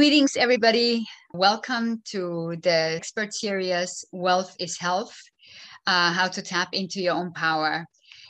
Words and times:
Greetings, 0.00 0.34
everybody. 0.34 1.04
Welcome 1.34 2.00
to 2.06 2.56
the 2.62 2.94
expert 2.96 3.34
series 3.34 4.02
Wealth 4.12 4.56
is 4.58 4.78
Health 4.78 5.14
uh, 5.86 6.10
How 6.14 6.26
to 6.28 6.40
Tap 6.40 6.70
into 6.72 7.02
Your 7.02 7.16
Own 7.16 7.34
Power. 7.34 7.84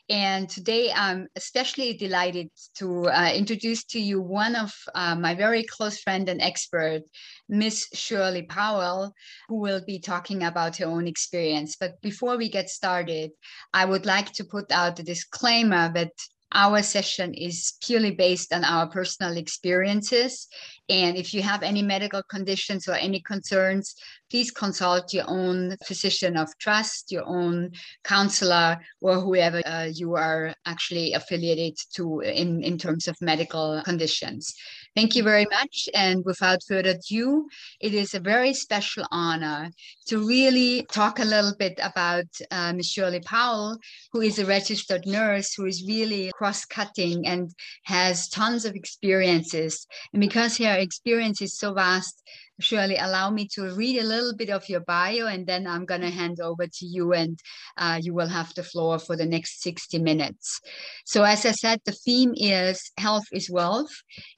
And 0.08 0.48
today 0.48 0.90
I'm 0.92 1.28
especially 1.36 1.94
delighted 1.94 2.48
to 2.78 3.06
uh, 3.06 3.30
introduce 3.32 3.84
to 3.84 4.00
you 4.00 4.20
one 4.20 4.56
of 4.56 4.74
uh, 4.96 5.14
my 5.14 5.36
very 5.36 5.62
close 5.62 6.00
friend 6.00 6.28
and 6.28 6.42
expert, 6.42 7.02
Miss 7.48 7.86
Shirley 7.94 8.42
Powell, 8.42 9.14
who 9.48 9.60
will 9.60 9.80
be 9.86 10.00
talking 10.00 10.42
about 10.42 10.78
her 10.78 10.86
own 10.86 11.06
experience. 11.06 11.76
But 11.78 12.00
before 12.02 12.36
we 12.36 12.48
get 12.48 12.68
started, 12.68 13.30
I 13.72 13.84
would 13.84 14.06
like 14.06 14.32
to 14.32 14.44
put 14.44 14.72
out 14.72 14.98
a 14.98 15.04
disclaimer 15.04 15.92
that 15.94 16.14
our 16.52 16.82
session 16.82 17.34
is 17.34 17.74
purely 17.80 18.10
based 18.10 18.52
on 18.52 18.64
our 18.64 18.88
personal 18.88 19.36
experiences. 19.36 20.48
And 20.90 21.16
if 21.16 21.32
you 21.32 21.40
have 21.42 21.62
any 21.62 21.82
medical 21.82 22.22
conditions 22.24 22.88
or 22.88 22.94
any 22.94 23.20
concerns, 23.20 23.94
please 24.28 24.50
consult 24.50 25.14
your 25.14 25.24
own 25.28 25.76
physician 25.86 26.36
of 26.36 26.48
trust, 26.58 27.12
your 27.12 27.24
own 27.26 27.70
counselor, 28.02 28.76
or 29.00 29.20
whoever 29.20 29.62
uh, 29.64 29.88
you 29.92 30.16
are 30.16 30.52
actually 30.66 31.12
affiliated 31.12 31.78
to 31.94 32.20
in, 32.20 32.64
in 32.64 32.76
terms 32.76 33.06
of 33.06 33.16
medical 33.20 33.80
conditions. 33.84 34.52
Thank 34.96 35.14
you 35.14 35.22
very 35.22 35.46
much. 35.50 35.88
And 35.94 36.24
without 36.24 36.64
further 36.66 36.90
ado, 36.90 37.48
it 37.80 37.94
is 37.94 38.12
a 38.12 38.20
very 38.20 38.52
special 38.52 39.06
honor 39.12 39.70
to 40.08 40.26
really 40.26 40.84
talk 40.90 41.20
a 41.20 41.24
little 41.24 41.54
bit 41.56 41.78
about 41.80 42.26
uh, 42.50 42.72
Ms. 42.72 42.86
Shirley 42.86 43.20
Powell, 43.20 43.78
who 44.12 44.20
is 44.20 44.40
a 44.40 44.46
registered 44.46 45.06
nurse 45.06 45.54
who 45.54 45.64
is 45.66 45.86
really 45.86 46.32
cross 46.34 46.64
cutting 46.64 47.24
and 47.24 47.50
has 47.84 48.28
tons 48.28 48.64
of 48.64 48.74
experiences. 48.74 49.86
And 50.12 50.20
because 50.20 50.58
her 50.58 50.74
experience 50.74 51.40
is 51.40 51.56
so 51.56 51.72
vast, 51.72 52.22
Shirley, 52.60 52.96
allow 52.96 53.30
me 53.30 53.48
to 53.54 53.74
read 53.74 53.98
a 53.98 54.06
little 54.06 54.34
bit 54.36 54.50
of 54.50 54.68
your 54.68 54.80
bio 54.80 55.26
and 55.26 55.46
then 55.46 55.66
I'm 55.66 55.86
going 55.86 56.02
to 56.02 56.10
hand 56.10 56.40
over 56.40 56.66
to 56.66 56.86
you 56.86 57.12
and 57.12 57.38
uh, 57.76 57.98
you 58.02 58.14
will 58.14 58.28
have 58.28 58.52
the 58.54 58.62
floor 58.62 58.98
for 58.98 59.16
the 59.16 59.26
next 59.26 59.62
60 59.62 59.98
minutes. 59.98 60.60
So, 61.04 61.22
as 61.22 61.46
I 61.46 61.52
said, 61.52 61.80
the 61.84 61.92
theme 61.92 62.32
is 62.36 62.92
Health 62.98 63.24
is 63.32 63.50
Wealth. 63.50 63.90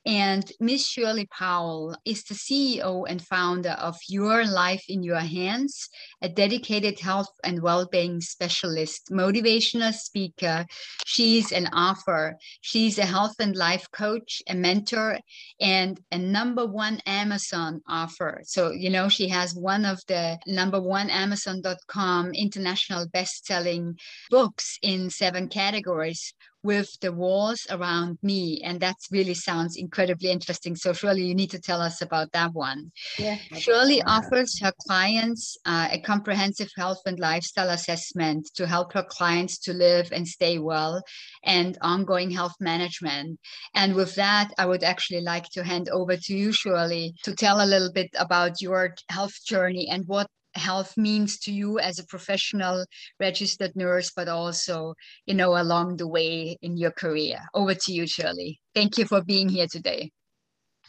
And 0.07 0.51
Miss 0.61 0.87
Shirley 0.87 1.27
Powell 1.27 1.97
is 2.05 2.25
the 2.25 2.35
CEO 2.35 3.05
and 3.09 3.21
founder 3.23 3.77
of 3.81 3.97
Your 4.09 4.45
Life 4.47 4.85
in 4.89 5.03
Your 5.03 5.21
Hands, 5.21 5.89
a 6.21 6.29
dedicated 6.29 6.99
health 7.01 7.33
and 7.45 7.63
well 7.63 7.87
being 7.91 8.21
specialist, 8.21 9.09
motivational 9.11 9.93
speaker. 9.93 10.67
She's 11.07 11.53
an 11.53 11.67
author, 11.69 12.37
she's 12.61 12.99
a 12.99 13.05
health 13.05 13.35
and 13.39 13.57
life 13.57 13.87
coach, 13.93 14.43
a 14.49 14.55
mentor, 14.55 15.19
and 15.61 16.01
a 16.11 16.19
number 16.19 16.67
one 16.67 17.01
Amazon 17.07 17.83
author 17.89 18.12
offer. 18.13 18.43
So, 18.45 18.71
you 18.71 18.91
know, 18.91 19.09
she 19.09 19.29
has 19.29 19.55
one 19.55 19.85
of 19.85 20.01
the 20.09 20.39
number 20.47 20.81
one 20.81 21.11
Amazon.com 21.11 22.33
international 22.33 23.07
best 23.09 23.47
selling 23.47 23.99
books 24.31 24.79
in 24.83 25.11
seven 25.11 25.49
categories 25.49 26.35
with 26.63 26.99
the 27.01 27.13
walls 27.13 27.67
around 27.71 28.19
me. 28.23 28.61
And 28.65 28.81
that 28.81 28.97
really 29.11 29.35
sounds 29.35 29.77
incredibly 29.77 30.31
interesting. 30.31 30.77
So, 30.77 30.93
Shirley, 30.93 31.25
you 31.25 31.35
need 31.35 31.51
to 31.51 31.61
tell 31.61 31.81
us 31.81 32.03
about 32.03 32.33
that 32.33 32.53
one. 32.53 32.93
Yeah, 33.19 33.39
Shirley 33.57 34.03
offers 34.03 34.61
her 34.61 34.73
clients 34.87 35.57
uh, 35.65 35.89
a 35.91 36.01
comprehensive 36.01 36.71
health 36.77 37.01
and 37.07 37.19
lifestyle 37.19 37.71
assessment 37.71 38.51
to 38.55 38.67
help 38.67 38.93
her 38.93 39.03
clients 39.03 39.59
to 39.61 39.73
live 39.73 40.11
and 40.13 40.27
stay 40.27 40.59
well 40.59 41.03
and 41.45 41.77
ongoing 41.83 42.31
health 42.31 42.55
management. 42.61 43.39
And 43.75 43.95
with 43.95 44.15
that, 44.15 44.53
I 44.59 44.67
would 44.67 44.85
actually 44.85 45.23
like 45.23 45.49
to 45.51 45.65
hand 45.65 45.89
over 45.91 46.17
to 46.17 46.37
you, 46.37 46.53
Shirley, 46.53 47.15
to 47.25 47.35
tell 47.35 47.61
a 47.61 47.67
little 47.67 47.93
bit 47.93 48.11
about 48.19 48.61
your 48.61 48.95
health 49.09 49.35
journey 49.45 49.89
and 49.91 50.07
what 50.07 50.27
health 50.55 50.97
means 50.97 51.39
to 51.41 51.53
you 51.53 51.79
as 51.79 51.99
a 51.99 52.07
professional 52.07 52.85
registered 53.19 53.75
nurse, 53.77 54.11
but 54.15 54.29
also, 54.29 54.95
you 55.27 55.35
know, 55.35 55.57
along 55.57 55.97
the 55.97 56.09
way 56.09 56.57
in 56.63 56.77
your 56.77 56.91
career. 56.93 57.39
Over 57.55 57.75
to 57.75 57.93
you, 57.93 58.07
Shirley. 58.07 58.61
Thank 58.75 58.99
you 58.99 59.05
for 59.05 59.23
being 59.23 59.49
here 59.49 59.67
today. 59.71 60.11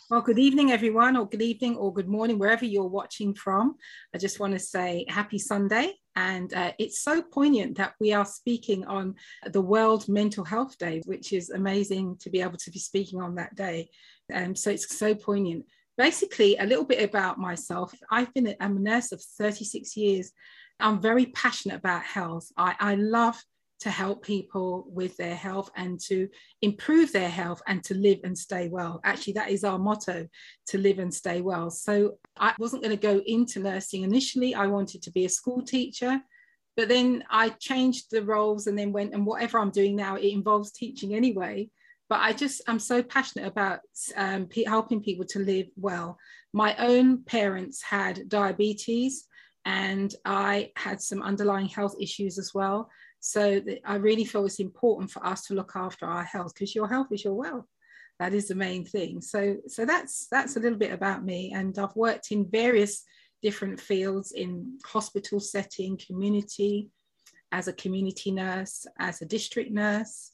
Well, 0.09 0.21
good 0.21 0.39
evening, 0.39 0.71
everyone, 0.71 1.15
or 1.15 1.27
good 1.27 1.41
evening, 1.41 1.75
or 1.77 1.93
good 1.93 2.09
morning, 2.09 2.37
wherever 2.37 2.65
you're 2.65 2.87
watching 2.87 3.33
from. 3.33 3.75
I 4.13 4.17
just 4.17 4.39
want 4.39 4.53
to 4.53 4.59
say 4.59 5.05
happy 5.07 5.39
Sunday. 5.39 5.93
And 6.15 6.53
uh, 6.53 6.73
it's 6.77 7.01
so 7.01 7.21
poignant 7.21 7.77
that 7.77 7.93
we 7.99 8.13
are 8.13 8.25
speaking 8.25 8.85
on 8.85 9.15
the 9.51 9.61
World 9.61 10.07
Mental 10.07 10.43
Health 10.43 10.77
Day, 10.77 11.01
which 11.05 11.33
is 11.33 11.49
amazing 11.49 12.17
to 12.19 12.29
be 12.29 12.41
able 12.41 12.57
to 12.57 12.71
be 12.71 12.79
speaking 12.79 13.21
on 13.21 13.35
that 13.35 13.55
day. 13.55 13.89
Um, 14.31 14.55
so 14.55 14.69
it's 14.71 14.95
so 14.95 15.15
poignant 15.15 15.65
basically 15.97 16.57
a 16.57 16.65
little 16.65 16.85
bit 16.85 17.03
about 17.03 17.37
myself. 17.37 17.93
I've 18.09 18.33
been 18.33 18.55
a 18.59 18.69
nurse 18.69 19.11
of 19.11 19.21
36 19.21 19.95
years. 19.95 20.31
I'm 20.79 21.01
very 21.01 21.27
passionate 21.27 21.75
about 21.75 22.03
health. 22.03 22.47
I, 22.57 22.75
I 22.79 22.95
love 22.95 23.41
to 23.81 23.89
help 23.89 24.23
people 24.23 24.85
with 24.87 25.17
their 25.17 25.35
health 25.35 25.69
and 25.75 25.99
to 25.99 26.29
improve 26.61 27.11
their 27.11 27.29
health 27.29 27.61
and 27.67 27.83
to 27.83 27.93
live 27.93 28.19
and 28.23 28.37
stay 28.37 28.69
well. 28.69 29.01
Actually 29.03 29.33
that 29.33 29.49
is 29.49 29.63
our 29.65 29.77
motto 29.77 30.27
to 30.67 30.77
live 30.77 30.99
and 30.99 31.13
stay 31.13 31.41
well. 31.41 31.69
So 31.69 32.17
i 32.37 32.53
wasn't 32.57 32.81
going 32.81 32.97
to 32.97 33.07
go 33.07 33.21
into 33.25 33.59
nursing 33.59 34.03
initially. 34.03 34.55
I 34.55 34.67
wanted 34.67 35.01
to 35.03 35.11
be 35.11 35.25
a 35.25 35.29
school 35.29 35.61
teacher 35.61 36.21
but 36.75 36.87
then 36.87 37.23
i 37.29 37.49
changed 37.49 38.09
the 38.09 38.23
roles 38.23 38.67
and 38.67 38.77
then 38.77 38.91
went 38.91 39.13
and 39.13 39.25
whatever 39.25 39.59
i'm 39.59 39.69
doing 39.69 39.95
now 39.95 40.15
it 40.15 40.25
involves 40.25 40.71
teaching 40.71 41.13
anyway 41.13 41.69
but 42.13 42.21
I 42.21 42.31
just 42.31 42.61
I'm 42.67 42.77
so 42.77 43.01
passionate 43.01 43.47
about 43.47 43.79
um, 44.15 44.47
helping 44.67 45.01
people 45.01 45.25
to 45.29 45.39
live 45.39 45.65
well. 45.75 46.19
My 46.53 46.75
own 46.75 47.23
parents 47.23 47.81
had 47.81 48.29
diabetes, 48.29 49.25
and 49.65 50.13
I 50.23 50.69
had 50.75 51.01
some 51.01 51.23
underlying 51.23 51.65
health 51.65 51.95
issues 51.99 52.37
as 52.37 52.53
well. 52.53 52.91
So 53.19 53.63
I 53.83 53.95
really 53.95 54.25
feel 54.25 54.45
it's 54.45 54.59
important 54.59 55.09
for 55.09 55.25
us 55.25 55.47
to 55.47 55.55
look 55.55 55.71
after 55.73 56.05
our 56.05 56.23
health 56.23 56.53
because 56.53 56.75
your 56.75 56.87
health 56.87 57.07
is 57.09 57.23
your 57.23 57.33
wealth. 57.33 57.65
That 58.19 58.35
is 58.35 58.47
the 58.47 58.53
main 58.53 58.85
thing. 58.85 59.19
So 59.19 59.57
so 59.67 59.83
that's 59.83 60.27
that's 60.29 60.55
a 60.55 60.59
little 60.59 60.77
bit 60.77 60.93
about 60.93 61.25
me, 61.25 61.51
and 61.55 61.75
I've 61.79 61.95
worked 61.95 62.29
in 62.29 62.47
various 62.47 63.03
different 63.41 63.79
fields 63.79 64.33
in 64.33 64.77
hospital 64.85 65.39
setting, 65.39 65.97
community, 65.97 66.91
as 67.51 67.67
a 67.67 67.73
community 67.73 68.29
nurse, 68.29 68.85
as 68.99 69.23
a 69.23 69.25
district 69.25 69.71
nurse, 69.71 70.32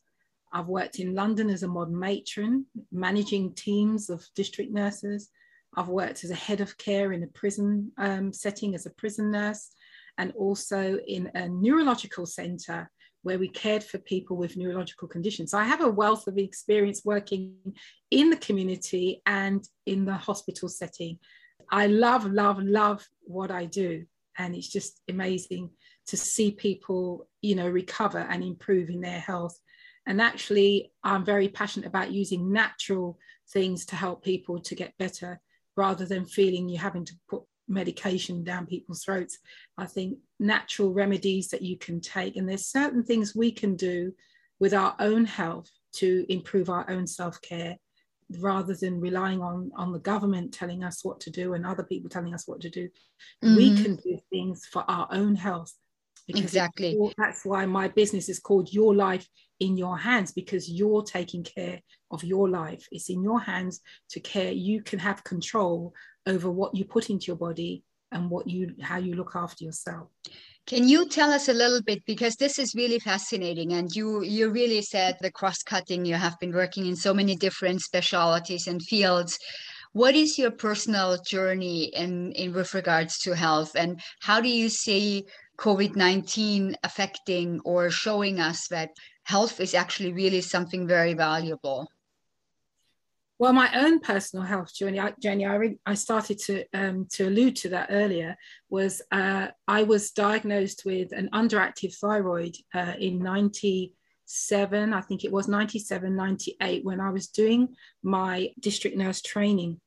I've 0.51 0.67
worked 0.67 0.99
in 0.99 1.15
London 1.15 1.49
as 1.49 1.63
a 1.63 1.67
modern 1.67 1.97
matron, 1.97 2.65
managing 2.91 3.53
teams 3.53 4.09
of 4.09 4.25
district 4.35 4.71
nurses. 4.71 5.29
I've 5.75 5.89
worked 5.89 6.23
as 6.23 6.31
a 6.31 6.35
head 6.35 6.61
of 6.61 6.77
care 6.77 7.13
in 7.13 7.23
a 7.23 7.27
prison 7.27 7.91
um, 7.97 8.33
setting 8.33 8.73
as 8.73 8.85
a 8.85 8.91
prison 8.91 9.31
nurse, 9.31 9.69
and 10.17 10.33
also 10.35 10.97
in 11.07 11.31
a 11.35 11.47
neurological 11.47 12.25
centre 12.25 12.89
where 13.21 13.37
we 13.37 13.49
cared 13.49 13.83
for 13.83 13.97
people 13.99 14.37
with 14.37 14.57
neurological 14.57 15.07
conditions. 15.07 15.51
So 15.51 15.57
I 15.57 15.65
have 15.65 15.81
a 15.81 15.89
wealth 15.89 16.27
of 16.27 16.37
experience 16.37 17.01
working 17.03 17.53
in 18.11 18.29
the 18.29 18.37
community 18.37 19.21
and 19.25 19.63
in 19.85 20.05
the 20.05 20.13
hospital 20.13 20.69
setting. 20.69 21.19
I 21.71 21.87
love, 21.87 22.25
love, 22.25 22.59
love 22.59 23.05
what 23.21 23.51
I 23.51 23.65
do. 23.65 24.05
And 24.37 24.55
it's 24.55 24.69
just 24.69 25.01
amazing 25.09 25.69
to 26.07 26.17
see 26.17 26.51
people, 26.51 27.27
you 27.41 27.55
know, 27.55 27.67
recover 27.67 28.19
and 28.19 28.43
improve 28.43 28.89
in 28.89 29.01
their 29.01 29.19
health 29.19 29.59
and 30.09 30.19
actually, 30.19 30.91
I'm 31.03 31.23
very 31.23 31.47
passionate 31.49 31.85
about 31.85 32.11
using 32.11 32.51
natural 32.51 33.19
things 33.53 33.85
to 33.85 33.95
help 33.95 34.23
people 34.23 34.59
to 34.59 34.73
get 34.73 34.97
better 34.97 35.39
rather 35.77 36.03
than 36.03 36.25
feeling 36.25 36.67
you're 36.67 36.81
having 36.81 37.05
to 37.05 37.13
put 37.29 37.43
medication 37.67 38.43
down 38.43 38.65
people's 38.65 39.03
throats. 39.03 39.37
I 39.77 39.85
think 39.85 40.17
natural 40.39 40.91
remedies 40.93 41.49
that 41.49 41.61
you 41.61 41.77
can 41.77 42.01
take, 42.01 42.37
and 42.37 42.49
there's 42.49 42.65
certain 42.65 43.03
things 43.03 43.35
we 43.35 43.51
can 43.51 43.75
do 43.75 44.11
with 44.59 44.73
our 44.73 44.95
own 44.99 45.25
health 45.25 45.69
to 45.97 46.25
improve 46.27 46.71
our 46.71 46.89
own 46.89 47.05
self 47.05 47.39
care 47.43 47.77
rather 48.39 48.73
than 48.73 48.99
relying 48.99 49.41
on 49.43 49.71
on 49.75 49.91
the 49.91 49.99
government 49.99 50.51
telling 50.53 50.83
us 50.83 51.05
what 51.05 51.19
to 51.19 51.29
do 51.29 51.53
and 51.53 51.65
other 51.65 51.83
people 51.83 52.09
telling 52.09 52.31
us 52.31 52.47
what 52.47 52.61
to 52.61 52.69
do 52.69 52.87
mm-hmm. 53.43 53.55
we 53.55 53.75
can 53.81 53.95
do 53.95 54.19
things 54.29 54.67
for 54.71 54.85
our 54.87 55.07
own 55.11 55.33
health 55.33 55.73
exactly 56.37 56.97
that's 57.17 57.45
why 57.45 57.65
my 57.65 57.87
business 57.87 58.29
is 58.29 58.39
called 58.39 58.71
your 58.71 58.93
life 58.93 59.27
in 59.59 59.77
your 59.77 59.97
hands 59.97 60.31
because 60.31 60.69
you're 60.69 61.03
taking 61.03 61.43
care 61.43 61.81
of 62.11 62.23
your 62.23 62.49
life. 62.49 62.87
It's 62.91 63.09
in 63.09 63.23
your 63.23 63.39
hands 63.39 63.81
to 64.11 64.19
care. 64.19 64.51
You 64.51 64.81
can 64.81 64.99
have 64.99 65.23
control 65.23 65.93
over 66.25 66.49
what 66.49 66.75
you 66.75 66.85
put 66.85 67.09
into 67.09 67.27
your 67.27 67.35
body 67.35 67.83
and 68.11 68.29
what 68.29 68.49
you 68.49 68.75
how 68.81 68.97
you 68.97 69.13
look 69.13 69.35
after 69.35 69.63
yourself. 69.63 70.07
Can 70.65 70.87
you 70.87 71.09
tell 71.09 71.31
us 71.31 71.49
a 71.49 71.53
little 71.53 71.81
bit 71.81 72.03
because 72.05 72.35
this 72.35 72.59
is 72.59 72.75
really 72.75 72.99
fascinating 72.99 73.73
and 73.73 73.93
you 73.95 74.23
you 74.23 74.49
really 74.49 74.81
said 74.81 75.17
the 75.21 75.31
cross 75.31 75.61
cutting 75.63 76.05
you 76.05 76.15
have 76.15 76.39
been 76.39 76.53
working 76.53 76.85
in 76.85 76.95
so 76.95 77.13
many 77.13 77.35
different 77.35 77.81
specialities 77.81 78.67
and 78.67 78.81
fields 78.81 79.39
what 79.93 80.13
is 80.13 80.37
your 80.37 80.51
personal 80.51 81.17
journey 81.23 81.85
in, 81.85 82.31
in 82.33 82.53
with 82.53 82.75
regards 82.75 83.17
to 83.17 83.35
health 83.35 83.71
and 83.75 83.99
how 84.19 84.39
do 84.39 84.47
you 84.47 84.69
see 84.69 85.25
covid-19 85.59 86.75
affecting 86.83 87.59
or 87.65 87.89
showing 87.89 88.39
us 88.39 88.67
that 88.69 88.91
health 89.23 89.59
is 89.59 89.73
actually 89.73 90.13
really 90.13 90.41
something 90.41 90.87
very 90.87 91.13
valuable. 91.13 91.91
Well, 93.37 93.53
my 93.53 93.69
own 93.73 93.99
personal 93.99 94.43
health 94.43 94.73
journey, 94.73 94.99
I, 94.99 95.13
Jenny, 95.21 95.45
I, 95.45 95.75
I 95.85 95.93
started 95.93 96.39
to 96.39 96.65
um, 96.73 97.07
to 97.11 97.27
allude 97.27 97.55
to 97.57 97.69
that 97.69 97.87
earlier. 97.89 98.35
Was 98.69 99.01
uh, 99.11 99.47
I 99.65 99.83
was 99.83 100.11
diagnosed 100.11 100.83
with 100.85 101.13
an 101.13 101.29
underactive 101.33 101.95
thyroid 101.95 102.55
uh, 102.73 102.95
in 102.99 103.19
'97, 103.19 104.93
I 104.93 105.01
think 105.01 105.23
it 105.23 105.31
was 105.31 105.47
97, 105.47 106.13
98, 106.13 106.83
when 106.83 106.99
I 106.99 107.11
was 107.11 107.27
doing 107.27 107.69
my 108.03 108.49
district 108.59 108.97
nurse 108.97 109.21
training 109.21 109.79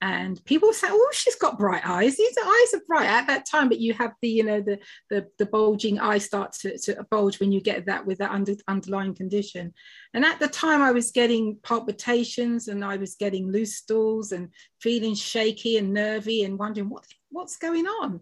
and 0.00 0.44
people 0.44 0.72
say 0.72 0.86
oh 0.90 1.10
she's 1.12 1.34
got 1.34 1.58
bright 1.58 1.82
eyes. 1.84 2.16
These 2.16 2.36
eyes 2.38 2.74
are 2.74 2.86
bright 2.86 3.08
at 3.08 3.26
that 3.26 3.46
time 3.46 3.68
but 3.68 3.80
you 3.80 3.94
have 3.94 4.12
the 4.22 4.28
you 4.28 4.44
know 4.44 4.60
the 4.60 4.78
the, 5.10 5.26
the 5.38 5.46
bulging 5.46 5.98
eye 5.98 6.18
starts 6.18 6.58
to, 6.58 6.78
to 6.78 7.04
bulge 7.10 7.40
when 7.40 7.52
you 7.52 7.60
get 7.60 7.86
that 7.86 8.06
with 8.06 8.18
that 8.18 8.30
under, 8.30 8.54
underlying 8.68 9.14
condition. 9.14 9.74
And 10.14 10.24
at 10.24 10.38
the 10.38 10.48
time 10.48 10.82
i 10.82 10.92
was 10.92 11.10
getting 11.10 11.58
palpitations 11.62 12.68
and 12.68 12.84
i 12.84 12.96
was 12.96 13.16
getting 13.16 13.50
loose 13.50 13.76
stools 13.76 14.32
and 14.32 14.50
feeling 14.80 15.14
shaky 15.14 15.78
and 15.78 15.92
nervy 15.92 16.44
and 16.44 16.58
wondering 16.58 16.88
what 16.88 17.04
what's 17.30 17.56
going 17.56 17.86
on? 17.86 18.20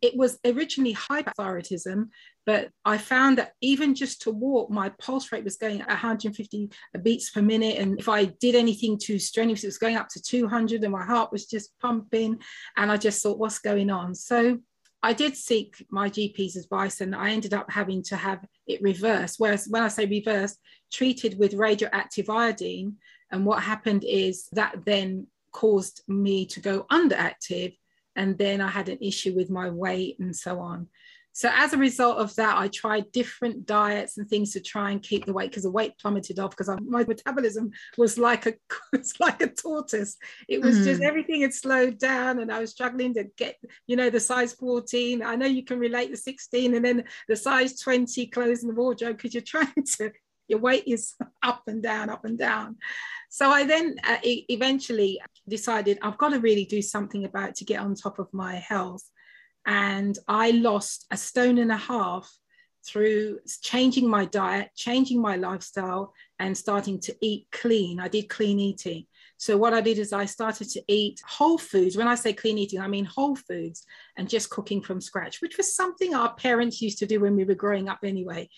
It 0.00 0.16
was 0.16 0.38
originally 0.44 0.94
hyperthyroidism 0.94 2.08
but 2.48 2.70
I 2.82 2.96
found 2.96 3.36
that 3.36 3.52
even 3.60 3.94
just 3.94 4.22
to 4.22 4.30
walk, 4.30 4.70
my 4.70 4.88
pulse 4.98 5.30
rate 5.32 5.44
was 5.44 5.58
going 5.58 5.82
at 5.82 5.88
150 5.88 6.70
beats 7.02 7.28
per 7.28 7.42
minute. 7.42 7.76
And 7.76 8.00
if 8.00 8.08
I 8.08 8.24
did 8.24 8.54
anything 8.54 8.96
too 8.96 9.18
strenuous, 9.18 9.64
it 9.64 9.66
was 9.66 9.76
going 9.76 9.96
up 9.96 10.08
to 10.08 10.22
200 10.22 10.82
and 10.82 10.90
my 10.90 11.04
heart 11.04 11.30
was 11.30 11.44
just 11.44 11.78
pumping. 11.78 12.40
And 12.78 12.90
I 12.90 12.96
just 12.96 13.22
thought, 13.22 13.38
what's 13.38 13.58
going 13.58 13.90
on? 13.90 14.14
So 14.14 14.60
I 15.02 15.12
did 15.12 15.36
seek 15.36 15.84
my 15.90 16.08
GP's 16.08 16.56
advice 16.56 17.02
and 17.02 17.14
I 17.14 17.32
ended 17.32 17.52
up 17.52 17.70
having 17.70 18.02
to 18.04 18.16
have 18.16 18.42
it 18.66 18.80
reversed. 18.80 19.34
Whereas 19.36 19.66
when 19.68 19.82
I 19.82 19.88
say 19.88 20.06
reversed, 20.06 20.58
treated 20.90 21.38
with 21.38 21.52
radioactive 21.52 22.30
iodine. 22.30 22.96
And 23.30 23.44
what 23.44 23.62
happened 23.62 24.04
is 24.08 24.48
that 24.52 24.86
then 24.86 25.26
caused 25.52 26.00
me 26.08 26.46
to 26.46 26.60
go 26.60 26.86
underactive. 26.90 27.76
And 28.16 28.38
then 28.38 28.62
I 28.62 28.68
had 28.68 28.88
an 28.88 29.00
issue 29.02 29.34
with 29.36 29.50
my 29.50 29.68
weight 29.68 30.18
and 30.18 30.34
so 30.34 30.60
on. 30.60 30.88
So 31.38 31.48
as 31.54 31.72
a 31.72 31.78
result 31.78 32.18
of 32.18 32.34
that, 32.34 32.58
I 32.58 32.66
tried 32.66 33.12
different 33.12 33.64
diets 33.64 34.18
and 34.18 34.28
things 34.28 34.54
to 34.54 34.60
try 34.60 34.90
and 34.90 35.00
keep 35.00 35.24
the 35.24 35.32
weight 35.32 35.52
because 35.52 35.62
the 35.62 35.70
weight 35.70 35.96
plummeted 35.96 36.40
off 36.40 36.50
because 36.50 36.68
my 36.84 37.04
metabolism 37.04 37.70
was 37.96 38.18
like 38.18 38.46
a 38.46 38.54
was 38.92 39.12
like 39.20 39.40
a 39.40 39.46
tortoise. 39.46 40.16
It 40.48 40.60
was 40.60 40.80
mm. 40.80 40.84
just 40.84 41.00
everything 41.00 41.42
had 41.42 41.54
slowed 41.54 42.00
down, 42.00 42.40
and 42.40 42.50
I 42.50 42.58
was 42.58 42.72
struggling 42.72 43.14
to 43.14 43.28
get 43.36 43.54
you 43.86 43.94
know 43.94 44.10
the 44.10 44.18
size 44.18 44.52
14. 44.54 45.22
I 45.22 45.36
know 45.36 45.46
you 45.46 45.64
can 45.64 45.78
relate 45.78 46.10
the 46.10 46.16
16, 46.16 46.74
and 46.74 46.84
then 46.84 47.04
the 47.28 47.36
size 47.36 47.78
20 47.78 48.26
clothes 48.26 48.64
in 48.64 48.68
the 48.68 48.74
wardrobe 48.74 49.18
because 49.18 49.32
you're 49.32 49.42
trying 49.46 49.84
to 49.98 50.10
your 50.48 50.58
weight 50.58 50.88
is 50.88 51.14
up 51.44 51.62
and 51.68 51.84
down, 51.84 52.10
up 52.10 52.24
and 52.24 52.36
down. 52.36 52.78
So 53.30 53.48
I 53.48 53.64
then 53.64 53.94
uh, 54.02 54.16
e- 54.24 54.46
eventually 54.48 55.20
decided 55.48 56.00
I've 56.02 56.18
got 56.18 56.30
to 56.30 56.40
really 56.40 56.64
do 56.64 56.82
something 56.82 57.24
about 57.24 57.54
to 57.56 57.64
get 57.64 57.78
on 57.78 57.94
top 57.94 58.18
of 58.18 58.26
my 58.32 58.56
health 58.56 59.04
and 59.68 60.18
I 60.26 60.52
lost 60.52 61.06
a 61.10 61.16
stone 61.16 61.58
and 61.58 61.70
a 61.70 61.76
half 61.76 62.28
through 62.86 63.38
changing 63.62 64.08
my 64.08 64.24
diet, 64.24 64.70
changing 64.74 65.20
my 65.20 65.36
lifestyle, 65.36 66.14
and 66.38 66.56
starting 66.56 66.98
to 67.00 67.14
eat 67.20 67.46
clean. 67.52 68.00
I 68.00 68.08
did 68.08 68.30
clean 68.30 68.58
eating. 68.58 69.04
So, 69.36 69.58
what 69.58 69.74
I 69.74 69.82
did 69.82 69.98
is 69.98 70.14
I 70.14 70.24
started 70.24 70.70
to 70.70 70.82
eat 70.88 71.20
whole 71.26 71.58
foods. 71.58 71.98
When 71.98 72.08
I 72.08 72.14
say 72.14 72.32
clean 72.32 72.56
eating, 72.56 72.80
I 72.80 72.88
mean 72.88 73.04
whole 73.04 73.36
foods 73.36 73.84
and 74.16 74.26
just 74.26 74.48
cooking 74.48 74.80
from 74.80 75.02
scratch, 75.02 75.42
which 75.42 75.58
was 75.58 75.76
something 75.76 76.14
our 76.14 76.34
parents 76.34 76.80
used 76.80 76.98
to 77.00 77.06
do 77.06 77.20
when 77.20 77.36
we 77.36 77.44
were 77.44 77.54
growing 77.54 77.90
up 77.90 77.98
anyway. 78.02 78.48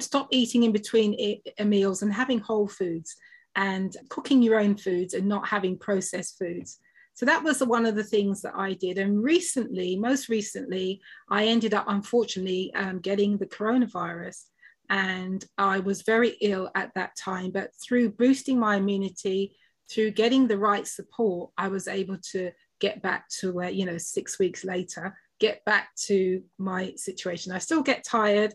Stop 0.00 0.26
eating 0.32 0.64
in 0.64 0.72
between 0.72 1.40
meals 1.64 2.02
and 2.02 2.12
having 2.12 2.40
whole 2.40 2.66
foods 2.66 3.14
and 3.54 3.96
cooking 4.08 4.42
your 4.42 4.58
own 4.58 4.76
foods 4.76 5.14
and 5.14 5.28
not 5.28 5.46
having 5.46 5.78
processed 5.78 6.36
foods. 6.36 6.80
So 7.18 7.26
that 7.26 7.42
was 7.42 7.58
one 7.64 7.84
of 7.84 7.96
the 7.96 8.04
things 8.04 8.42
that 8.42 8.54
I 8.54 8.74
did. 8.74 8.96
And 8.96 9.20
recently, 9.20 9.96
most 9.96 10.28
recently, 10.28 11.00
I 11.28 11.46
ended 11.46 11.74
up 11.74 11.86
unfortunately 11.88 12.72
um, 12.76 13.00
getting 13.00 13.36
the 13.36 13.46
coronavirus. 13.46 14.44
And 14.88 15.44
I 15.58 15.80
was 15.80 16.02
very 16.02 16.36
ill 16.40 16.70
at 16.76 16.92
that 16.94 17.16
time. 17.16 17.50
But 17.50 17.72
through 17.74 18.10
boosting 18.10 18.60
my 18.60 18.76
immunity, 18.76 19.56
through 19.90 20.12
getting 20.12 20.46
the 20.46 20.58
right 20.58 20.86
support, 20.86 21.50
I 21.58 21.66
was 21.66 21.88
able 21.88 22.18
to 22.30 22.52
get 22.78 23.02
back 23.02 23.28
to 23.40 23.52
where, 23.52 23.70
you 23.70 23.84
know, 23.84 23.98
six 23.98 24.38
weeks 24.38 24.64
later, 24.64 25.18
get 25.40 25.64
back 25.64 25.88
to 26.06 26.44
my 26.56 26.92
situation. 26.94 27.50
I 27.50 27.58
still 27.58 27.82
get 27.82 28.04
tired, 28.04 28.54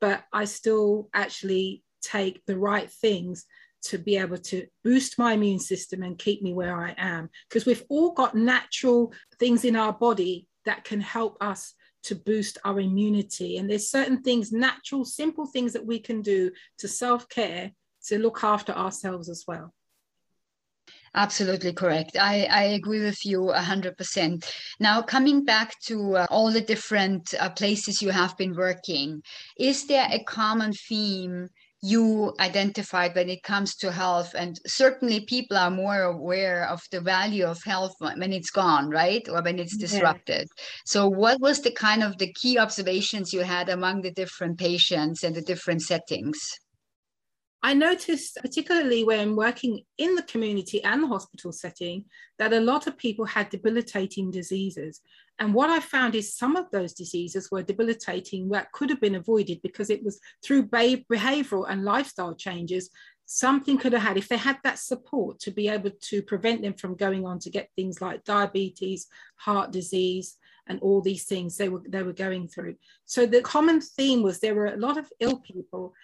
but 0.00 0.22
I 0.32 0.44
still 0.44 1.08
actually 1.12 1.82
take 2.00 2.46
the 2.46 2.56
right 2.56 2.88
things 2.88 3.44
to 3.84 3.98
be 3.98 4.16
able 4.16 4.38
to 4.38 4.66
boost 4.82 5.18
my 5.18 5.34
immune 5.34 5.58
system 5.58 6.02
and 6.02 6.18
keep 6.18 6.42
me 6.42 6.52
where 6.52 6.76
I 6.76 6.94
am. 6.96 7.28
Because 7.48 7.66
we've 7.66 7.84
all 7.88 8.12
got 8.12 8.34
natural 8.34 9.12
things 9.38 9.64
in 9.64 9.76
our 9.76 9.92
body 9.92 10.48
that 10.64 10.84
can 10.84 11.00
help 11.00 11.36
us 11.40 11.74
to 12.04 12.14
boost 12.14 12.58
our 12.64 12.80
immunity. 12.80 13.58
And 13.58 13.68
there's 13.68 13.90
certain 13.90 14.22
things, 14.22 14.52
natural, 14.52 15.04
simple 15.04 15.46
things 15.46 15.72
that 15.72 15.86
we 15.86 15.98
can 15.98 16.22
do 16.22 16.50
to 16.78 16.88
self 16.88 17.28
care 17.28 17.72
to 18.06 18.18
look 18.18 18.44
after 18.44 18.72
ourselves 18.72 19.28
as 19.28 19.44
well. 19.46 19.72
Absolutely 21.16 21.72
correct. 21.72 22.16
I, 22.20 22.44
I 22.50 22.62
agree 22.78 23.00
with 23.00 23.24
you 23.24 23.42
100%. 23.42 24.50
Now, 24.80 25.00
coming 25.00 25.44
back 25.44 25.78
to 25.84 26.16
uh, 26.16 26.26
all 26.28 26.50
the 26.50 26.60
different 26.60 27.32
uh, 27.38 27.50
places 27.50 28.02
you 28.02 28.10
have 28.10 28.36
been 28.36 28.56
working, 28.56 29.22
is 29.56 29.86
there 29.86 30.08
a 30.10 30.24
common 30.24 30.72
theme 30.72 31.48
you 31.84 32.34
identified 32.40 33.14
when 33.14 33.28
it 33.28 33.42
comes 33.42 33.76
to 33.76 33.92
health 33.92 34.34
and 34.34 34.58
certainly 34.66 35.20
people 35.26 35.54
are 35.54 35.70
more 35.70 36.00
aware 36.00 36.66
of 36.66 36.80
the 36.90 37.00
value 37.00 37.44
of 37.44 37.62
health 37.62 37.94
when 37.98 38.32
it's 38.32 38.50
gone 38.50 38.88
right 38.88 39.28
or 39.28 39.42
when 39.42 39.58
it's 39.58 39.76
disrupted 39.76 40.48
yeah. 40.56 40.64
so 40.86 41.06
what 41.06 41.38
was 41.40 41.60
the 41.60 41.70
kind 41.72 42.02
of 42.02 42.16
the 42.16 42.32
key 42.32 42.58
observations 42.58 43.34
you 43.34 43.42
had 43.42 43.68
among 43.68 44.00
the 44.00 44.12
different 44.12 44.58
patients 44.58 45.22
and 45.22 45.34
the 45.34 45.42
different 45.42 45.82
settings 45.82 46.38
I 47.66 47.72
noticed, 47.72 48.36
particularly 48.42 49.04
when 49.04 49.36
working 49.36 49.84
in 49.96 50.16
the 50.16 50.22
community 50.24 50.84
and 50.84 51.02
the 51.02 51.06
hospital 51.06 51.50
setting, 51.50 52.04
that 52.38 52.52
a 52.52 52.60
lot 52.60 52.86
of 52.86 52.98
people 52.98 53.24
had 53.24 53.48
debilitating 53.48 54.30
diseases. 54.30 55.00
And 55.38 55.52
what 55.52 55.70
I 55.70 55.80
found 55.80 56.14
is 56.14 56.36
some 56.36 56.54
of 56.54 56.70
those 56.70 56.92
diseases 56.92 57.50
were 57.50 57.62
debilitating 57.62 58.48
that 58.50 58.70
could 58.72 58.88
have 58.90 59.00
been 59.00 59.16
avoided 59.16 59.60
because 59.62 59.90
it 59.90 60.04
was 60.04 60.20
through 60.44 60.68
behavioral 60.68 61.66
and 61.68 61.84
lifestyle 61.84 62.34
changes. 62.34 62.90
Something 63.26 63.78
could 63.78 63.94
have 63.94 64.02
had, 64.02 64.16
if 64.16 64.28
they 64.28 64.36
had 64.36 64.58
that 64.62 64.78
support 64.78 65.40
to 65.40 65.50
be 65.50 65.68
able 65.68 65.90
to 65.90 66.22
prevent 66.22 66.62
them 66.62 66.74
from 66.74 66.94
going 66.94 67.26
on 67.26 67.38
to 67.40 67.50
get 67.50 67.70
things 67.74 68.00
like 68.00 68.24
diabetes, 68.24 69.08
heart 69.36 69.72
disease, 69.72 70.36
and 70.66 70.80
all 70.80 71.02
these 71.02 71.24
things 71.24 71.58
they 71.58 71.68
were 71.68 71.82
they 71.86 72.02
were 72.02 72.12
going 72.12 72.48
through. 72.48 72.74
So 73.04 73.26
the 73.26 73.42
common 73.42 73.82
theme 73.82 74.22
was 74.22 74.40
there 74.40 74.54
were 74.54 74.66
a 74.66 74.76
lot 74.76 74.96
of 74.96 75.12
ill 75.20 75.38
people 75.38 75.94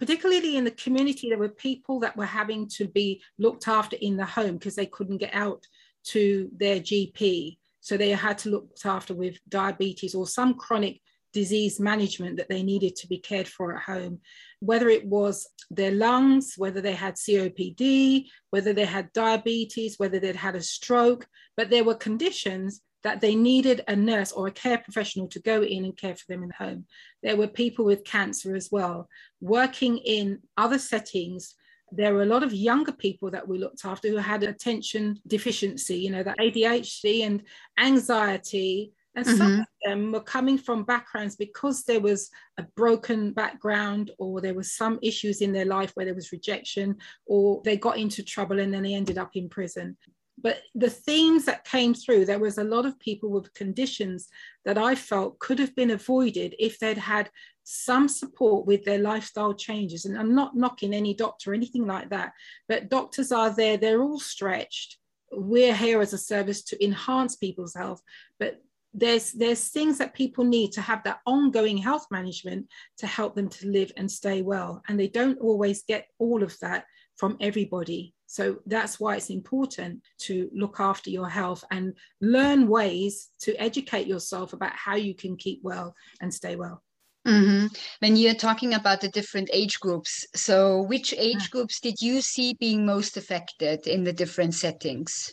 particularly 0.00 0.56
in 0.56 0.64
the 0.64 0.70
community, 0.72 1.28
there 1.28 1.38
were 1.38 1.50
people 1.50 2.00
that 2.00 2.16
were 2.16 2.24
having 2.24 2.66
to 2.66 2.88
be 2.88 3.22
looked 3.38 3.68
after 3.68 3.96
in 4.00 4.16
the 4.16 4.24
home 4.24 4.56
because 4.56 4.74
they 4.74 4.86
couldn't 4.86 5.18
get 5.18 5.34
out 5.34 5.66
to 6.02 6.50
their 6.56 6.80
GP. 6.80 7.58
So 7.80 7.96
they 7.96 8.10
had 8.10 8.38
to 8.38 8.50
look 8.50 8.68
after 8.84 9.14
with 9.14 9.38
diabetes 9.48 10.14
or 10.14 10.26
some 10.26 10.54
chronic 10.54 11.00
disease 11.32 11.78
management 11.78 12.36
that 12.36 12.48
they 12.48 12.62
needed 12.62 12.96
to 12.96 13.06
be 13.06 13.18
cared 13.18 13.46
for 13.46 13.76
at 13.76 13.82
home, 13.82 14.20
whether 14.60 14.88
it 14.88 15.04
was 15.06 15.46
their 15.70 15.92
lungs, 15.92 16.54
whether 16.56 16.80
they 16.80 16.94
had 16.94 17.14
COPD, 17.14 18.26
whether 18.50 18.72
they 18.72 18.84
had 18.84 19.12
diabetes, 19.12 19.96
whether 19.98 20.18
they'd 20.18 20.36
had 20.36 20.56
a 20.56 20.62
stroke, 20.62 21.26
but 21.56 21.70
there 21.70 21.84
were 21.84 21.94
conditions 21.94 22.80
that 23.02 23.20
they 23.20 23.34
needed 23.34 23.82
a 23.88 23.96
nurse 23.96 24.32
or 24.32 24.48
a 24.48 24.52
care 24.52 24.78
professional 24.78 25.26
to 25.28 25.40
go 25.40 25.62
in 25.62 25.84
and 25.84 25.96
care 25.96 26.14
for 26.14 26.24
them 26.28 26.42
in 26.42 26.48
the 26.48 26.64
home. 26.64 26.84
There 27.22 27.36
were 27.36 27.48
people 27.48 27.84
with 27.84 28.04
cancer 28.04 28.54
as 28.54 28.68
well, 28.70 29.08
working 29.40 29.98
in 29.98 30.40
other 30.56 30.78
settings. 30.78 31.54
There 31.92 32.14
were 32.14 32.22
a 32.22 32.26
lot 32.26 32.42
of 32.42 32.52
younger 32.52 32.92
people 32.92 33.30
that 33.30 33.46
we 33.46 33.58
looked 33.58 33.84
after 33.84 34.08
who 34.08 34.16
had 34.16 34.42
attention 34.42 35.18
deficiency, 35.26 35.96
you 35.96 36.10
know, 36.10 36.22
that 36.22 36.38
ADHD 36.38 37.22
and 37.26 37.42
anxiety. 37.78 38.92
And 39.16 39.26
mm-hmm. 39.26 39.36
some 39.36 39.60
of 39.60 39.66
them 39.84 40.12
were 40.12 40.20
coming 40.20 40.56
from 40.56 40.84
backgrounds 40.84 41.34
because 41.34 41.82
there 41.82 42.00
was 42.00 42.30
a 42.58 42.62
broken 42.76 43.32
background 43.32 44.12
or 44.18 44.40
there 44.40 44.54
was 44.54 44.72
some 44.72 45.00
issues 45.02 45.40
in 45.40 45.52
their 45.52 45.64
life 45.64 45.90
where 45.94 46.06
there 46.06 46.14
was 46.14 46.32
rejection 46.32 46.96
or 47.26 47.60
they 47.64 47.76
got 47.76 47.98
into 47.98 48.22
trouble 48.22 48.60
and 48.60 48.72
then 48.72 48.84
they 48.84 48.94
ended 48.94 49.18
up 49.18 49.34
in 49.34 49.48
prison 49.48 49.96
but 50.42 50.62
the 50.74 50.90
themes 50.90 51.44
that 51.44 51.64
came 51.64 51.94
through, 51.94 52.24
there 52.24 52.38
was 52.38 52.58
a 52.58 52.64
lot 52.64 52.86
of 52.86 52.98
people 52.98 53.30
with 53.30 53.52
conditions 53.54 54.28
that 54.64 54.78
I 54.78 54.94
felt 54.94 55.38
could 55.38 55.58
have 55.58 55.74
been 55.74 55.90
avoided 55.90 56.54
if 56.58 56.78
they'd 56.78 56.98
had 56.98 57.30
some 57.64 58.08
support 58.08 58.66
with 58.66 58.84
their 58.84 58.98
lifestyle 58.98 59.54
changes. 59.54 60.04
And 60.04 60.18
I'm 60.18 60.34
not 60.34 60.56
knocking 60.56 60.94
any 60.94 61.14
doctor 61.14 61.50
or 61.50 61.54
anything 61.54 61.86
like 61.86 62.10
that, 62.10 62.32
but 62.68 62.88
doctors 62.88 63.32
are 63.32 63.50
there, 63.50 63.76
they're 63.76 64.02
all 64.02 64.20
stretched. 64.20 64.98
We're 65.32 65.74
here 65.74 66.00
as 66.00 66.12
a 66.12 66.18
service 66.18 66.62
to 66.64 66.84
enhance 66.84 67.36
people's 67.36 67.74
health, 67.74 68.02
but 68.38 68.60
there's 68.92 69.30
there's 69.32 69.68
things 69.68 69.98
that 69.98 70.14
people 70.14 70.42
need 70.42 70.72
to 70.72 70.80
have 70.80 71.04
that 71.04 71.20
ongoing 71.24 71.78
health 71.78 72.06
management 72.10 72.66
to 72.98 73.06
help 73.06 73.36
them 73.36 73.48
to 73.48 73.68
live 73.68 73.92
and 73.96 74.10
stay 74.10 74.42
well 74.42 74.82
and 74.88 74.98
they 74.98 75.06
don't 75.06 75.38
always 75.38 75.84
get 75.84 76.08
all 76.18 76.42
of 76.42 76.58
that 76.58 76.86
from 77.16 77.36
everybody 77.40 78.12
So 78.30 78.58
that's 78.64 79.00
why 79.00 79.16
it's 79.16 79.28
important 79.28 80.02
to 80.18 80.48
look 80.54 80.78
after 80.78 81.10
your 81.10 81.28
health 81.28 81.64
and 81.72 81.96
learn 82.20 82.68
ways 82.68 83.30
to 83.40 83.56
educate 83.56 84.06
yourself 84.06 84.52
about 84.52 84.72
how 84.76 84.94
you 84.94 85.16
can 85.16 85.36
keep 85.36 85.58
well 85.64 85.96
and 86.20 86.32
stay 86.32 86.54
well. 86.54 86.80
Mm-hmm. 87.30 87.66
When 88.00 88.16
you're 88.16 88.34
talking 88.34 88.74
about 88.74 89.00
the 89.00 89.08
different 89.08 89.50
age 89.52 89.78
groups, 89.78 90.26
so 90.34 90.82
which 90.82 91.14
age 91.16 91.50
groups 91.50 91.78
did 91.78 92.02
you 92.02 92.20
see 92.20 92.54
being 92.54 92.84
most 92.84 93.16
affected 93.16 93.86
in 93.86 94.02
the 94.02 94.12
different 94.12 94.54
settings? 94.54 95.32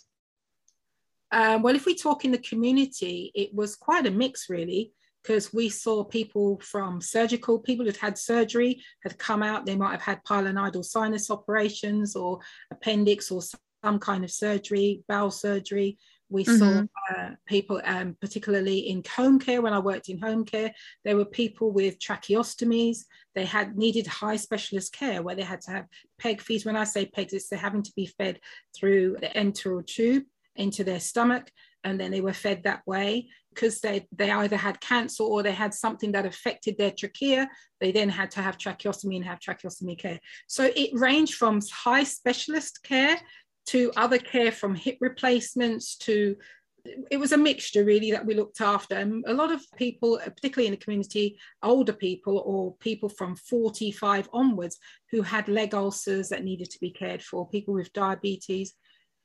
Um, 1.32 1.64
well, 1.64 1.76
if 1.76 1.88
we 1.88 1.96
talk 1.96 2.24
in 2.24 2.32
the 2.32 2.38
community, 2.38 3.32
it 3.34 3.54
was 3.54 3.76
quite 3.76 4.06
a 4.06 4.12
mix, 4.12 4.48
really, 4.48 4.92
because 5.24 5.52
we 5.52 5.70
saw 5.70 6.04
people 6.04 6.60
from 6.60 7.02
surgical, 7.02 7.60
people 7.60 7.86
who'd 7.86 7.98
had 7.98 8.18
surgery 8.18 8.82
had 9.04 9.18
come 9.18 9.42
out. 9.42 9.66
They 9.66 9.76
might 9.76 9.92
have 9.92 10.02
had 10.02 10.24
pilonidal 10.24 10.84
sinus 10.84 11.32
operations 11.32 12.16
or 12.16 12.40
appendix 12.72 13.32
or 13.32 13.42
some 13.42 14.00
kind 14.00 14.24
of 14.24 14.32
surgery, 14.32 15.04
bowel 15.08 15.32
surgery. 15.32 15.98
We 16.30 16.44
mm-hmm. 16.44 16.58
saw 16.58 16.84
uh, 17.16 17.32
people, 17.46 17.82
um, 17.86 18.18
particularly 18.20 18.80
in 18.80 19.04
home 19.16 19.40
care, 19.40 19.62
when 19.62 19.74
I 19.74 19.80
worked 19.80 20.10
in 20.10 20.20
home 20.20 20.44
care, 20.44 20.74
there 21.06 21.16
were 21.16 21.26
people 21.26 21.72
with 21.72 22.00
tracheostomies. 22.00 23.00
They 23.34 23.46
had 23.46 23.78
needed 23.78 24.08
high 24.08 24.36
specialist 24.36 24.94
care 24.94 25.22
where 25.22 25.36
they 25.36 25.44
had 25.44 25.62
to 25.62 25.72
have 25.72 25.86
peg 26.20 26.42
feeds. 26.42 26.66
When 26.66 26.76
I 26.76 26.84
say 26.84 27.06
pegs, 27.06 27.34
it's 27.34 27.48
they're 27.48 27.60
having 27.60 27.84
to 27.84 27.94
be 27.96 28.08
fed 28.08 28.40
through 28.76 29.18
the 29.22 29.28
enteral 29.28 29.86
tube 29.86 30.24
into 30.56 30.84
their 30.84 31.00
stomach, 31.00 31.50
and 31.84 32.00
then 32.00 32.12
they 32.12 32.22
were 32.22 32.34
fed 32.34 32.64
that 32.64 32.82
way 32.86 33.30
because 33.54 33.80
they, 33.80 34.06
they 34.12 34.30
either 34.30 34.58
had 34.58 34.80
cancer 34.82 35.24
or 35.24 35.42
they 35.42 35.52
had 35.52 35.74
something 35.74 36.12
that 36.12 36.26
affected 36.26 36.78
their 36.78 36.92
trachea. 36.92 37.50
They 37.80 37.92
then 37.92 38.10
had 38.10 38.30
to 38.32 38.42
have 38.42 38.58
tracheostomy 38.58 39.16
and 39.16 39.26
have 39.26 39.40
tracheostomy 39.40 39.98
care. 39.98 40.20
So 40.48 40.70
it 40.76 40.92
ranged 40.94 41.36
from 41.36 41.62
high 41.72 42.04
specialist 42.04 42.84
care 42.84 43.20
to 43.68 43.92
other 43.96 44.18
care 44.18 44.52
from 44.52 44.76
hip 44.76 44.98
replacements 45.02 45.96
to 45.98 46.36
it 47.12 47.18
was 47.18 47.34
a 47.34 47.38
mixture 47.38 47.84
really 47.84 48.12
that 48.12 48.26
we 48.26 48.34
looked 48.34 48.62
after. 48.62 48.96
And 48.96 49.24
a 49.28 49.34
lot 49.34 49.52
of 49.52 49.62
people 49.76 50.20
particularly 50.24 50.68
in 50.68 50.72
the 50.72 50.78
community 50.78 51.38
older 51.62 51.94
people 51.94 52.42
or 52.46 52.76
people 52.78 53.10
from 53.10 53.36
45 53.36 54.30
onwards 54.34 54.78
who 55.12 55.22
had 55.22 55.48
leg 55.48 55.74
ulcers 55.74 56.30
that 56.30 56.44
needed 56.44 56.70
to 56.72 56.80
be 56.80 56.92
cared 56.92 57.22
for 57.22 57.50
people 57.50 57.74
with 57.74 57.94
diabetes 57.94 58.74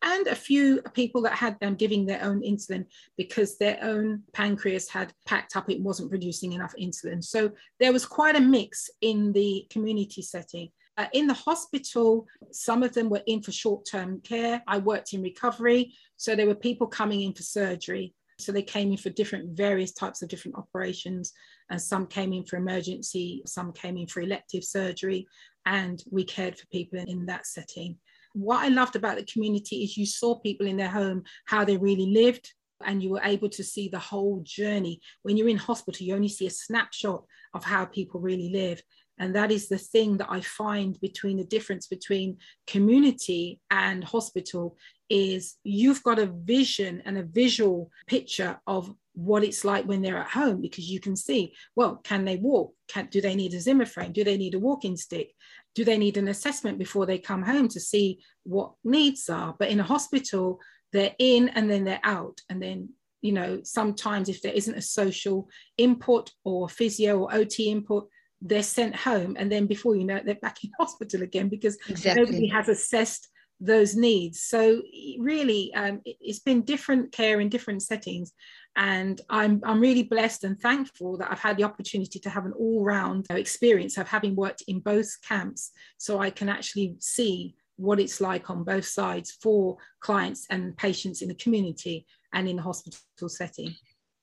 and 0.03 0.27
a 0.27 0.35
few 0.35 0.83
people 0.95 1.23
that 1.23 1.35
had 1.35 1.59
them 1.61 1.77
giving 1.77 2.05
their 2.05 2.23
own 2.25 2.43
insulin 2.43 2.85
because 3.17 3.57
their 3.57 3.79
own 3.83 4.23
pancreas 4.33 4.89
had 4.89 5.13
packed 5.27 5.57
up 5.57 5.71
it 5.71 5.81
wasn't 5.81 6.11
producing 6.11 6.53
enough 6.53 6.75
insulin. 6.81 7.23
So 7.23 7.53
there 7.79 7.93
was 7.93 8.05
quite 8.05 8.37
a 8.37 8.41
mix 8.41 8.91
in 9.01 9.33
the 9.33 9.67
community 9.71 10.23
setting 10.23 10.71
uh, 10.99 11.07
in 11.13 11.27
the 11.27 11.35
hospital, 11.35 12.27
some 12.51 12.83
of 12.83 12.93
them 12.93 13.09
were 13.09 13.23
in 13.27 13.43
for 13.43 13.53
short 13.53 13.87
term 13.87 14.21
care. 14.21 14.63
I 14.67 14.79
worked 14.79 15.13
in 15.13 15.23
recovery. 15.23 15.95
So 16.17 16.35
there 16.35 16.47
were 16.47 16.55
people 16.55 16.87
coming 16.87 17.23
in 17.23 17.33
for 17.33 17.43
surgery. 17.43 18.15
So 18.39 18.53
they 18.53 18.63
came 18.63 18.91
in 18.91 18.99
for 18.99 19.11
different, 19.11 19.57
various 19.57 19.93
types 19.93 20.23
of 20.23 20.29
different 20.29 20.59
operations. 20.59 21.33
And 21.71 21.81
some 21.81 22.07
came 22.07 22.33
in 22.33 22.45
for 22.45 22.57
emergency, 22.57 23.43
some 23.47 23.73
came 23.73 23.97
in 23.97 24.07
for 24.07 24.21
elective 24.21 24.65
surgery. 24.65 25.27
And 25.65 26.03
we 26.11 26.25
cared 26.25 26.59
for 26.59 26.67
people 26.67 26.99
in 26.99 27.27
that 27.27 27.47
setting. 27.47 27.97
What 28.35 28.61
I 28.61 28.69
loved 28.69 28.97
about 28.97 29.17
the 29.17 29.25
community 29.25 29.85
is 29.85 29.97
you 29.97 30.07
saw 30.07 30.39
people 30.39 30.67
in 30.67 30.77
their 30.77 30.89
home, 30.89 31.23
how 31.47 31.65
they 31.65 31.77
really 31.77 32.07
lived, 32.07 32.53
and 32.85 33.03
you 33.03 33.11
were 33.11 33.21
able 33.23 33.49
to 33.51 33.63
see 33.63 33.89
the 33.89 33.99
whole 33.99 34.41
journey. 34.43 35.01
When 35.23 35.37
you're 35.37 35.49
in 35.49 35.57
hospital, 35.57 36.05
you 36.05 36.15
only 36.15 36.29
see 36.29 36.47
a 36.47 36.51
snapshot 36.51 37.25
of 37.55 37.65
how 37.65 37.85
people 37.85 38.21
really 38.21 38.51
live. 38.51 38.83
And 39.19 39.37
that 39.37 39.52
is 39.52 39.69
the 39.69 39.78
thing 39.78 40.16
that 40.19 40.31
I 40.31 40.40
find 40.40 41.00
between 41.00 41.37
the 41.37 41.45
difference 41.45 41.87
between 41.87 42.38
community 42.66 43.61
and 43.71 44.02
hospital 44.02 44.76
is 45.09 45.57
you've 45.62 46.02
got 46.02 46.19
a 46.19 46.26
vision 46.26 47.02
and 47.04 47.19
a 47.19 47.23
visual 47.23 47.90
picture 48.07 48.59
of 48.66 48.92
what 49.14 49.45
it's 49.45 49.64
like 49.64 49.85
when 49.85 50.00
they're 50.00 50.16
at 50.16 50.31
home 50.31 50.62
because 50.62 50.88
you 50.88 50.99
can 50.99 51.14
see 51.14 51.54
well 51.76 51.97
can 51.97 52.25
they 52.25 52.37
walk? 52.37 52.75
Can, 52.88 53.09
do 53.11 53.21
they 53.21 53.35
need 53.35 53.52
a 53.52 53.61
zimmer 53.61 53.85
frame? 53.85 54.12
Do 54.12 54.25
they 54.25 54.38
need 54.38 54.54
a 54.54 54.59
walking 54.59 54.97
stick? 54.97 55.35
Do 55.75 55.85
they 55.85 55.99
need 55.99 56.16
an 56.16 56.28
assessment 56.28 56.78
before 56.78 57.04
they 57.04 57.19
come 57.19 57.42
home 57.42 57.69
to 57.69 57.81
see 57.81 58.21
what 58.45 58.73
needs 58.85 59.28
are? 59.28 59.54
But 59.59 59.69
in 59.69 59.81
a 59.81 59.85
hospital 59.85 60.61
they're 60.92 61.14
in 61.19 61.50
and 61.50 61.71
then 61.71 61.85
they're 61.85 62.00
out. 62.02 62.40
And 62.49 62.62
then 62.62 62.88
you 63.21 63.33
know 63.33 63.61
sometimes 63.64 64.31
if 64.31 64.40
there 64.40 64.54
isn't 64.54 64.78
a 64.78 64.83
social 64.83 65.49
input 65.76 66.31
or 66.45 66.71
physio 66.71 67.19
or 67.19 67.35
ot 67.35 67.61
input 67.61 68.09
they're 68.43 68.63
sent 68.63 68.95
home 68.95 69.37
and 69.39 69.51
then 69.51 69.67
before 69.67 69.95
you 69.95 70.05
know 70.05 70.17
it 70.17 70.27
they're 70.27 70.35
back 70.37 70.63
in 70.65 70.71
hospital 70.79 71.23
again 71.23 71.49
because 71.49 71.79
exactly. 71.89 72.25
nobody 72.25 72.47
has 72.49 72.69
assessed 72.69 73.29
those 73.61 73.95
needs 73.95 74.43
so 74.43 74.83
really 75.21 75.73
um, 75.75 76.01
it, 76.05 76.17
has 76.27 76.41
been 76.41 76.63
different 76.63 77.13
care 77.13 77.41
in 77.41 77.49
different 77.49 77.81
settings 77.81 78.33
and 78.75 79.21
I'm, 79.31 79.61
I'm 79.65 79.81
really 79.81 80.03
blessed 80.03 80.45
and 80.45 80.59
thankful 80.59 81.19
that 81.19 81.31
I've 81.31 81.39
had 81.39 81.59
the 81.59 81.65
opportunity 81.65 82.19
to 82.19 82.31
have 82.31 82.47
an 82.47 82.55
all-round 82.55 83.27
experience 83.31 83.99
of 83.99 84.09
having 84.09 84.35
worked 84.35 84.65
in 84.67 84.81
both 84.81 85.11
camps 85.23 85.71
so 85.99 86.19
I 86.19 86.31
can 86.31 86.49
actually 86.49 86.97
see 86.99 87.55
what 87.77 88.01
it's 88.01 88.21
like 88.21 88.51
on 88.51 88.65
both 88.65 88.87
sides 88.87 89.37
for 89.41 89.77
clients 90.01 90.47
and 90.51 90.77
patients 90.77 91.23
in 91.23 91.29
the 91.29 91.35
community 91.35 92.07
and 92.33 92.49
in 92.49 92.57
the 92.57 92.63
hospital 92.63 93.29
setting 93.29 93.75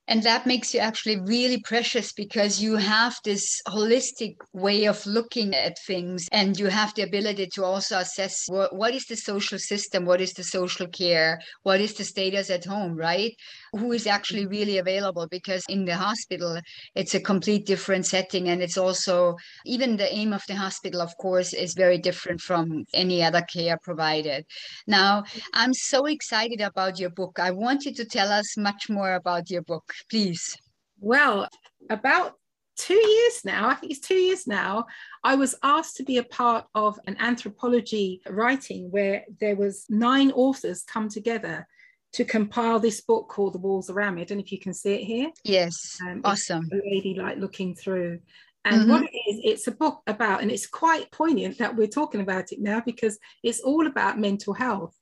and 0.09 0.23
that 0.23 0.47
makes 0.47 0.73
you 0.73 0.79
actually 0.79 1.19
really 1.19 1.61
precious 1.61 2.11
because 2.11 2.59
you 2.59 2.77
have 2.77 3.15
this 3.23 3.61
holistic 3.67 4.37
way 4.53 4.85
of 4.85 5.05
looking 5.05 5.53
at 5.53 5.77
things 5.85 6.27
and 6.31 6.59
you 6.59 6.65
have 6.65 6.91
the 6.95 7.03
ability 7.03 7.45
to 7.53 7.63
also 7.63 7.99
assess 7.99 8.45
what, 8.47 8.75
what 8.75 8.95
is 8.95 9.05
the 9.05 9.15
social 9.15 9.59
system? 9.59 10.05
What 10.05 10.19
is 10.19 10.33
the 10.33 10.43
social 10.43 10.87
care? 10.87 11.39
What 11.61 11.79
is 11.79 11.93
the 11.93 12.03
status 12.03 12.49
at 12.49 12.65
home 12.65 12.95
right? 12.95 13.35
Who 13.73 13.91
is 13.91 14.07
actually 14.07 14.47
really 14.47 14.79
available? 14.79 15.27
Because 15.29 15.63
in 15.69 15.85
the 15.85 15.95
hospital 15.95 16.59
it's 16.95 17.13
a 17.13 17.19
complete 17.19 17.67
different 17.67 18.07
setting 18.07 18.49
and 18.49 18.63
it's 18.63 18.79
also 18.79 19.35
even 19.67 19.95
the 19.95 20.11
aim 20.11 20.33
of 20.33 20.41
the 20.47 20.55
hospital 20.55 21.01
of 21.01 21.15
course 21.17 21.53
is 21.53 21.75
very 21.75 21.99
different 21.99 22.41
from 22.41 22.83
any 22.95 23.23
other 23.23 23.43
care 23.43 23.77
provided. 23.83 24.43
Now 24.87 25.23
i'm 25.53 25.73
so 25.75 26.07
excited 26.07 26.61
about 26.61 26.99
your 26.99 27.11
book. 27.11 27.37
I 27.37 27.51
want 27.51 27.85
you 27.85 27.93
to 27.93 28.05
tell 28.05 28.31
us 28.31 28.57
much 28.57 28.89
more 28.89 29.13
about 29.13 29.51
your 29.51 29.61
book 29.61 29.93
please? 30.09 30.57
Well, 30.99 31.47
about 31.89 32.35
two 32.75 32.95
years 32.95 33.41
now, 33.43 33.69
I 33.69 33.75
think 33.75 33.91
it's 33.91 34.07
two 34.07 34.15
years 34.15 34.47
now, 34.47 34.85
I 35.23 35.35
was 35.35 35.55
asked 35.63 35.97
to 35.97 36.03
be 36.03 36.17
a 36.17 36.23
part 36.23 36.65
of 36.73 36.99
an 37.07 37.17
anthropology 37.19 38.21
writing 38.29 38.89
where 38.91 39.25
there 39.39 39.55
was 39.55 39.85
nine 39.89 40.31
authors 40.31 40.83
come 40.83 41.09
together 41.09 41.67
to 42.13 42.25
compile 42.25 42.79
this 42.79 43.01
book 43.01 43.27
called 43.29 43.53
The 43.53 43.59
Walls 43.59 43.89
Around 43.89 44.15
Me. 44.15 44.21
I 44.21 44.25
don't 44.25 44.39
know 44.39 44.43
if 44.43 44.51
you 44.51 44.59
can 44.59 44.73
see 44.73 44.93
it 44.93 45.03
here. 45.03 45.29
Yes, 45.43 45.97
um, 46.07 46.21
awesome. 46.23 46.67
A 46.71 46.75
lady 46.75 47.15
like 47.15 47.37
looking 47.37 47.75
through. 47.75 48.19
And 48.65 48.81
mm-hmm. 48.81 48.91
what 48.91 49.03
it 49.03 49.15
is, 49.29 49.41
it's 49.43 49.67
a 49.67 49.71
book 49.71 50.01
about, 50.07 50.41
and 50.41 50.51
it's 50.51 50.67
quite 50.67 51.11
poignant 51.11 51.59
that 51.59 51.75
we're 51.75 51.87
talking 51.87 52.21
about 52.21 52.51
it 52.51 52.59
now 52.59 52.81
because 52.85 53.19
it's 53.43 53.61
all 53.61 53.87
about 53.87 54.19
mental 54.19 54.53
health. 54.53 54.95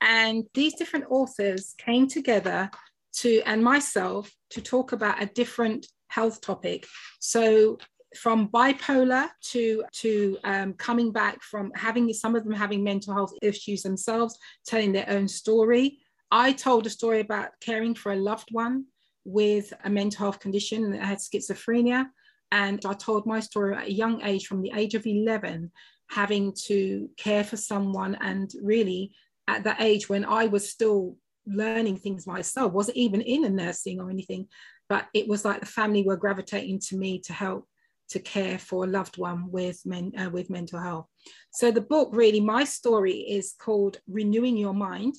And 0.00 0.44
these 0.54 0.74
different 0.74 1.06
authors 1.10 1.74
came 1.78 2.08
together 2.08 2.70
to 3.18 3.40
and 3.46 3.62
myself 3.62 4.30
to 4.50 4.60
talk 4.60 4.92
about 4.92 5.22
a 5.22 5.26
different 5.26 5.86
health 6.08 6.40
topic. 6.40 6.86
So 7.20 7.78
from 8.16 8.48
bipolar 8.48 9.28
to 9.50 9.84
to 9.92 10.38
um, 10.44 10.74
coming 10.74 11.12
back 11.12 11.42
from 11.42 11.72
having 11.74 12.12
some 12.12 12.36
of 12.36 12.44
them 12.44 12.52
having 12.52 12.84
mental 12.84 13.14
health 13.14 13.32
issues 13.42 13.82
themselves, 13.82 14.38
telling 14.66 14.92
their 14.92 15.08
own 15.08 15.28
story. 15.28 15.98
I 16.30 16.52
told 16.52 16.86
a 16.86 16.90
story 16.90 17.20
about 17.20 17.50
caring 17.60 17.94
for 17.94 18.12
a 18.12 18.16
loved 18.16 18.48
one 18.50 18.86
with 19.24 19.72
a 19.84 19.90
mental 19.90 20.18
health 20.18 20.40
condition 20.40 20.90
that 20.92 21.02
had 21.02 21.18
schizophrenia. 21.18 22.06
And 22.52 22.84
I 22.86 22.94
told 22.94 23.26
my 23.26 23.40
story 23.40 23.74
at 23.74 23.86
a 23.86 23.92
young 23.92 24.22
age, 24.22 24.46
from 24.46 24.62
the 24.62 24.72
age 24.74 24.94
of 24.94 25.06
11, 25.06 25.70
having 26.10 26.52
to 26.66 27.08
care 27.16 27.44
for 27.44 27.56
someone. 27.56 28.16
And 28.20 28.50
really, 28.62 29.12
at 29.48 29.64
that 29.64 29.80
age 29.80 30.08
when 30.08 30.24
I 30.24 30.46
was 30.46 30.70
still 30.70 31.16
learning 31.46 31.98
things 31.98 32.26
myself, 32.26 32.72
wasn't 32.72 32.96
even 32.96 33.20
in 33.20 33.44
a 33.44 33.50
nursing 33.50 34.00
or 34.00 34.10
anything, 34.10 34.48
but 34.88 35.06
it 35.14 35.28
was 35.28 35.44
like 35.44 35.60
the 35.60 35.66
family 35.66 36.02
were 36.02 36.16
gravitating 36.16 36.80
to 36.88 36.96
me 36.96 37.18
to 37.20 37.32
help 37.32 37.66
to 38.10 38.18
care 38.18 38.58
for 38.58 38.84
a 38.84 38.88
loved 38.88 39.16
one 39.16 39.50
with 39.50 39.80
men 39.86 40.12
uh, 40.18 40.30
with 40.30 40.50
mental 40.50 40.78
health. 40.78 41.06
So 41.52 41.70
the 41.70 41.80
book 41.80 42.10
really, 42.12 42.40
my 42.40 42.64
story 42.64 43.14
is 43.16 43.54
called 43.58 43.98
Renewing 44.06 44.56
Your 44.56 44.74
Mind, 44.74 45.14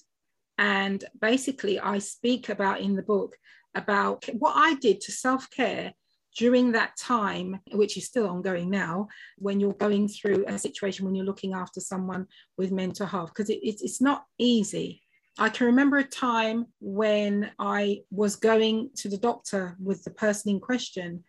and 0.58 1.04
basically 1.20 1.80
I 1.80 2.00
speak 2.00 2.50
about 2.50 2.82
in 2.82 2.96
the 2.96 3.04
book 3.04 3.36
about 3.76 4.26
what 4.34 4.54
I 4.56 4.76
did 4.76 5.02
to 5.02 5.12
self 5.12 5.50
care 5.50 5.94
during 6.38 6.74
that 6.74 6.98
time, 6.98 7.60
which 7.72 7.98
is 7.98 8.06
still 8.06 8.28
ongoing 8.28 8.70
now, 8.70 9.08
when 9.38 9.60
you're 9.60 9.74
going 9.74 10.08
through 10.08 10.46
a 10.48 10.60
situation 10.60 11.06
when 11.06 11.16
you're 11.16 11.26
looking 11.26 11.54
after 11.54 11.80
someone 11.80 12.28
with 12.58 12.72
mental 12.72 13.08
health, 13.08 13.32
because 13.34 13.50
it, 13.50 13.60
it's, 13.64 13.82
it's 13.82 14.02
not 14.02 14.26
easy. 14.38 15.02
I 15.38 15.50
can 15.50 15.68
remember 15.68 15.98
a 15.98 16.04
time 16.04 16.68
when 16.80 17.52
I 17.60 18.02
was 18.10 18.38
going 18.38 18.92
to 18.98 19.10
the 19.10 19.18
doctor 19.18 19.76
with 19.82 20.04
the 20.04 20.12
person 20.12 20.52
in 20.52 20.60
question 20.60 21.24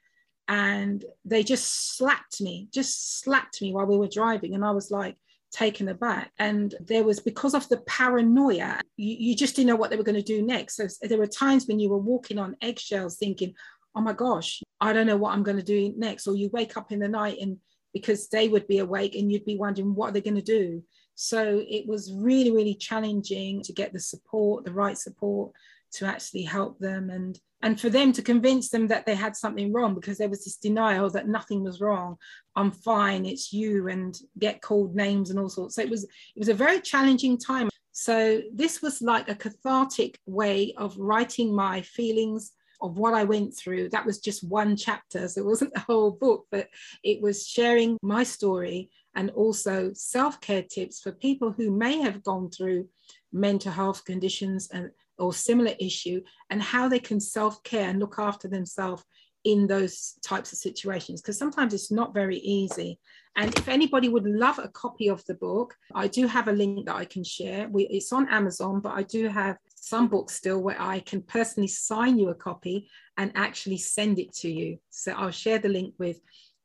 and 0.48 1.04
they 1.25 1.42
just 1.42 1.96
slapped 1.96 2.40
me, 2.40 2.68
just 2.72 3.20
slapped 3.20 3.60
me 3.60 3.72
while 3.72 3.86
we 3.86 3.96
were 3.96 4.06
driving. 4.06 4.54
And 4.54 4.64
I 4.64 4.70
was 4.70 4.90
like, 4.90 5.16
taken 5.52 5.88
aback. 5.88 6.30
And 6.38 6.75
there 6.80 7.02
was, 7.02 7.20
because 7.20 7.54
of 7.54 7.68
the 7.68 7.78
paranoia, 7.78 8.80
you, 8.96 9.16
you 9.18 9.36
just 9.36 9.56
didn't 9.56 9.68
know 9.68 9.76
what 9.76 9.90
they 9.90 9.96
were 9.96 10.04
going 10.04 10.14
to 10.14 10.22
do 10.22 10.42
next. 10.42 10.76
So 10.76 10.86
there 11.02 11.18
were 11.18 11.26
times 11.26 11.66
when 11.66 11.78
you 11.78 11.88
were 11.88 11.98
walking 11.98 12.38
on 12.38 12.56
eggshells 12.60 13.16
thinking, 13.16 13.54
oh 13.94 14.02
my 14.02 14.12
gosh, 14.12 14.62
I 14.80 14.92
don't 14.92 15.06
know 15.06 15.16
what 15.16 15.32
I'm 15.32 15.42
going 15.42 15.56
to 15.56 15.62
do 15.62 15.94
next. 15.96 16.26
Or 16.26 16.36
you 16.36 16.50
wake 16.52 16.76
up 16.76 16.92
in 16.92 16.98
the 16.98 17.08
night 17.08 17.38
and 17.40 17.58
because 17.94 18.28
they 18.28 18.48
would 18.48 18.68
be 18.68 18.78
awake 18.78 19.14
and 19.14 19.32
you'd 19.32 19.46
be 19.46 19.56
wondering 19.56 19.94
what 19.94 20.10
are 20.10 20.12
they 20.12 20.20
going 20.20 20.36
to 20.36 20.42
do. 20.42 20.82
So 21.16 21.64
it 21.66 21.88
was 21.88 22.12
really, 22.12 22.52
really 22.52 22.75
challenging 22.75 23.62
to 23.62 23.73
get 23.73 23.92
the 23.92 24.00
support, 24.00 24.64
the 24.64 24.73
right 24.73 24.96
support 24.96 25.52
to 25.92 26.06
actually 26.06 26.42
help 26.42 26.78
them 26.78 27.11
and 27.11 27.40
and 27.62 27.80
for 27.80 27.88
them 27.88 28.12
to 28.12 28.23
convince 28.23 28.68
them 28.68 28.87
that 28.88 29.06
they 29.06 29.14
had 29.14 29.35
something 29.35 29.73
wrong 29.73 29.94
because 29.94 30.18
there 30.18 30.28
was 30.28 30.44
this 30.44 30.58
denial 30.58 31.08
that 31.11 31.26
nothing 31.26 31.64
was 31.64 31.80
wrong. 31.80 32.16
I'm 32.54 32.70
fine 32.70 33.25
it's 33.25 33.50
you 33.50 33.88
and 33.88 34.16
get 34.38 34.61
called 34.61 34.94
names 34.94 35.30
and 35.30 35.38
all 35.38 35.49
sorts. 35.49 35.75
So 35.75 35.82
it 35.82 35.88
was 35.88 36.04
it 36.04 36.38
was 36.38 36.50
a 36.50 36.54
very 36.54 36.80
challenging 36.80 37.38
time. 37.38 37.70
So 37.92 38.42
this 38.52 38.82
was 38.82 39.00
like 39.00 39.30
a 39.30 39.35
cathartic 39.35 40.18
way 40.26 40.75
of 40.76 40.99
writing 40.99 41.54
my 41.54 41.80
feelings 41.80 42.52
of 42.82 42.99
what 42.99 43.14
I 43.14 43.25
went 43.25 43.56
through. 43.56 43.88
That 43.88 44.04
was 44.04 44.18
just 44.18 44.46
one 44.46 44.76
chapter, 44.76 45.26
so 45.26 45.40
it 45.40 45.46
wasn't 45.46 45.73
the 45.73 45.80
whole 45.80 46.11
book, 46.11 46.46
but 46.50 46.68
it 47.02 47.23
was 47.23 47.49
sharing 47.49 47.96
my 48.02 48.23
story 48.23 48.90
and 49.16 49.30
also 49.30 49.90
self 49.94 50.40
care 50.40 50.62
tips 50.62 51.00
for 51.00 51.11
people 51.11 51.50
who 51.50 51.70
may 51.70 51.99
have 51.99 52.23
gone 52.23 52.50
through 52.50 52.88
mental 53.32 53.73
health 53.73 54.04
conditions 54.04 54.68
and 54.73 54.90
or 55.18 55.32
similar 55.32 55.73
issue 55.80 56.20
and 56.50 56.62
how 56.62 56.88
they 56.88 56.99
can 56.99 57.18
self-care 57.18 57.88
and 57.88 57.99
look 57.99 58.16
after 58.18 58.49
themselves 58.49 59.02
in 59.44 59.66
those 59.66 60.18
types 60.25 60.52
of 60.52 60.58
situations. 60.58 61.23
Because 61.23 61.38
sometimes 61.38 61.73
it's 61.73 61.90
not 61.90 62.12
very 62.12 62.38
easy. 62.38 62.99
And 63.37 63.56
if 63.56 63.68
anybody 63.68 64.08
would 64.08 64.26
love 64.26 64.58
a 64.58 64.68
copy 64.68 65.08
of 65.08 65.25
the 65.26 65.35
book 65.35 65.75
i 65.94 66.08
do 66.08 66.26
have 66.26 66.49
a 66.49 66.52
link 66.52 66.87
that 66.87 66.96
i 66.96 67.04
can 67.04 67.23
share. 67.23 67.68
We, 67.68 67.87
it's 67.88 68.12
on 68.12 68.28
amazon 68.28 68.80
but 68.80 68.94
i 68.94 69.02
do 69.02 69.28
have 69.28 69.56
some 69.75 70.08
books 70.08 70.35
still 70.35 70.61
where 70.62 70.80
i 70.80 71.00
can 71.00 71.23
personally 71.23 71.68
sign 71.68 72.18
you 72.18 72.30
a 72.30 72.35
copy 72.35 72.88
and 73.18 73.30
actually 73.35 73.78
send 73.78 74.18
it 74.18 74.32
to 74.37 74.50
you. 74.50 74.78
So 74.90 75.12
i'll 75.12 75.30
share 75.30 75.58
the 75.58 75.68
link 75.68 75.94
with 75.99 76.18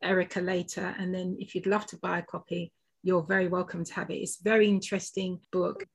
erica 0.03 0.39
later 0.39 0.95
and 0.97 1.13
then 1.13 1.35
if 1.39 1.53
you'd 1.55 1.67
love 1.67 1.85
to 1.85 1.97
buy 1.97 2.19
a 2.19 2.23
copy 2.23 2.71
you're 3.03 3.23
very 3.23 3.47
welcome 3.47 3.83
to 3.83 3.93
have 3.93 4.09
it 4.09 4.15
it's 4.15 4.39
a 4.39 4.43
very 4.43 4.67
interesting 4.67 5.39
book 5.51 5.85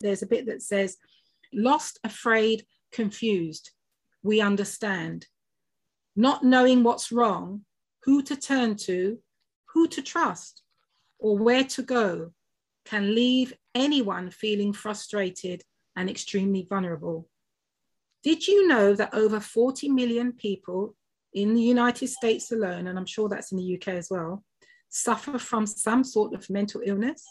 there's 0.00 0.22
a 0.22 0.26
bit 0.26 0.46
that 0.46 0.62
says 0.62 0.96
lost, 1.52 1.98
afraid, 2.04 2.66
confused. 2.92 3.70
We 4.22 4.40
understand. 4.40 5.26
Not 6.14 6.44
knowing 6.44 6.82
what's 6.82 7.12
wrong, 7.12 7.62
who 8.04 8.22
to 8.22 8.36
turn 8.36 8.76
to, 8.76 9.18
who 9.72 9.88
to 9.88 10.02
trust, 10.02 10.62
or 11.18 11.38
where 11.38 11.64
to 11.64 11.82
go 11.82 12.32
can 12.84 13.14
leave 13.14 13.52
anyone 13.74 14.30
feeling 14.30 14.72
frustrated 14.72 15.62
and 15.96 16.08
extremely 16.08 16.66
vulnerable. 16.68 17.28
Did 18.22 18.46
you 18.46 18.68
know 18.68 18.94
that 18.94 19.14
over 19.14 19.40
40 19.40 19.88
million 19.88 20.32
people 20.32 20.94
in 21.36 21.52
the 21.52 21.62
United 21.62 22.08
States 22.08 22.50
alone, 22.50 22.86
and 22.86 22.98
I'm 22.98 23.06
sure 23.06 23.28
that's 23.28 23.52
in 23.52 23.58
the 23.58 23.74
UK 23.76 23.88
as 23.88 24.08
well, 24.10 24.42
suffer 24.88 25.38
from 25.38 25.66
some 25.66 26.02
sort 26.02 26.34
of 26.34 26.48
mental 26.48 26.80
illness? 26.82 27.22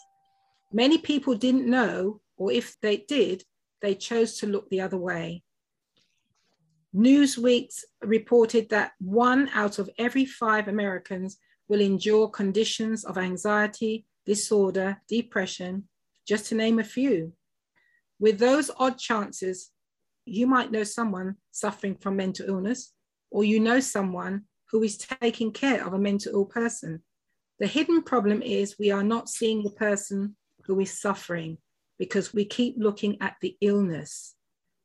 Many 0.72 0.98
people 0.98 1.34
didn't 1.34 1.68
know, 1.68 2.20
or 2.36 2.52
if 2.52 2.76
they 2.80 2.98
did, 3.08 3.42
they 3.82 3.96
chose 3.96 4.38
to 4.38 4.46
look 4.46 4.70
the 4.70 4.80
other 4.80 4.96
way. 4.96 5.42
Newsweek 6.94 7.74
reported 8.00 8.70
that 8.70 8.92
one 9.00 9.50
out 9.52 9.80
of 9.80 9.90
every 9.98 10.24
five 10.24 10.68
Americans 10.68 11.38
will 11.68 11.80
endure 11.80 12.28
conditions 12.28 13.04
of 13.04 13.18
anxiety, 13.18 14.06
disorder, 14.24 15.02
depression, 15.08 15.88
just 16.26 16.46
to 16.46 16.54
name 16.54 16.78
a 16.78 16.84
few. 16.84 17.32
With 18.20 18.38
those 18.38 18.70
odd 18.78 18.98
chances, 18.98 19.72
you 20.24 20.46
might 20.46 20.70
know 20.70 20.84
someone 20.84 21.36
suffering 21.50 21.96
from 21.96 22.16
mental 22.16 22.48
illness, 22.48 22.92
or 23.30 23.44
you 23.44 23.60
know 23.60 23.80
someone 23.80 24.42
who 24.70 24.82
is 24.82 24.98
taking 24.98 25.52
care 25.52 25.86
of 25.86 25.92
a 25.92 25.98
mental 25.98 26.32
ill 26.32 26.44
person. 26.44 27.02
The 27.58 27.66
hidden 27.66 28.02
problem 28.02 28.42
is 28.42 28.76
we 28.78 28.90
are 28.90 29.04
not 29.04 29.28
seeing 29.28 29.62
the 29.62 29.70
person 29.70 30.36
who 30.64 30.80
is 30.80 31.00
suffering 31.00 31.58
because 31.98 32.34
we 32.34 32.44
keep 32.44 32.74
looking 32.78 33.16
at 33.20 33.36
the 33.40 33.56
illness. 33.60 34.34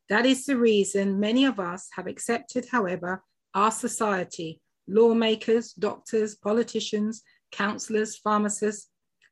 That 0.10 0.25
is 0.25 0.45
the 0.45 0.58
reason 0.58 1.19
many 1.19 1.45
of 1.45 1.60
us 1.60 1.89
have 1.95 2.08
accepted, 2.08 2.67
however, 2.71 3.23
our 3.54 3.71
society, 3.71 4.62
lawmakers, 4.88 5.73
doctors, 5.73 6.36
politicians, 6.36 7.23
counselors, 7.51 8.17
pharmacists, 8.17 8.89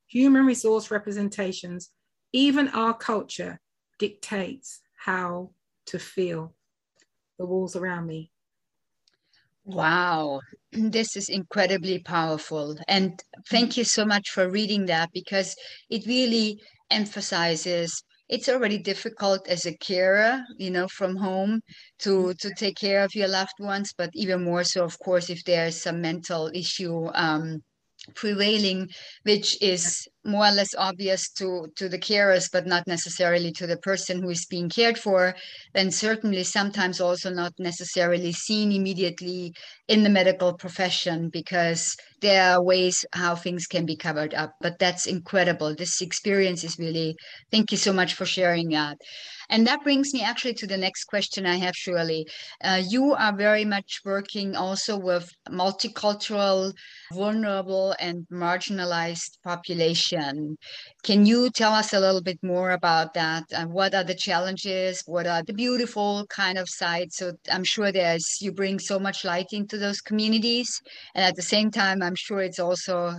human 0.07 0.45
resource 0.45 0.91
representations, 0.91 1.91
even 2.33 2.67
our 2.69 2.93
culture 2.93 3.59
dictates 3.97 4.81
how 4.97 5.51
to 5.87 5.99
feel. 5.99 6.55
The 7.37 7.45
walls 7.45 7.75
around 7.75 8.07
me. 8.07 8.31
Wow, 9.69 10.41
this 10.71 11.15
is 11.15 11.29
incredibly 11.29 11.99
powerful. 11.99 12.75
And 12.87 13.21
thank 13.49 13.77
you 13.77 13.83
so 13.83 14.03
much 14.03 14.29
for 14.31 14.49
reading 14.49 14.87
that 14.87 15.11
because 15.13 15.55
it 15.89 16.05
really 16.07 16.59
emphasizes 16.89 18.03
it's 18.27 18.49
already 18.49 18.77
difficult 18.79 19.47
as 19.47 19.65
a 19.65 19.77
carer 19.77 20.43
you 20.57 20.71
know 20.71 20.87
from 20.87 21.15
home 21.17 21.61
to 21.99 22.33
to 22.35 22.51
take 22.55 22.77
care 22.77 23.03
of 23.03 23.13
your 23.15 23.27
loved 23.27 23.59
ones 23.59 23.93
but 23.95 24.09
even 24.15 24.43
more 24.43 24.63
so 24.63 24.83
of 24.83 24.97
course 24.99 25.29
if 25.29 25.43
there's 25.45 25.79
some 25.79 26.01
mental 26.01 26.49
issue 26.53 27.07
um, 27.13 27.61
prevailing, 28.15 28.89
which 29.23 29.61
is 29.61 30.07
more 30.25 30.47
or 30.47 30.51
less 30.51 30.75
obvious 30.77 31.29
to, 31.31 31.67
to 31.75 31.87
the 31.89 31.97
carers, 31.97 32.49
but 32.51 32.67
not 32.67 32.85
necessarily 32.87 33.51
to 33.53 33.65
the 33.65 33.77
person 33.77 34.21
who 34.21 34.29
is 34.29 34.45
being 34.45 34.69
cared 34.69 34.97
for, 34.97 35.35
and 35.73 35.93
certainly 35.93 36.43
sometimes 36.43 36.99
also 36.99 37.29
not 37.29 37.53
necessarily 37.57 38.31
seen 38.31 38.71
immediately 38.71 39.53
in 39.87 40.03
the 40.03 40.09
medical 40.09 40.53
profession 40.53 41.29
because 41.29 41.95
there 42.21 42.51
are 42.51 42.61
ways 42.61 43.05
how 43.13 43.35
things 43.35 43.65
can 43.65 43.85
be 43.85 43.95
covered 43.95 44.33
up. 44.33 44.53
But 44.61 44.77
that's 44.79 45.07
incredible. 45.07 45.73
This 45.73 46.01
experience 46.01 46.63
is 46.63 46.77
really, 46.77 47.15
thank 47.51 47.71
you 47.71 47.77
so 47.77 47.93
much 47.93 48.13
for 48.13 48.25
sharing 48.25 48.69
that. 48.69 48.97
And 49.49 49.65
that 49.65 49.83
brings 49.83 50.13
me 50.13 50.21
actually 50.21 50.53
to 50.55 50.67
the 50.67 50.77
next 50.77 51.05
question 51.05 51.45
I 51.45 51.55
have, 51.55 51.75
Shirley. 51.75 52.27
Uh, 52.63 52.81
you 52.87 53.13
are 53.13 53.35
very 53.35 53.65
much 53.65 54.01
working 54.05 54.55
also 54.55 54.97
with 54.97 55.31
multicultural, 55.49 56.73
vulnerable, 57.11 57.95
and 57.99 58.27
marginalized 58.31 59.37
population. 59.43 60.57
Can 61.03 61.25
you 61.25 61.49
tell 61.49 61.73
us 61.73 61.93
a 61.93 61.99
little 61.99 62.21
bit 62.21 62.37
more 62.43 62.71
about 62.71 63.13
that? 63.15 63.43
Uh, 63.53 63.65
what 63.65 63.95
are 63.95 64.03
the 64.03 64.15
challenges? 64.15 65.01
What 65.05 65.25
are 65.25 65.41
the 65.43 65.53
beautiful 65.53 66.27
kind 66.27 66.57
of 66.57 66.69
sides? 66.69 67.15
So 67.15 67.33
I'm 67.51 67.63
sure 67.63 67.91
there's 67.91 68.41
you 68.41 68.51
bring 68.51 68.77
so 68.77 68.99
much 68.99 69.25
light 69.25 69.47
into 69.51 69.77
those 69.77 70.01
communities, 70.01 70.79
and 71.15 71.25
at 71.25 71.35
the 71.35 71.41
same 71.41 71.71
time, 71.71 72.03
I'm 72.03 72.15
sure 72.15 72.41
it's 72.41 72.59
also 72.59 73.15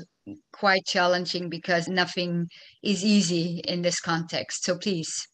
quite 0.53 0.87
challenging 0.87 1.49
because 1.49 1.89
nothing 1.89 2.47
is 2.83 3.05
easy 3.05 3.61
in 3.65 3.83
this 3.83 4.01
context. 4.01 4.65
So 4.65 4.79
please. 4.79 5.27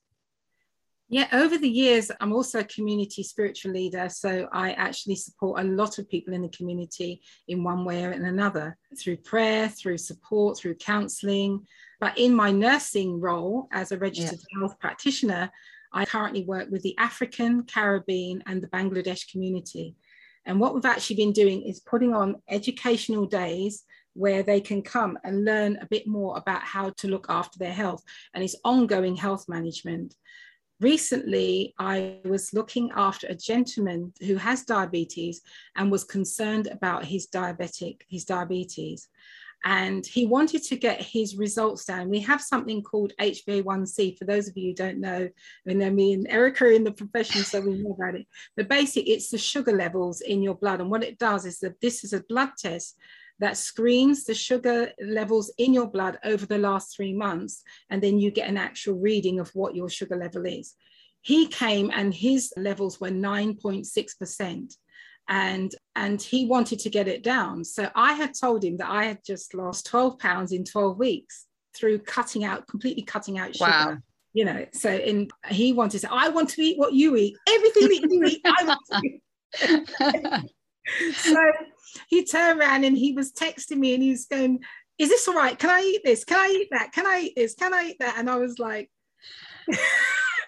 Yeah, 1.08 1.28
over 1.32 1.56
the 1.56 1.68
years, 1.68 2.10
I'm 2.20 2.32
also 2.32 2.60
a 2.60 2.64
community 2.64 3.22
spiritual 3.22 3.72
leader. 3.72 4.08
So 4.08 4.48
I 4.52 4.72
actually 4.72 5.14
support 5.14 5.60
a 5.60 5.68
lot 5.68 5.98
of 5.98 6.08
people 6.08 6.34
in 6.34 6.42
the 6.42 6.48
community 6.48 7.22
in 7.46 7.62
one 7.62 7.84
way 7.84 8.04
or 8.04 8.10
in 8.10 8.24
another 8.24 8.76
through 8.98 9.18
prayer, 9.18 9.68
through 9.68 9.98
support, 9.98 10.58
through 10.58 10.74
counseling. 10.74 11.64
But 12.00 12.18
in 12.18 12.34
my 12.34 12.50
nursing 12.50 13.20
role 13.20 13.68
as 13.72 13.92
a 13.92 13.98
registered 13.98 14.40
yeah. 14.50 14.60
health 14.60 14.80
practitioner, 14.80 15.50
I 15.92 16.06
currently 16.06 16.44
work 16.44 16.70
with 16.70 16.82
the 16.82 16.98
African, 16.98 17.62
Caribbean, 17.62 18.42
and 18.46 18.60
the 18.60 18.68
Bangladesh 18.68 19.30
community. 19.30 19.94
And 20.44 20.58
what 20.58 20.74
we've 20.74 20.84
actually 20.84 21.16
been 21.16 21.32
doing 21.32 21.62
is 21.62 21.80
putting 21.80 22.14
on 22.14 22.42
educational 22.48 23.26
days 23.26 23.84
where 24.14 24.42
they 24.42 24.60
can 24.60 24.82
come 24.82 25.18
and 25.22 25.44
learn 25.44 25.78
a 25.80 25.86
bit 25.86 26.06
more 26.06 26.36
about 26.36 26.62
how 26.62 26.90
to 26.96 27.08
look 27.08 27.26
after 27.28 27.58
their 27.58 27.72
health 27.72 28.02
and 28.34 28.42
it's 28.42 28.56
ongoing 28.64 29.14
health 29.14 29.44
management 29.46 30.14
recently 30.80 31.74
I 31.78 32.18
was 32.24 32.52
looking 32.52 32.90
after 32.94 33.26
a 33.26 33.34
gentleman 33.34 34.12
who 34.26 34.36
has 34.36 34.64
diabetes 34.64 35.42
and 35.76 35.90
was 35.90 36.04
concerned 36.04 36.68
about 36.68 37.04
his 37.04 37.26
diabetic, 37.28 38.02
his 38.08 38.24
diabetes. 38.24 39.08
And 39.64 40.06
he 40.06 40.26
wanted 40.26 40.62
to 40.64 40.76
get 40.76 41.00
his 41.00 41.36
results 41.36 41.86
down. 41.86 42.08
We 42.08 42.20
have 42.20 42.40
something 42.40 42.82
called 42.82 43.14
HbA1c. 43.20 44.16
For 44.16 44.24
those 44.24 44.48
of 44.48 44.56
you 44.56 44.70
who 44.70 44.74
don't 44.74 45.00
know, 45.00 45.28
I 45.68 45.74
mean, 45.74 45.94
me 45.96 46.12
and 46.12 46.28
Erica 46.28 46.66
are 46.66 46.72
in 46.72 46.84
the 46.84 46.92
profession, 46.92 47.42
so 47.42 47.60
we 47.60 47.82
know 47.82 47.96
about 47.98 48.14
it. 48.14 48.26
But 48.56 48.68
basically, 48.68 49.12
it's 49.12 49.30
the 49.30 49.38
sugar 49.38 49.72
levels 49.72 50.20
in 50.20 50.42
your 50.42 50.54
blood. 50.54 50.80
And 50.80 50.90
what 50.90 51.02
it 51.02 51.18
does 51.18 51.46
is 51.46 51.58
that 51.60 51.80
this 51.80 52.04
is 52.04 52.12
a 52.12 52.22
blood 52.28 52.50
test 52.58 52.96
that 53.38 53.56
screens 53.56 54.24
the 54.24 54.34
sugar 54.34 54.92
levels 55.00 55.52
in 55.58 55.74
your 55.74 55.86
blood 55.86 56.18
over 56.24 56.46
the 56.46 56.58
last 56.58 56.96
three 56.96 57.12
months, 57.12 57.62
and 57.90 58.02
then 58.02 58.18
you 58.18 58.30
get 58.30 58.48
an 58.48 58.56
actual 58.56 58.94
reading 58.94 59.40
of 59.40 59.50
what 59.50 59.74
your 59.74 59.88
sugar 59.88 60.16
level 60.16 60.46
is. 60.46 60.74
He 61.20 61.46
came 61.48 61.90
and 61.92 62.14
his 62.14 62.52
levels 62.56 63.00
were 63.00 63.10
9.6%. 63.10 64.74
And, 65.28 65.74
and 65.96 66.22
he 66.22 66.46
wanted 66.46 66.78
to 66.78 66.90
get 66.90 67.08
it 67.08 67.24
down. 67.24 67.64
So 67.64 67.90
I 67.96 68.12
had 68.12 68.32
told 68.40 68.62
him 68.62 68.76
that 68.76 68.88
I 68.88 69.06
had 69.06 69.18
just 69.26 69.52
lost 69.52 69.86
12 69.86 70.20
pounds 70.20 70.52
in 70.52 70.64
12 70.64 70.96
weeks 70.96 71.46
through 71.76 71.98
cutting 71.98 72.44
out, 72.44 72.68
completely 72.68 73.02
cutting 73.02 73.38
out 73.38 73.56
sugar. 73.56 73.68
Wow. 73.68 73.98
You 74.34 74.44
know, 74.44 74.66
so 74.72 74.90
in 74.90 75.28
he 75.48 75.72
wanted 75.72 76.02
to, 76.02 76.12
I 76.12 76.28
want 76.28 76.50
to 76.50 76.62
eat 76.62 76.78
what 76.78 76.92
you 76.92 77.16
eat. 77.16 77.36
Everything 77.48 77.88
that 77.88 78.08
you 78.08 78.24
eat, 78.24 78.40
I 78.44 78.64
want 78.64 78.80
to 78.92 79.00
eat. 79.04 80.50
so 81.14 81.36
he 82.08 82.24
turned 82.24 82.60
around 82.60 82.84
and 82.84 82.96
he 82.96 83.12
was 83.12 83.32
texting 83.32 83.78
me 83.78 83.94
and 83.94 84.02
he 84.02 84.10
was 84.10 84.26
going, 84.26 84.60
Is 84.98 85.08
this 85.08 85.26
all 85.28 85.34
right? 85.34 85.58
Can 85.58 85.70
I 85.70 85.80
eat 85.80 86.02
this? 86.04 86.24
Can 86.24 86.38
I 86.38 86.52
eat 86.52 86.68
that? 86.70 86.92
Can 86.92 87.06
I 87.06 87.20
eat 87.20 87.34
this? 87.36 87.54
Can 87.54 87.74
I 87.74 87.84
eat 87.90 87.96
that? 88.00 88.16
And 88.18 88.30
I 88.30 88.36
was 88.36 88.58
like, 88.58 88.90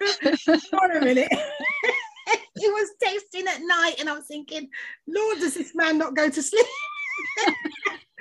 Hold 0.00 0.96
a 0.96 1.00
minute. 1.00 1.28
he 2.56 2.68
was 2.68 2.90
texting 3.02 3.46
at 3.46 3.60
night 3.62 3.96
and 3.98 4.08
I 4.08 4.14
was 4.14 4.26
thinking, 4.26 4.68
Lord, 5.06 5.38
does 5.38 5.54
this 5.54 5.74
man 5.74 5.98
not 5.98 6.14
go 6.14 6.28
to 6.28 6.42
sleep? 6.42 6.66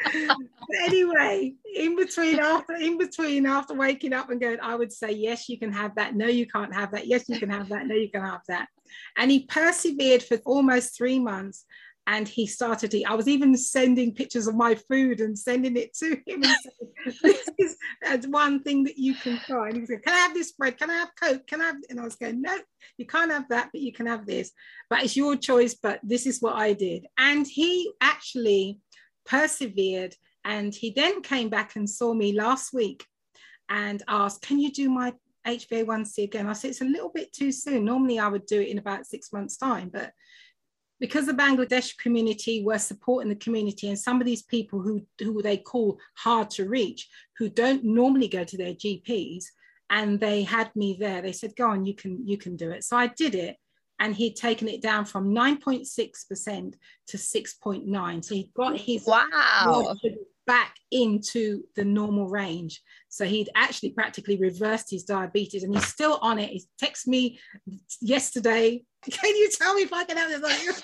anyway, 0.85 1.53
in 1.75 1.95
between 1.95 2.39
after 2.39 2.73
in 2.73 2.97
between 2.97 3.45
after 3.45 3.73
waking 3.73 4.13
up 4.13 4.29
and 4.29 4.39
going, 4.39 4.59
I 4.61 4.75
would 4.75 4.91
say, 4.91 5.11
yes, 5.11 5.49
you 5.49 5.57
can 5.57 5.71
have 5.71 5.95
that. 5.95 6.15
No, 6.15 6.27
you 6.27 6.47
can't 6.47 6.73
have 6.73 6.91
that. 6.91 7.07
Yes, 7.07 7.27
you 7.27 7.39
can 7.39 7.49
have 7.49 7.69
that. 7.69 7.87
No, 7.87 7.95
you 7.95 8.09
can 8.09 8.21
have 8.21 8.41
that. 8.47 8.67
And 9.17 9.29
he 9.29 9.45
persevered 9.45 10.23
for 10.23 10.37
almost 10.45 10.95
three 10.95 11.19
months. 11.19 11.65
And 12.07 12.25
he 12.25 12.47
started 12.47 12.91
to, 12.91 13.03
I 13.03 13.15
was 13.15 13.27
even 13.27 13.55
sending 13.57 14.15
pictures 14.15 14.47
of 14.47 14.55
my 14.55 14.75
food 14.75 15.19
and 15.19 15.37
sending 15.37 15.75
it 15.75 15.93
to 15.95 16.17
him 16.25 16.41
saying, 16.41 16.87
this 17.57 17.77
is 18.01 18.27
one 18.27 18.63
thing 18.63 18.85
that 18.85 18.97
you 18.97 19.13
can 19.13 19.37
try. 19.45 19.67
And 19.67 19.75
he 19.75 19.85
going, 19.85 20.01
Can 20.01 20.13
I 20.13 20.19
have 20.19 20.33
this 20.33 20.53
bread? 20.53 20.77
Can 20.77 20.89
I 20.89 20.95
have 20.95 21.09
Coke? 21.21 21.45
Can 21.47 21.61
I 21.61 21.65
have? 21.65 21.75
And 21.89 21.99
I 21.99 22.03
was 22.03 22.15
going, 22.15 22.41
No, 22.41 22.57
you 22.97 23.05
can't 23.05 23.31
have 23.31 23.49
that, 23.49 23.69
but 23.73 23.81
you 23.81 23.91
can 23.91 24.05
have 24.05 24.25
this. 24.25 24.51
But 24.89 25.03
it's 25.03 25.17
your 25.17 25.35
choice. 25.35 25.75
But 25.75 25.99
this 26.01 26.25
is 26.25 26.41
what 26.41 26.55
I 26.55 26.73
did. 26.73 27.07
And 27.17 27.45
he 27.45 27.91
actually 28.01 28.79
persevered. 29.25 30.15
And 30.45 30.73
he 30.73 30.91
then 30.91 31.21
came 31.21 31.49
back 31.49 31.75
and 31.75 31.89
saw 31.89 32.13
me 32.13 32.31
last 32.31 32.73
week 32.73 33.05
and 33.67 34.01
asked, 34.07 34.41
Can 34.41 34.59
you 34.59 34.71
do 34.71 34.89
my 34.89 35.13
HbA1c 35.45 36.23
again? 36.23 36.47
I 36.47 36.53
said, 36.53 36.69
It's 36.71 36.81
a 36.81 36.85
little 36.85 37.11
bit 37.13 37.33
too 37.33 37.51
soon. 37.51 37.83
Normally 37.83 38.19
I 38.19 38.29
would 38.29 38.45
do 38.45 38.61
it 38.61 38.69
in 38.69 38.77
about 38.77 39.05
six 39.05 39.33
months' 39.33 39.57
time. 39.57 39.89
But 39.91 40.13
because 40.99 41.25
the 41.25 41.33
Bangladesh 41.33 41.97
community 41.97 42.63
were 42.63 42.79
supporting 42.79 43.29
the 43.29 43.35
community 43.35 43.87
and 43.89 43.99
some 43.99 44.19
of 44.19 44.25
these 44.25 44.43
people 44.43 44.81
who, 44.81 45.05
who 45.19 45.41
they 45.41 45.57
call 45.57 45.99
hard 46.15 46.49
to 46.51 46.67
reach, 46.67 47.07
who 47.37 47.49
don't 47.49 47.83
normally 47.83 48.27
go 48.27 48.43
to 48.43 48.57
their 48.57 48.73
GPs, 48.73 49.45
and 49.89 50.19
they 50.19 50.43
had 50.43 50.75
me 50.75 50.97
there, 50.99 51.21
they 51.21 51.31
said, 51.31 51.55
Go 51.55 51.69
on, 51.69 51.85
you 51.85 51.95
can, 51.95 52.27
you 52.27 52.37
can 52.37 52.55
do 52.55 52.71
it. 52.71 52.83
So 52.83 52.97
I 52.97 53.07
did 53.07 53.35
it 53.35 53.55
and 53.99 54.15
he'd 54.15 54.35
taken 54.35 54.67
it 54.67 54.81
down 54.81 55.05
from 55.05 55.33
9.6% 55.33 56.73
to 57.07 57.17
6.9. 57.17 58.25
So 58.25 58.35
he 58.35 58.51
got 58.55 58.77
his 58.77 59.05
wow 59.05 59.95
back 60.45 60.75
into 60.91 61.63
the 61.75 61.85
normal 61.85 62.27
range. 62.27 62.81
So 63.09 63.25
he'd 63.25 63.49
actually 63.55 63.91
practically 63.91 64.37
reversed 64.37 64.91
his 64.91 65.03
diabetes 65.03 65.63
and 65.63 65.73
he's 65.73 65.87
still 65.87 66.19
on 66.21 66.39
it. 66.39 66.49
He 66.49 66.63
texted 66.81 67.07
me 67.07 67.39
yesterday. 68.01 68.83
Can 69.09 69.35
you 69.35 69.49
tell 69.51 69.73
me 69.73 69.83
if 69.83 69.93
I 69.93 70.03
can 70.03 70.17
have 70.17 70.41
this? 70.41 70.83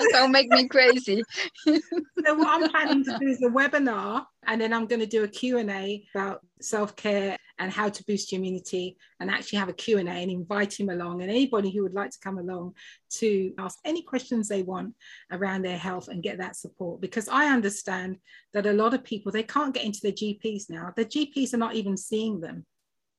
Don't 0.12 0.30
make 0.30 0.48
me 0.50 0.68
crazy. 0.68 1.22
so 1.64 1.80
what 2.34 2.48
I'm 2.48 2.70
planning 2.70 3.04
to 3.04 3.18
do 3.18 3.26
is 3.26 3.42
a 3.42 3.48
webinar 3.48 4.26
and 4.46 4.60
then 4.60 4.72
I'm 4.72 4.86
going 4.86 5.00
to 5.00 5.06
do 5.06 5.24
a 5.24 5.28
Q&A 5.28 6.04
about 6.14 6.40
self-care 6.60 7.36
and 7.58 7.72
how 7.72 7.88
to 7.88 8.04
boost 8.04 8.32
your 8.32 8.38
immunity 8.38 8.96
and 9.20 9.30
actually 9.30 9.58
have 9.58 9.68
a 9.68 9.72
Q&A 9.72 10.02
and 10.02 10.30
invite 10.30 10.78
him 10.78 10.88
along 10.90 11.22
and 11.22 11.30
anybody 11.30 11.70
who 11.70 11.82
would 11.82 11.94
like 11.94 12.10
to 12.10 12.18
come 12.22 12.38
along 12.38 12.74
to 13.18 13.52
ask 13.58 13.78
any 13.84 14.02
questions 14.02 14.48
they 14.48 14.62
want 14.62 14.94
around 15.30 15.62
their 15.62 15.78
health 15.78 16.08
and 16.08 16.22
get 16.22 16.38
that 16.38 16.56
support 16.56 17.00
because 17.00 17.28
I 17.28 17.46
understand 17.46 18.18
that 18.52 18.66
a 18.66 18.72
lot 18.72 18.94
of 18.94 19.04
people 19.04 19.32
they 19.32 19.42
can't 19.42 19.74
get 19.74 19.84
into 19.84 20.00
their 20.02 20.12
GPs 20.12 20.64
now 20.68 20.92
the 20.96 21.04
GPs 21.04 21.54
are 21.54 21.58
not 21.58 21.74
even 21.74 21.96
seeing 21.96 22.40
them 22.40 22.64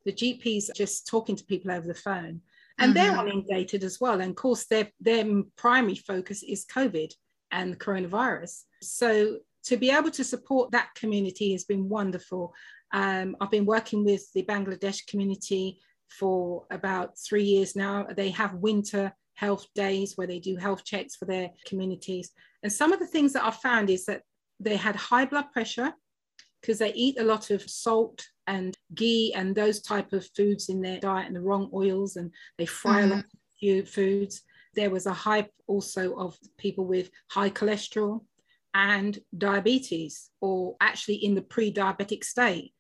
the 0.06 0.14
GPs 0.14 0.70
are 0.70 0.74
just 0.74 1.08
talking 1.08 1.36
to 1.36 1.46
people 1.46 1.72
over 1.72 1.88
the 1.88 1.94
phone 1.94 2.42
and 2.80 2.94
mm-hmm. 2.94 3.16
they're 3.16 3.28
inundated 3.28 3.84
as 3.84 4.00
well 4.00 4.22
and 4.22 4.32
of 4.32 4.36
course 4.36 4.66
their 4.66 4.90
their 5.00 5.26
primary 5.58 5.96
focus 5.96 6.44
is 6.44 6.66
COVID 6.66 7.12
and 7.52 7.80
coronavirus 7.80 8.64
so 8.82 9.38
to 9.66 9.78
be 9.78 9.90
able 9.90 10.12
to 10.12 10.24
support 10.24 10.72
that 10.72 10.90
community 10.96 11.54
has 11.54 11.64
been 11.64 11.88
wonderful 11.88 12.54
um, 12.94 13.36
I've 13.42 13.52
been 13.52 13.66
working 13.66 14.06
with 14.06 14.32
the 14.34 14.44
Bangladesh 14.44 15.08
community 15.08 15.80
for 16.10 16.66
about 16.70 17.18
three 17.18 17.44
years 17.44 17.76
now. 17.76 18.06
They 18.16 18.30
have 18.30 18.54
winter 18.54 19.12
health 19.34 19.66
days 19.74 20.14
where 20.16 20.28
they 20.28 20.40
do 20.40 20.56
health 20.56 20.86
checks 20.86 21.16
for 21.16 21.26
their 21.26 21.50
communities. 21.66 22.32
And 22.62 22.72
some 22.72 22.94
of 22.94 23.00
the 23.00 23.08
things 23.08 23.34
that 23.34 23.44
I've 23.44 23.56
found 23.56 23.90
is 23.90 24.06
that 24.06 24.22
they 24.64 24.78
had 24.78 24.96
high 24.96 25.26
blood 25.26 25.52
pressure 25.52 25.94
because 26.62 26.80
they 26.80 26.94
eat 26.94 27.20
a 27.20 27.24
lot 27.24 27.50
of 27.50 27.62
salt 27.70 28.26
and 28.48 28.78
ghee 28.96 29.34
and 29.36 29.56
those 29.56 29.82
type 29.82 30.14
of 30.14 30.28
foods 30.36 30.70
in 30.70 30.82
their 30.82 31.00
diet 31.00 31.28
and 31.28 31.36
the 31.36 31.42
wrong 31.42 31.70
oils 31.74 32.16
and 32.16 32.32
they 32.58 32.66
fry 32.66 33.02
mm-hmm. 33.02 33.12
a 33.12 33.16
lot 33.16 33.80
of 33.80 33.90
foods. 33.90 34.42
There 34.76 34.90
was 34.90 35.06
a 35.06 35.14
high 35.14 35.50
also 35.68 36.16
of 36.16 36.38
people 36.58 36.86
with 36.86 37.10
high 37.30 37.50
cholesterol 37.50 38.22
and 38.74 39.20
diabetes 39.38 40.30
or 40.42 40.76
actually 40.82 41.16
in 41.16 41.36
the 41.36 41.42
pre-diabetic 41.42 42.24
state. 42.24 42.74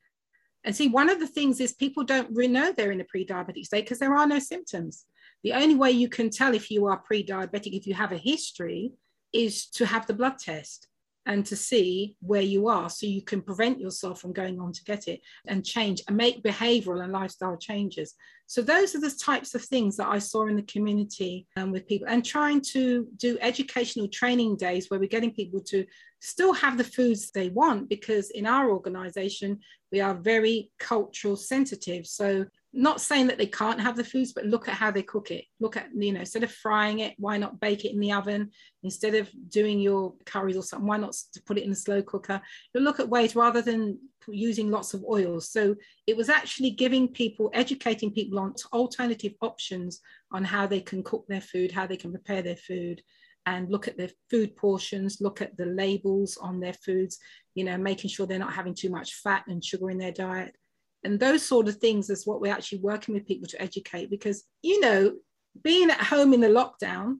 And 0.63 0.75
see, 0.75 0.87
one 0.87 1.09
of 1.09 1.19
the 1.19 1.27
things 1.27 1.59
is 1.59 1.73
people 1.73 2.03
don't 2.03 2.33
really 2.33 2.53
know 2.53 2.71
they're 2.71 2.91
in 2.91 3.01
a 3.01 3.05
pre-diabetic 3.05 3.65
state 3.65 3.83
because 3.83 3.99
there 3.99 4.15
are 4.15 4.25
no 4.25 4.39
symptoms. 4.39 5.05
The 5.43 5.53
only 5.53 5.75
way 5.75 5.91
you 5.91 6.07
can 6.07 6.29
tell 6.29 6.53
if 6.53 6.71
you 6.71 6.87
are 6.87 6.97
pre-diabetic, 6.97 7.77
if 7.77 7.85
you 7.85 7.93
have 7.95 8.13
a 8.13 8.17
history, 8.17 8.93
is 9.33 9.67
to 9.71 9.85
have 9.85 10.07
the 10.07 10.13
blood 10.13 10.37
test 10.39 10.87
and 11.25 11.45
to 11.45 11.55
see 11.55 12.15
where 12.21 12.41
you 12.41 12.67
are 12.67 12.89
so 12.89 13.05
you 13.05 13.21
can 13.21 13.41
prevent 13.41 13.79
yourself 13.79 14.19
from 14.19 14.33
going 14.33 14.59
on 14.59 14.73
to 14.73 14.83
get 14.83 15.07
it 15.07 15.21
and 15.47 15.65
change 15.65 16.01
and 16.07 16.17
make 16.17 16.43
behavioral 16.43 17.03
and 17.03 17.13
lifestyle 17.13 17.57
changes. 17.57 18.15
So 18.47 18.61
those 18.61 18.93
are 18.93 18.99
the 18.99 19.09
types 19.09 19.55
of 19.55 19.63
things 19.63 19.95
that 19.97 20.07
i 20.07 20.19
saw 20.19 20.47
in 20.47 20.55
the 20.55 20.63
community 20.63 21.47
um, 21.55 21.71
with 21.71 21.87
people 21.87 22.07
and 22.09 22.25
trying 22.25 22.61
to 22.73 23.07
do 23.17 23.37
educational 23.41 24.07
training 24.07 24.57
days 24.57 24.89
where 24.89 24.99
we're 24.99 25.07
getting 25.07 25.33
people 25.33 25.61
to 25.61 25.85
still 26.19 26.53
have 26.53 26.77
the 26.77 26.83
foods 26.83 27.31
they 27.31 27.49
want 27.49 27.89
because 27.89 28.29
in 28.31 28.45
our 28.45 28.69
organization 28.69 29.59
we 29.91 30.01
are 30.01 30.15
very 30.15 30.71
cultural 30.79 31.35
sensitive. 31.35 32.05
So 32.05 32.45
not 32.73 32.99
saying 32.99 33.27
that 33.27 33.37
they 33.37 33.45
can't 33.45 33.79
have 33.79 33.95
the 33.95 34.03
foods 34.03 34.33
but 34.33 34.45
look 34.45 34.67
at 34.67 34.73
how 34.73 34.89
they 34.89 35.03
cook 35.03 35.29
it. 35.31 35.45
Look 35.59 35.77
at 35.77 35.89
you 35.95 36.11
know 36.11 36.21
instead 36.21 36.43
of 36.43 36.51
frying 36.51 36.99
it 36.99 37.13
why 37.17 37.37
not 37.37 37.59
bake 37.59 37.85
it 37.85 37.93
in 37.93 37.99
the 37.99 38.11
oven? 38.11 38.51
Instead 38.81 39.15
of 39.15 39.29
doing 39.49 39.79
your 39.79 40.15
curries 40.25 40.57
or 40.57 40.63
something 40.63 40.87
why 40.87 40.97
not 40.97 41.15
put 41.45 41.57
it 41.57 41.63
in 41.63 41.71
a 41.71 41.75
slow 41.75 42.01
cooker? 42.01 42.41
But 42.73 42.83
look 42.83 42.99
at 42.99 43.09
ways 43.09 43.35
rather 43.35 43.61
than 43.61 43.99
using 44.27 44.71
lots 44.71 44.93
of 44.93 45.03
oils. 45.03 45.51
So 45.51 45.75
it 46.07 46.17
was 46.17 46.29
actually 46.29 46.71
giving 46.71 47.09
people 47.09 47.51
educating 47.53 48.11
people 48.11 48.39
on 48.39 48.55
alternative 48.71 49.33
options 49.41 49.99
on 50.31 50.43
how 50.43 50.65
they 50.65 50.79
can 50.79 51.03
cook 51.03 51.25
their 51.27 51.41
food 51.41 51.71
how 51.71 51.85
they 51.85 51.97
can 51.97 52.11
prepare 52.11 52.41
their 52.41 52.55
food 52.55 53.01
and 53.45 53.69
look 53.69 53.87
at 53.87 53.97
their 53.97 54.09
food 54.29 54.55
portions, 54.55 55.19
look 55.19 55.41
at 55.41 55.57
the 55.57 55.65
labels 55.65 56.37
on 56.37 56.59
their 56.59 56.73
foods, 56.73 57.19
you 57.55 57.63
know, 57.63 57.77
making 57.77 58.09
sure 58.09 58.25
they're 58.25 58.39
not 58.39 58.53
having 58.53 58.73
too 58.73 58.89
much 58.89 59.15
fat 59.15 59.43
and 59.47 59.63
sugar 59.63 59.89
in 59.89 59.97
their 59.97 60.11
diet. 60.11 60.55
And 61.03 61.19
those 61.19 61.45
sort 61.45 61.67
of 61.67 61.77
things 61.77 62.09
is 62.09 62.25
what 62.25 62.41
we're 62.41 62.53
actually 62.53 62.79
working 62.79 63.13
with 63.13 63.27
people 63.27 63.47
to 63.49 63.61
educate 63.61 64.09
because, 64.09 64.43
you 64.61 64.79
know, 64.79 65.13
being 65.61 65.89
at 65.89 66.01
home 66.01 66.33
in 66.33 66.39
the 66.39 66.47
lockdown, 66.47 67.17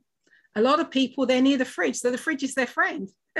a 0.55 0.61
lot 0.61 0.79
of 0.79 0.89
people, 0.89 1.25
they're 1.25 1.41
near 1.41 1.57
the 1.57 1.65
fridge. 1.65 1.97
So 1.97 2.11
the 2.11 2.17
fridge 2.17 2.43
is 2.43 2.55
their 2.55 2.67
friend. 2.67 3.09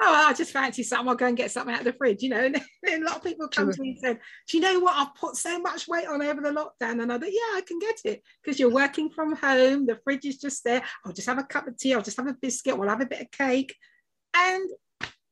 oh, 0.00 0.14
I 0.28 0.32
just 0.32 0.52
fancy 0.52 0.82
something. 0.82 1.08
I'll 1.08 1.16
go 1.16 1.26
and 1.26 1.36
get 1.36 1.50
something 1.50 1.74
out 1.74 1.80
of 1.80 1.86
the 1.86 1.92
fridge, 1.92 2.22
you 2.22 2.30
know. 2.30 2.44
And, 2.44 2.56
a 2.88 3.04
lot 3.04 3.16
of 3.16 3.24
people 3.24 3.48
come 3.48 3.66
True. 3.66 3.72
to 3.74 3.82
me 3.82 3.90
and 3.90 3.98
said, 3.98 4.20
Do 4.48 4.56
you 4.56 4.62
know 4.62 4.78
what? 4.80 4.94
I've 4.96 5.14
put 5.14 5.36
so 5.36 5.58
much 5.60 5.88
weight 5.88 6.06
on 6.06 6.22
over 6.22 6.40
the 6.40 6.50
lockdown. 6.50 7.02
And 7.02 7.12
I 7.12 7.18
thought, 7.18 7.28
Yeah, 7.32 7.56
I 7.56 7.62
can 7.66 7.78
get 7.78 8.00
it 8.04 8.22
because 8.42 8.58
you're 8.58 8.72
working 8.72 9.10
from 9.10 9.36
home. 9.36 9.86
The 9.86 9.98
fridge 10.04 10.24
is 10.24 10.38
just 10.38 10.64
there. 10.64 10.82
I'll 11.04 11.12
just 11.12 11.28
have 11.28 11.38
a 11.38 11.44
cup 11.44 11.66
of 11.66 11.76
tea. 11.76 11.94
I'll 11.94 12.02
just 12.02 12.16
have 12.16 12.28
a 12.28 12.36
biscuit. 12.40 12.78
We'll 12.78 12.88
have 12.88 13.00
a 13.00 13.06
bit 13.06 13.22
of 13.22 13.30
cake. 13.30 13.74
And 14.36 14.68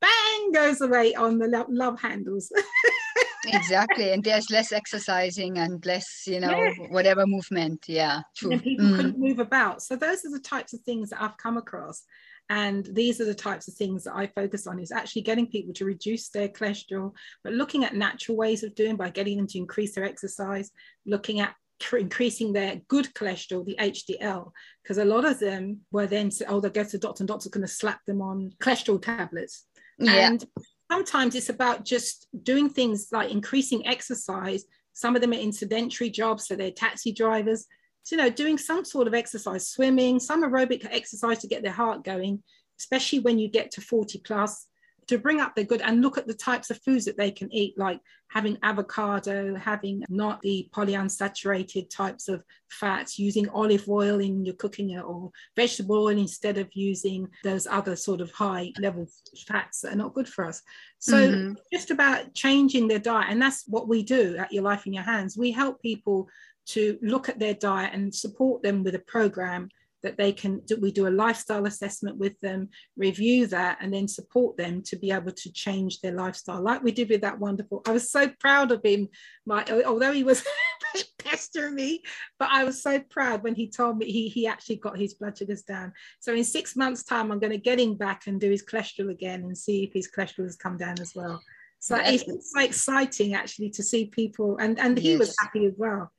bang 0.01 0.53
goes 0.53 0.79
the 0.79 0.88
weight 0.88 1.16
on 1.16 1.38
the 1.38 1.49
love, 1.49 1.66
love 1.68 2.01
handles. 2.01 2.53
exactly. 3.55 4.13
And 4.13 4.23
there's 4.23 4.51
less 4.51 4.73
exercising 4.73 5.59
and 5.59 5.85
less, 5.85 6.25
you 6.27 6.41
know, 6.41 6.51
yeah. 6.51 6.73
whatever 6.89 7.27
movement. 7.27 7.85
Yeah. 7.89 8.23
True. 8.37 8.53
And 8.53 8.63
people 8.63 8.87
mm. 8.87 8.97
couldn't 8.97 9.19
move 9.19 9.39
about. 9.39 9.83
So 9.83 9.97
those 9.97 10.25
are 10.25 10.31
the 10.31 10.41
types 10.41 10.73
of 10.73 10.81
things 10.81 11.11
that 11.11 11.23
I've 11.23 11.37
come 11.37 11.57
across 11.57 12.05
and 12.49 12.87
these 12.93 13.21
are 13.21 13.25
the 13.25 13.35
types 13.35 13.67
of 13.69 13.75
things 13.75 14.05
that 14.05 14.15
I 14.15 14.29
focus 14.29 14.67
on 14.67 14.79
is 14.79 14.93
actually 14.93 15.23
getting 15.23 15.49
people 15.49 15.73
to 15.75 15.85
reduce 15.85 16.29
their 16.29 16.49
cholesterol, 16.49 17.13
but 17.43 17.53
looking 17.53 17.85
at 17.85 17.95
natural 17.95 18.37
ways 18.37 18.63
of 18.63 18.75
doing 18.75 18.97
by 18.97 19.11
getting 19.11 19.37
them 19.37 19.49
to 19.49 19.59
increase 19.59 19.95
their 19.95 20.05
exercise, 20.05 20.71
looking 21.05 21.41
at 21.41 21.55
increasing 21.93 22.53
their 22.53 22.81
good 22.89 23.13
cholesterol, 23.15 23.65
the 23.65 23.77
HDL, 23.81 24.53
because 24.83 24.99
a 24.99 25.05
lot 25.05 25.25
of 25.25 25.41
them 25.41 25.81
were 25.91 26.07
then, 26.07 26.31
oh, 26.49 26.61
they 26.61 26.71
go 26.71 26.85
to 26.85 26.93
the 26.93 26.99
doctor 26.99 27.23
and 27.23 27.29
doctor's 27.29 27.51
going 27.51 27.67
to 27.67 27.73
slap 27.73 28.05
them 28.07 28.23
on 28.23 28.53
cholesterol 28.61 29.03
tablets. 29.03 29.65
Yeah. 29.99 30.29
And 30.29 30.45
sometimes 30.90 31.35
it's 31.35 31.49
about 31.49 31.85
just 31.85 32.29
doing 32.42 32.68
things 32.68 33.09
like 33.12 33.31
increasing 33.31 33.87
exercise. 33.87 34.64
Some 34.92 35.14
of 35.14 35.22
them 35.22 35.33
are 35.33 35.38
in 35.38 35.53
sedentary 35.53 36.11
jobs, 36.11 36.46
so 36.46 36.57
they're 36.57 36.70
taxi 36.70 37.12
drivers. 37.12 37.66
So, 38.05 38.16
you 38.16 38.22
know, 38.22 38.31
doing 38.31 38.57
some 38.57 38.85
sort 38.85 39.09
of 39.09 39.14
exercise, 39.14 39.68
swimming, 39.68 40.20
some 40.20 40.42
aerobic 40.42 40.87
exercise 40.90 41.38
to 41.40 41.49
get 41.49 41.62
their 41.62 41.72
heart 41.72 42.05
going, 42.05 42.42
especially 42.79 43.18
when 43.18 43.38
you 43.38 43.49
get 43.49 43.72
to 43.72 43.81
40 43.81 44.20
plus. 44.25 44.66
To 45.09 45.19
bring 45.19 45.40
up 45.40 45.55
the 45.55 45.64
good 45.64 45.83
and 45.83 46.03
look 46.03 46.19
at 46.19 46.27
the 46.27 46.35
types 46.35 46.71
of 46.71 46.83
foods 46.83 47.05
that 47.05 47.16
they 47.16 47.31
can 47.31 47.53
eat, 47.53 47.79
like 47.79 48.01
having 48.29 48.59
avocado, 48.62 49.55
having 49.55 50.03
not 50.09 50.40
the 50.42 50.69
polyunsaturated 50.75 51.88
types 51.88 52.29
of 52.29 52.42
fats, 52.71 53.19
using 53.19 53.49
olive 53.51 53.88
oil 53.88 54.21
in 54.21 54.45
your 54.45 54.55
cooking 54.57 54.99
or 54.99 55.31
vegetable 55.55 55.97
oil 55.97 56.09
instead 56.09 56.59
of 56.59 56.69
using 56.73 57.29
those 57.45 57.66
other 57.66 57.95
sort 57.95 58.21
of 58.21 58.31
high 58.33 58.73
level 58.81 59.07
fats 59.47 59.81
that 59.81 59.92
are 59.92 59.97
not 59.97 60.14
good 60.14 60.29
for 60.29 60.45
us. 60.45 60.61
So 60.99 61.29
mm-hmm. 61.29 61.53
just 61.73 61.90
about 61.90 62.35
changing 62.35 62.88
their 62.88 62.99
diet, 62.99 63.31
and 63.31 63.40
that's 63.40 63.64
what 63.69 63.88
we 63.88 64.03
do 64.03 64.37
at 64.37 64.53
Your 64.53 64.64
Life 64.64 64.87
in 64.87 64.92
Your 64.92 65.05
Hands. 65.05 65.37
We 65.37 65.53
help 65.53 65.81
people 65.81 66.29
to 66.66 66.99
look 67.01 67.29
at 67.29 67.38
their 67.38 67.55
diet 67.55 67.92
and 67.95 68.12
support 68.12 68.62
them 68.62 68.83
with 68.83 68.97
a 68.97 69.01
program 69.01 69.69
that 70.03 70.17
they 70.17 70.33
can 70.33 70.61
do, 70.61 70.77
we 70.81 70.93
do 70.93 71.09
a 71.09 71.11
lifestyle 71.11 71.67
assessment 71.67 72.17
with 72.17 72.39
them 72.41 72.69
review 72.97 73.47
that 73.47 73.79
and 73.81 73.93
then 73.93 74.07
support 74.07 74.57
them 74.57 74.83
to 74.83 74.97
be 74.97 75.11
able 75.11 75.33
to 75.33 75.53
change 75.53 76.01
their 76.01 76.13
lifestyle 76.13 76.61
like 76.61 76.83
we 76.83 76.93
did 76.93 77.09
with 77.09 77.23
that 77.23 77.39
wonderful 77.39 77.83
i 77.87 77.91
was 77.91 78.11
so 78.11 78.29
proud 78.41 78.71
of 78.71 78.81
him 78.85 79.09
my 79.47 79.65
although 79.87 80.13
he 80.13 80.25
was 80.25 80.45
pestering 81.19 81.75
me 81.75 82.03
but 82.39 82.49
i 82.51 82.65
was 82.65 82.83
so 82.83 83.01
proud 83.11 83.43
when 83.43 83.55
he 83.55 83.69
told 83.69 83.99
me 83.99 84.07
he, 84.11 84.29
he 84.29 84.47
actually 84.47 84.77
got 84.77 84.99
his 84.99 85.15
blood 85.15 85.37
sugars 85.37 85.63
down. 85.63 85.93
So 86.21 86.33
in 86.35 86.45
six 86.45 86.77
months 86.77 87.03
time 87.03 87.33
i'm 87.33 87.39
going 87.39 87.53
to 87.53 87.59
get 87.59 87.81
him 87.81 87.95
back 87.95 88.27
and 88.27 88.41
do 88.41 88.51
his 88.51 88.65
cholesterol 88.65 89.11
again 89.11 89.41
and 89.43 89.57
see 89.57 89.85
if 89.85 89.93
his 89.93 90.09
cholesterol 90.11 90.45
has 90.45 90.57
come 90.57 90.77
down 90.77 91.01
as 91.01 91.13
well. 91.15 91.41
So 91.79 91.97
it's, 91.97 92.25
it's 92.27 92.53
so 92.53 92.61
exciting 92.61 93.35
actually 93.35 93.71
to 93.71 93.83
see 93.83 94.07
people 94.07 94.57
and 94.59 94.79
and 94.79 94.99
he 94.99 95.13
yes. 95.13 95.19
was 95.19 95.37
happy 95.39 95.67
as 95.67 95.75
well 95.77 96.11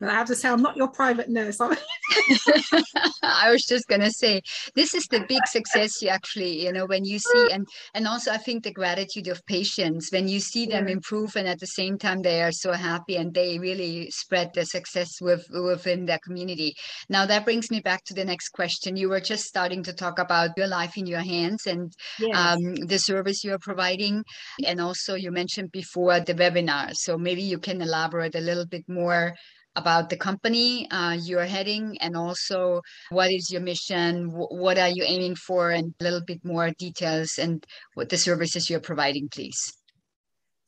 but 0.00 0.08
I 0.08 0.14
have 0.14 0.26
to 0.26 0.34
say, 0.34 0.48
I'm 0.48 0.62
not 0.62 0.76
your 0.76 0.88
private 0.88 1.28
nurse. 1.28 1.60
I 3.22 3.50
was 3.50 3.64
just 3.64 3.86
gonna 3.88 4.10
say, 4.10 4.42
this 4.74 4.92
is 4.94 5.06
the 5.06 5.24
big 5.28 5.46
success. 5.46 6.02
You 6.02 6.08
actually, 6.08 6.64
you 6.64 6.72
know, 6.72 6.86
when 6.86 7.04
you 7.04 7.18
see 7.18 7.48
and 7.52 7.66
and 7.94 8.06
also 8.08 8.32
I 8.32 8.38
think 8.38 8.64
the 8.64 8.72
gratitude 8.72 9.28
of 9.28 9.44
patients 9.46 10.10
when 10.10 10.26
you 10.28 10.40
see 10.40 10.66
them 10.66 10.88
improve, 10.88 11.36
and 11.36 11.46
at 11.46 11.60
the 11.60 11.66
same 11.66 11.96
time 11.96 12.22
they 12.22 12.42
are 12.42 12.52
so 12.52 12.72
happy 12.72 13.16
and 13.16 13.32
they 13.32 13.58
really 13.58 14.10
spread 14.10 14.50
the 14.54 14.64
success 14.66 15.20
with 15.20 15.46
within 15.50 16.06
their 16.06 16.18
community. 16.18 16.74
Now 17.08 17.24
that 17.26 17.44
brings 17.44 17.70
me 17.70 17.80
back 17.80 18.04
to 18.06 18.14
the 18.14 18.24
next 18.24 18.48
question. 18.50 18.96
You 18.96 19.08
were 19.08 19.20
just 19.20 19.44
starting 19.44 19.82
to 19.84 19.92
talk 19.92 20.18
about 20.18 20.50
your 20.56 20.66
life 20.66 20.96
in 20.96 21.06
your 21.06 21.20
hands 21.20 21.66
and 21.66 21.92
yes. 22.18 22.36
um, 22.36 22.74
the 22.86 22.98
service 22.98 23.44
you 23.44 23.54
are 23.54 23.58
providing, 23.58 24.24
and 24.66 24.80
also 24.80 25.14
you 25.14 25.30
mentioned 25.30 25.70
before 25.70 26.20
the 26.20 26.34
webinar. 26.34 26.94
So 26.94 27.16
maybe 27.16 27.42
you 27.42 27.58
can 27.58 27.80
elaborate 27.80 28.34
a 28.34 28.40
little 28.40 28.66
bit 28.66 28.84
more 28.88 29.34
about 29.76 30.08
the 30.08 30.16
company 30.16 30.88
uh, 30.90 31.16
you're 31.20 31.44
heading 31.44 31.98
and 32.00 32.16
also 32.16 32.80
what 33.10 33.30
is 33.30 33.50
your 33.50 33.60
mission 33.60 34.30
what 34.32 34.78
are 34.78 34.88
you 34.88 35.02
aiming 35.04 35.34
for 35.34 35.70
and 35.70 35.94
a 36.00 36.04
little 36.04 36.22
bit 36.24 36.44
more 36.44 36.70
details 36.78 37.38
and 37.38 37.66
what 37.94 38.08
the 38.08 38.16
services 38.16 38.70
you're 38.70 38.80
providing 38.80 39.28
please. 39.28 39.74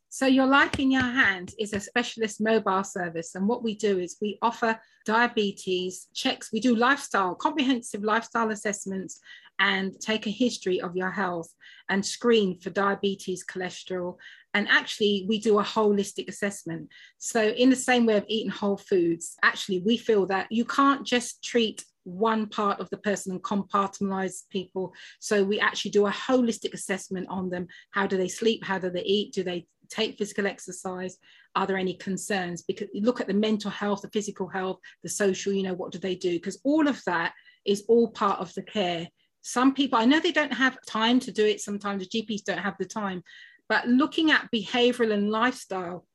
So 0.09 0.27
your 0.27 0.47
life 0.47 0.79
in 0.79 0.91
your 0.91 1.03
hands 1.03 1.55
is 1.59 1.75
a 1.75 1.81
specialist 1.81 2.41
mobile 2.41 2.85
service 2.85 3.35
and 3.35 3.47
what 3.47 3.63
we 3.63 3.77
do 3.77 3.99
is 3.99 4.17
we 4.21 4.39
offer 4.41 4.81
diabetes 5.05 6.09
checks. 6.15 6.51
We 6.53 6.61
do 6.61 6.75
lifestyle 6.75 7.35
comprehensive 7.35 8.03
lifestyle 8.03 8.51
assessments 8.51 9.21
and 9.59 9.99
take 10.01 10.27
a 10.27 10.31
history 10.31 10.81
of 10.81 10.97
your 10.97 11.11
health 11.11 11.53
and 11.89 12.05
screen 12.05 12.59
for 12.59 12.71
diabetes 12.71 13.45
cholesterol 13.45 14.17
and 14.57 14.67
actually, 14.71 15.27
we 15.29 15.39
do 15.39 15.59
a 15.59 15.63
holistic 15.63 16.29
assessment. 16.29 16.89
So, 17.19 17.43
in 17.43 17.69
the 17.69 17.77
same 17.77 18.07
way 18.07 18.17
of 18.17 18.25
eating 18.27 18.51
whole 18.51 18.79
foods, 18.79 19.37
actually, 19.43 19.81
we 19.81 19.99
feel 19.99 20.25
that 20.29 20.51
you 20.51 20.65
can't 20.65 21.07
just 21.07 21.45
treat 21.45 21.85
one 22.05 22.47
part 22.47 22.81
of 22.81 22.89
the 22.89 22.97
person 22.97 23.33
and 23.33 23.43
compartmentalize 23.43 24.49
people. 24.49 24.95
So, 25.21 25.45
we 25.45 25.61
actually 25.61 25.91
do 25.91 26.07
a 26.07 26.11
holistic 26.11 26.73
assessment 26.73 27.27
on 27.29 27.51
them. 27.51 27.67
How 27.91 28.07
do 28.07 28.17
they 28.17 28.29
sleep? 28.29 28.65
How 28.65 28.79
do 28.79 28.89
they 28.89 29.03
eat? 29.03 29.35
Do 29.35 29.43
they 29.43 29.67
take 29.91 30.17
physical 30.17 30.47
exercise? 30.47 31.19
Are 31.55 31.67
there 31.67 31.77
any 31.77 31.93
concerns? 31.93 32.63
Because 32.63 32.89
look 32.95 33.21
at 33.21 33.27
the 33.27 33.35
mental 33.35 33.71
health, 33.71 34.01
the 34.01 34.09
physical 34.09 34.49
health, 34.49 34.79
the 35.03 35.11
social, 35.11 35.53
you 35.53 35.65
know, 35.65 35.75
what 35.75 35.93
do 35.93 35.99
they 35.99 36.15
do? 36.15 36.31
Because 36.31 36.59
all 36.65 36.89
of 36.89 37.03
that 37.05 37.35
is 37.67 37.85
all 37.89 38.09
part 38.09 38.41
of 38.41 38.55
the 38.55 38.63
care. 38.63 39.07
Some 39.43 39.75
people, 39.75 39.99
I 39.99 40.07
know 40.07 40.19
they 40.19 40.33
don't 40.33 40.53
have 40.53 40.79
time 40.89 41.21
to 41.21 41.31
do 41.31 41.45
it. 41.45 41.61
Sometimes 41.61 42.09
the 42.09 42.23
GPs 42.23 42.43
don't 42.43 42.59
have 42.59 42.77
the 42.79 42.85
time, 42.85 43.23
but 43.69 43.89
looking 43.89 44.31
at 44.31 44.49
behavioral 44.55 45.13
and 45.13 45.31
lifestyle 45.31 46.07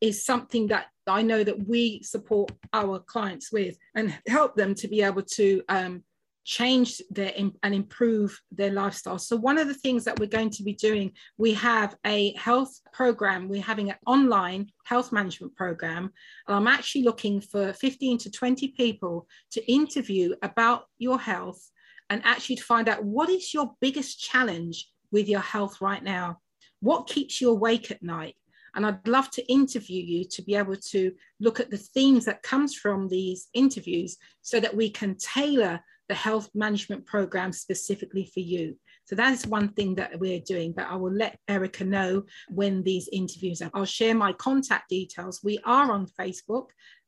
is 0.00 0.24
something 0.24 0.68
that 0.68 0.86
I 1.06 1.22
know 1.22 1.44
that 1.44 1.66
we 1.66 2.02
support 2.02 2.52
our 2.72 3.00
clients 3.00 3.52
with 3.52 3.76
and 3.94 4.16
help 4.26 4.56
them 4.56 4.74
to 4.76 4.88
be 4.88 5.02
able 5.02 5.22
to 5.22 5.62
um, 5.68 6.04
change 6.44 7.02
their 7.10 7.32
and 7.36 7.74
improve 7.74 8.40
their 8.50 8.72
lifestyle. 8.72 9.18
So 9.18 9.36
one 9.36 9.58
of 9.58 9.68
the 9.68 9.74
things 9.74 10.04
that 10.04 10.18
we're 10.18 10.26
going 10.26 10.50
to 10.50 10.62
be 10.62 10.72
doing, 10.72 11.12
we 11.36 11.52
have 11.54 11.96
a 12.06 12.34
health 12.34 12.72
program. 12.92 13.48
We're 13.48 13.62
having 13.62 13.90
an 13.90 13.96
online 14.06 14.70
health 14.84 15.12
management 15.12 15.54
program. 15.54 16.10
And 16.48 16.56
I'm 16.56 16.66
actually 16.66 17.02
looking 17.02 17.40
for 17.40 17.72
15 17.74 18.18
to 18.18 18.30
20 18.30 18.68
people 18.68 19.26
to 19.52 19.72
interview 19.72 20.34
about 20.42 20.84
your 20.98 21.18
health 21.18 21.70
and 22.08 22.22
actually 22.24 22.56
to 22.56 22.64
find 22.64 22.88
out 22.88 23.04
what 23.04 23.28
is 23.28 23.52
your 23.52 23.74
biggest 23.80 24.20
challenge 24.20 24.88
with 25.12 25.28
your 25.28 25.40
health 25.40 25.80
right 25.80 26.02
now 26.02 26.38
what 26.80 27.06
keeps 27.06 27.40
you 27.40 27.50
awake 27.50 27.90
at 27.90 28.02
night? 28.02 28.34
And 28.74 28.86
I'd 28.86 29.06
love 29.06 29.30
to 29.32 29.52
interview 29.52 30.02
you 30.02 30.24
to 30.30 30.42
be 30.42 30.54
able 30.54 30.76
to 30.76 31.12
look 31.40 31.60
at 31.60 31.70
the 31.70 31.76
themes 31.76 32.24
that 32.26 32.42
comes 32.42 32.74
from 32.74 33.08
these 33.08 33.48
interviews 33.52 34.16
so 34.42 34.60
that 34.60 34.76
we 34.76 34.90
can 34.90 35.16
tailor 35.16 35.80
the 36.08 36.14
health 36.14 36.50
management 36.54 37.06
program 37.06 37.52
specifically 37.52 38.30
for 38.32 38.40
you. 38.40 38.76
So 39.04 39.16
that 39.16 39.32
is 39.32 39.46
one 39.46 39.68
thing 39.70 39.96
that 39.96 40.18
we're 40.20 40.40
doing, 40.40 40.72
but 40.72 40.86
I 40.86 40.94
will 40.96 41.12
let 41.12 41.38
Erica 41.48 41.84
know 41.84 42.24
when 42.48 42.82
these 42.82 43.08
interviews 43.12 43.60
are. 43.60 43.70
I'll 43.74 43.84
share 43.84 44.14
my 44.14 44.32
contact 44.34 44.88
details. 44.88 45.40
We 45.42 45.58
are 45.64 45.90
on 45.90 46.06
Facebook 46.06 46.66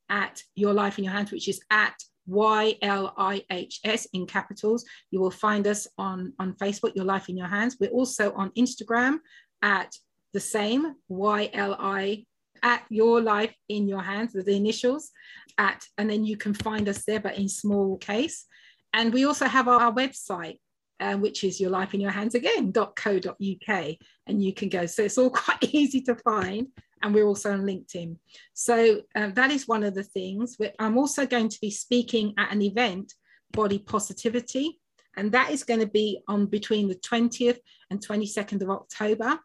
at 0.08 0.42
Your 0.54 0.72
Life 0.72 0.98
in 0.98 1.04
Your 1.04 1.12
Hands, 1.12 1.30
which 1.30 1.48
is 1.48 1.60
at 1.70 1.94
YLIHS 2.28 4.06
in 4.12 4.26
capitals. 4.26 4.84
You 5.10 5.20
will 5.20 5.30
find 5.30 5.66
us 5.66 5.86
on, 5.98 6.32
on 6.38 6.54
Facebook, 6.54 6.94
Your 6.94 7.04
Life 7.04 7.28
in 7.28 7.36
Your 7.36 7.48
Hands. 7.48 7.76
We're 7.80 7.90
also 7.90 8.32
on 8.34 8.50
Instagram 8.58 9.18
at 9.62 9.94
the 10.32 10.40
same 10.40 10.94
YLI 11.10 12.26
at 12.62 12.84
your 12.90 13.20
life 13.20 13.54
in 13.68 13.88
your 13.88 14.02
hands 14.02 14.32
the 14.32 14.56
initials 14.56 15.10
at 15.58 15.84
and 15.98 16.08
then 16.08 16.24
you 16.24 16.36
can 16.36 16.54
find 16.54 16.88
us 16.88 17.04
there 17.04 17.20
but 17.20 17.36
in 17.38 17.48
small 17.48 17.96
case. 17.98 18.46
And 18.92 19.12
we 19.12 19.24
also 19.24 19.46
have 19.46 19.68
our, 19.68 19.80
our 19.80 19.92
website 19.92 20.58
um, 21.00 21.20
which 21.20 21.42
is 21.42 21.60
your 21.60 21.70
life 21.70 21.94
in 21.94 22.00
your 22.00 22.10
hands 22.10 22.34
again.co.uk 22.34 23.96
and 24.26 24.42
you 24.42 24.54
can 24.54 24.68
go. 24.68 24.86
So 24.86 25.02
it's 25.02 25.18
all 25.18 25.30
quite 25.44 25.74
easy 25.74 26.00
to 26.02 26.14
find 26.16 26.68
and 27.02 27.12
we're 27.12 27.26
also 27.26 27.52
on 27.52 27.62
linkedin. 27.62 28.16
So 28.54 29.02
um, 29.16 29.34
that 29.34 29.50
is 29.50 29.66
one 29.66 29.82
of 29.82 29.94
the 29.94 30.04
things. 30.04 30.56
I'm 30.78 30.96
also 30.96 31.26
going 31.26 31.48
to 31.48 31.58
be 31.60 31.70
speaking 31.70 32.34
at 32.38 32.52
an 32.52 32.62
event 32.62 33.12
body 33.52 33.78
positivity 33.78 34.80
and 35.16 35.32
that 35.32 35.50
is 35.50 35.64
going 35.64 35.80
to 35.80 35.86
be 35.86 36.22
on 36.28 36.46
between 36.46 36.88
the 36.88 36.94
20th 36.94 37.58
and 37.90 38.00
22nd 38.00 38.62
of 38.62 38.70
october 38.70 39.38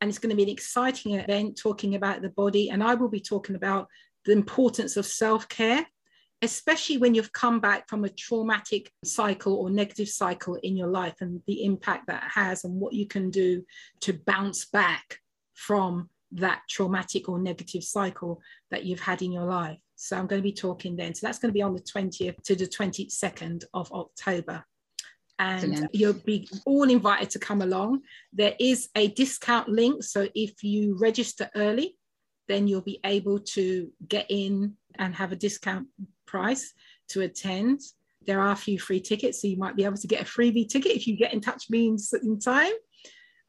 and 0.00 0.08
it's 0.08 0.18
going 0.18 0.30
to 0.30 0.36
be 0.36 0.42
an 0.42 0.48
exciting 0.48 1.14
event 1.14 1.58
talking 1.58 1.94
about 1.94 2.22
the 2.22 2.30
body. 2.30 2.70
And 2.70 2.82
I 2.82 2.94
will 2.94 3.08
be 3.08 3.20
talking 3.20 3.56
about 3.56 3.88
the 4.24 4.32
importance 4.32 4.96
of 4.96 5.06
self 5.06 5.48
care, 5.48 5.86
especially 6.42 6.98
when 6.98 7.14
you've 7.14 7.32
come 7.32 7.60
back 7.60 7.88
from 7.88 8.04
a 8.04 8.08
traumatic 8.08 8.92
cycle 9.04 9.54
or 9.54 9.70
negative 9.70 10.08
cycle 10.08 10.56
in 10.56 10.76
your 10.76 10.88
life 10.88 11.16
and 11.20 11.42
the 11.46 11.64
impact 11.64 12.06
that 12.06 12.30
has 12.34 12.64
and 12.64 12.74
what 12.80 12.94
you 12.94 13.06
can 13.06 13.30
do 13.30 13.64
to 14.00 14.14
bounce 14.26 14.64
back 14.66 15.18
from 15.54 16.08
that 16.32 16.62
traumatic 16.68 17.28
or 17.28 17.38
negative 17.38 17.82
cycle 17.82 18.40
that 18.70 18.84
you've 18.84 19.00
had 19.00 19.20
in 19.20 19.32
your 19.32 19.46
life. 19.46 19.78
So 19.96 20.16
I'm 20.16 20.26
going 20.26 20.40
to 20.40 20.48
be 20.48 20.52
talking 20.52 20.96
then. 20.96 21.14
So 21.14 21.26
that's 21.26 21.38
going 21.38 21.50
to 21.50 21.58
be 21.58 21.62
on 21.62 21.74
the 21.74 21.80
20th 21.80 22.42
to 22.44 22.56
the 22.56 22.66
22nd 22.66 23.64
of 23.74 23.92
October 23.92 24.64
and 25.40 25.88
you'll 25.92 26.12
be 26.12 26.46
all 26.66 26.90
invited 26.90 27.30
to 27.30 27.38
come 27.38 27.62
along. 27.62 28.02
There 28.30 28.54
is 28.60 28.90
a 28.94 29.08
discount 29.08 29.70
link. 29.70 30.04
So 30.04 30.28
if 30.34 30.62
you 30.62 30.98
register 30.98 31.48
early, 31.56 31.96
then 32.46 32.68
you'll 32.68 32.82
be 32.82 33.00
able 33.04 33.38
to 33.38 33.90
get 34.06 34.26
in 34.28 34.74
and 34.98 35.14
have 35.14 35.32
a 35.32 35.36
discount 35.36 35.86
price 36.26 36.74
to 37.08 37.22
attend. 37.22 37.80
There 38.26 38.38
are 38.38 38.52
a 38.52 38.56
few 38.56 38.78
free 38.78 39.00
tickets, 39.00 39.40
so 39.40 39.48
you 39.48 39.56
might 39.56 39.76
be 39.76 39.84
able 39.86 39.96
to 39.96 40.06
get 40.06 40.20
a 40.20 40.26
freebie 40.26 40.68
ticket 40.68 40.92
if 40.92 41.06
you 41.06 41.16
get 41.16 41.32
in 41.32 41.40
touch 41.40 41.64
with 41.68 41.70
me 41.70 41.88
in, 41.88 41.96
in 42.22 42.38
time. 42.38 42.72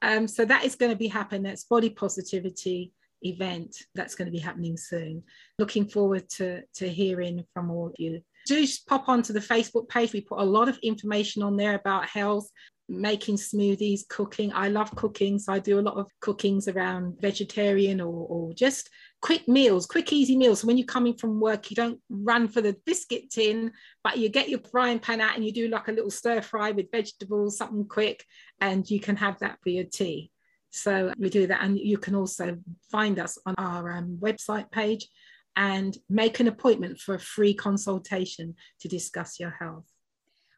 Um, 0.02 0.30
so 0.30 0.46
that 0.46 0.64
is 0.64 0.76
going 0.76 0.94
to 0.94 0.98
be 0.98 1.10
happening. 1.10 1.44
That's 1.44 1.66
body 1.66 1.90
positivity 1.90 2.94
event 3.22 3.76
that's 3.94 4.16
going 4.16 4.28
to 4.28 4.32
be 4.32 4.40
happening 4.40 4.78
soon. 4.78 5.24
Looking 5.60 5.86
forward 5.86 6.30
to, 6.38 6.62
to 6.76 6.88
hearing 6.88 7.44
from 7.54 7.70
all 7.70 7.88
of 7.88 7.96
you 7.98 8.22
do 8.48 8.66
pop 8.88 9.10
onto 9.10 9.34
the 9.34 9.40
Facebook 9.40 9.88
page. 9.90 10.14
We 10.14 10.22
put 10.22 10.40
a 10.40 10.44
lot 10.44 10.70
of 10.70 10.78
information 10.80 11.44
on 11.44 11.58
there 11.58 11.76
about 11.76 12.08
health. 12.08 12.50
making 12.92 13.38
smoothies, 13.38 14.08
cooking. 14.08 14.52
I 14.54 14.68
love 14.68 14.94
cooking. 14.96 15.40
So 15.40 15.54
I 15.54 15.60
do 15.60 15.80
a 15.80 15.82
lot 15.82 15.98
of 15.98 16.08
cookings 16.20 16.68
around 16.68 17.20
vegetarian 17.22 18.02
or, 18.02 18.28
or 18.28 18.54
just 18.54 18.90
quick 19.22 19.48
meals, 19.48 19.86
quick, 19.86 20.12
easy 20.12 20.36
meals. 20.36 20.62
So 20.62 20.68
when 20.68 20.78
you're 20.78 20.86
coming 20.86 21.16
from 21.16 21.40
work, 21.40 21.70
you 21.70 21.76
don't 21.76 22.00
run 22.10 22.48
for 22.48 22.62
the 22.62 22.76
biscuit 22.86 23.30
tin, 23.32 23.72
but 24.04 24.18
you 24.18 24.30
get 24.30 24.50
your 24.50 24.60
frying 24.72 25.00
pan 25.00 25.22
out 25.22 25.36
and 25.36 25.46
you 25.46 25.54
do 25.54 25.68
like 25.70 25.88
a 25.88 25.92
little 25.92 26.12
stir 26.12 26.42
fry 26.42 26.72
with 26.72 26.92
vegetables, 26.92 27.58
something 27.58 27.88
quick, 27.88 28.26
and 28.60 28.90
you 28.90 29.00
can 29.00 29.16
have 29.16 29.40
that 29.40 29.60
for 29.64 29.70
your 29.70 29.86
tea. 29.86 30.32
So 30.72 31.14
we 31.18 31.30
do 31.30 31.48
that. 31.48 31.64
And 31.64 31.78
you 31.78 31.98
can 31.98 32.16
also 32.16 32.58
find 32.92 33.20
us 33.20 33.38
on 33.46 33.56
our 33.58 33.92
um, 33.92 34.18
website 34.22 34.72
page 34.72 35.08
and 35.56 35.98
make 36.10 36.40
an 36.40 36.48
appointment 36.48 37.00
for 37.00 37.16
a 37.16 37.20
free 37.20 37.54
consultation 37.54 38.56
to 38.80 38.88
discuss 38.88 39.40
your 39.40 39.52
health. 39.52 39.86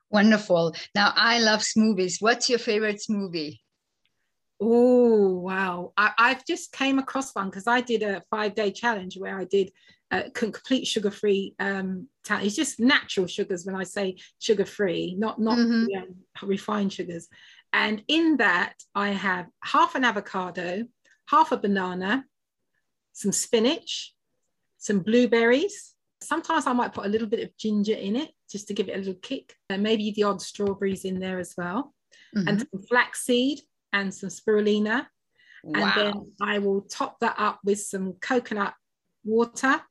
Wonderful. 0.10 0.76
Now, 0.94 1.12
I 1.16 1.40
love 1.40 1.62
smoothies. 1.62 2.18
What's 2.20 2.50
your 2.50 2.60
favorite 2.60 3.02
smoothie? 3.10 3.60
Oh, 4.62 5.40
wow. 5.40 5.94
I, 5.98 6.30
have 6.30 6.46
just 6.46 6.72
came 6.72 7.00
across 7.00 7.34
one 7.34 7.50
because 7.50 7.68
I 7.68 7.82
did 7.82 8.04
a 8.04 8.22
five 8.30 8.54
day 8.54 8.72
challenge 8.72 9.18
where 9.18 9.38
I 9.38 9.46
did 9.46 9.72
a 10.12 10.30
complete 10.30 10.86
sugar 10.86 11.10
free. 11.10 11.56
Um, 11.60 12.08
it's 12.30 12.56
just 12.56 12.80
natural 12.80 13.26
sugars 13.26 13.66
when 13.66 13.76
I 13.76 13.84
say 13.84 14.18
sugar 14.40 14.66
free, 14.66 15.16
not, 15.18 15.40
not 15.40 15.58
mm-hmm. 15.58 15.88
um, 15.98 16.16
refined 16.48 16.94
sugars. 16.94 17.28
And 17.74 18.04
in 18.08 18.38
that, 18.38 18.76
I 18.94 19.10
have 19.10 19.48
half 19.64 19.96
an 19.96 20.04
avocado, 20.04 20.84
half 21.28 21.52
a 21.52 21.58
banana, 21.58 22.24
some 23.14 23.32
spinach, 23.32 24.14
some 24.84 25.00
blueberries. 25.00 25.94
Sometimes 26.22 26.68
I 26.68 26.74
might 26.74 26.94
put 26.94 27.06
a 27.06 27.10
little 27.10 27.28
bit 27.28 27.40
of 27.40 27.58
ginger 27.58 27.96
in 27.96 28.18
it 28.18 28.32
just 28.52 28.68
to 28.68 28.74
give 28.74 28.90
it 28.90 28.96
a 28.96 29.00
little 29.00 29.16
kick, 29.16 29.56
and 29.70 29.82
maybe 29.82 30.12
the 30.12 30.24
odd 30.24 30.42
strawberries 30.42 31.06
in 31.06 31.20
there 31.20 31.40
as 31.40 31.54
well, 31.58 31.94
mm-hmm. 32.36 32.48
and 32.48 32.60
some 32.60 32.82
flaxseed 32.90 33.60
and 33.94 34.14
some 34.14 34.30
spirulina. 34.30 35.08
Wow. 35.64 35.80
And 35.82 35.94
then 35.96 36.32
I 36.42 36.60
will 36.60 36.82
top 36.82 37.18
that 37.22 37.36
up 37.38 37.60
with 37.64 37.80
some 37.80 38.14
coconut 38.20 38.74
water 39.24 39.82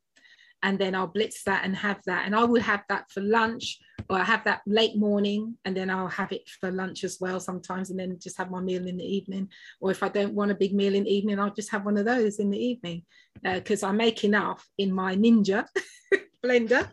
and 0.62 0.78
then 0.78 0.94
I'll 0.94 1.06
blitz 1.06 1.42
that 1.44 1.64
and 1.64 1.74
have 1.76 2.00
that. 2.06 2.26
And 2.26 2.36
I 2.36 2.44
will 2.44 2.60
have 2.60 2.82
that 2.88 3.10
for 3.10 3.20
lunch 3.20 3.78
or 4.08 4.18
I 4.18 4.24
have 4.24 4.44
that 4.44 4.62
late 4.66 4.96
morning 4.96 5.56
and 5.64 5.76
then 5.76 5.90
I'll 5.90 6.08
have 6.08 6.32
it 6.32 6.48
for 6.60 6.70
lunch 6.70 7.04
as 7.04 7.18
well 7.20 7.40
sometimes 7.40 7.90
and 7.90 7.98
then 7.98 8.18
just 8.20 8.38
have 8.38 8.50
my 8.50 8.60
meal 8.60 8.86
in 8.86 8.96
the 8.96 9.04
evening. 9.04 9.48
Or 9.80 9.90
if 9.90 10.02
I 10.02 10.08
don't 10.08 10.34
want 10.34 10.50
a 10.50 10.56
big 10.56 10.74
meal 10.74 10.94
in 10.94 11.04
the 11.04 11.14
evening, 11.14 11.38
I'll 11.38 11.54
just 11.54 11.70
have 11.70 11.84
one 11.84 11.96
of 11.96 12.04
those 12.04 12.38
in 12.38 12.50
the 12.50 12.58
evening 12.58 13.04
because 13.42 13.82
uh, 13.82 13.88
I 13.88 13.92
make 13.92 14.24
enough 14.24 14.66
in 14.78 14.92
my 14.92 15.16
Ninja 15.16 15.66
blender 16.44 16.88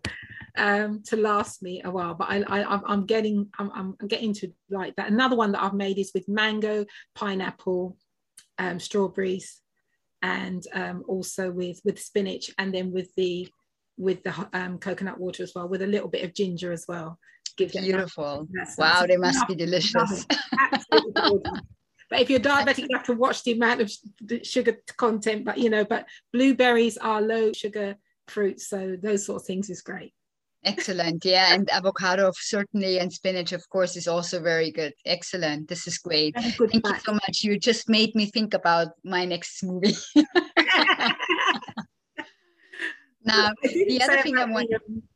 um, 0.58 1.02
to 1.08 1.17
last 1.17 1.62
me 1.62 1.82
a 1.84 1.91
while. 1.91 2.13
But 2.13 2.30
I, 2.30 2.41
I, 2.41 2.93
am 2.93 3.06
getting, 3.06 3.50
I'm, 3.58 3.95
I'm 4.02 4.08
getting 4.08 4.34
to 4.36 4.52
like 4.69 4.95
that. 4.95 5.12
Another 5.12 5.36
one 5.36 5.52
that 5.54 5.63
I've 5.63 5.74
made 5.74 5.98
is 5.98 6.12
with 6.13 6.28
mango, 6.28 6.86
pineapple, 7.15 7.98
um, 8.58 8.80
strawberries, 8.80 9.62
and 10.22 10.62
um, 10.74 11.04
also 11.08 11.50
with 11.50 11.80
with 11.86 12.00
spinach, 12.00 12.52
and 12.58 12.74
then 12.74 12.91
with 12.91 13.13
the 13.15 13.48
with 13.99 14.23
the 14.23 14.49
um, 14.53 14.79
coconut 14.79 15.19
water 15.19 15.43
as 15.43 15.51
well, 15.53 15.67
with 15.67 15.81
a 15.81 15.88
little 15.88 16.07
bit 16.07 16.23
of 16.23 16.33
ginger 16.33 16.71
as 16.71 16.85
well. 16.88 17.19
Gives 17.57 17.73
Beautiful. 17.73 18.47
Wow, 18.77 19.05
they 19.05 19.17
must 19.17 19.45
be 19.47 19.55
delicious. 19.55 20.25
but 20.89 22.21
if 22.21 22.29
you're 22.29 22.39
diabetic, 22.39 22.88
you 22.89 22.95
have 22.95 23.05
to 23.05 23.13
watch 23.13 23.43
the 23.43 23.51
amount 23.51 23.81
of 23.81 23.91
sugar 24.43 24.77
content. 24.97 25.43
But 25.43 25.57
you 25.57 25.69
know, 25.69 25.83
but 25.83 26.07
blueberries 26.31 26.97
are 26.97 27.21
low 27.21 27.51
sugar 27.51 27.97
fruits, 28.29 28.69
so 28.69 28.95
those 28.99 29.25
sort 29.25 29.41
of 29.41 29.45
things 29.45 29.69
is 29.69 29.81
great. 29.81 30.13
Excellent. 30.63 31.23
Yeah. 31.23 31.53
And 31.53 31.69
avocado 31.69 32.31
certainly 32.35 32.99
and 32.99 33.12
spinach, 33.12 33.53
of 33.53 33.67
course, 33.69 33.95
is 33.95 34.07
also 34.07 34.41
very 34.41 34.71
good. 34.71 34.93
Excellent. 35.05 35.69
This 35.69 35.88
is 35.88 35.97
great. 35.97 36.35
Thank 36.35 36.59
you 36.59 36.81
so 37.05 37.13
much. 37.13 37.43
You 37.43 37.57
just 37.57 37.88
made 37.89 38.13
me 38.13 38.25
think 38.25 38.53
about 38.53 38.89
my 39.03 39.23
next 39.25 39.63
movie. 39.63 39.95
now, 43.29 43.51
the 43.63 44.01
other 44.03 44.21
thing 44.21 44.37
I 44.37 44.45
want 44.45 44.69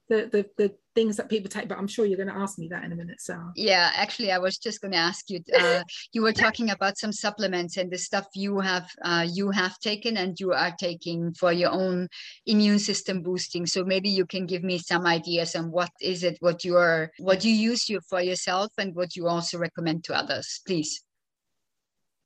the, 0.09 0.29
the, 0.31 0.45
the 0.57 0.75
things 0.95 1.17
that 1.17 1.29
people 1.29 1.49
take, 1.49 1.67
but 1.67 1.77
I'm 1.77 1.87
sure 1.87 2.05
you're 2.05 2.17
going 2.17 2.29
to 2.29 2.35
ask 2.35 2.59
me 2.59 2.67
that 2.67 2.83
in 2.83 2.91
a 2.91 2.95
minute. 2.95 3.19
So 3.21 3.35
yeah, 3.55 3.91
actually, 3.95 4.31
I 4.31 4.37
was 4.37 4.57
just 4.57 4.81
going 4.81 4.91
to 4.91 4.97
ask 4.97 5.29
you. 5.29 5.39
Uh, 5.57 5.81
you 6.11 6.21
were 6.21 6.33
talking 6.33 6.69
about 6.69 6.97
some 6.97 7.11
supplements 7.11 7.77
and 7.77 7.91
the 7.91 7.97
stuff 7.97 8.27
you 8.35 8.59
have 8.59 8.89
uh, 9.03 9.25
you 9.29 9.49
have 9.51 9.79
taken 9.79 10.17
and 10.17 10.39
you 10.39 10.53
are 10.53 10.73
taking 10.79 11.33
for 11.33 11.51
your 11.51 11.71
own 11.71 12.07
immune 12.45 12.79
system 12.79 13.21
boosting. 13.21 13.65
So 13.65 13.83
maybe 13.83 14.09
you 14.09 14.25
can 14.25 14.45
give 14.45 14.63
me 14.63 14.77
some 14.77 15.05
ideas 15.05 15.55
on 15.55 15.71
what 15.71 15.91
is 16.01 16.23
it, 16.23 16.37
what 16.41 16.63
you 16.63 16.77
are, 16.77 17.09
what 17.19 17.43
you 17.43 17.53
use 17.53 17.89
you 17.89 17.99
for 18.09 18.21
yourself, 18.21 18.71
and 18.77 18.95
what 18.95 19.15
you 19.15 19.27
also 19.27 19.57
recommend 19.57 20.03
to 20.05 20.15
others, 20.15 20.61
please. 20.67 21.01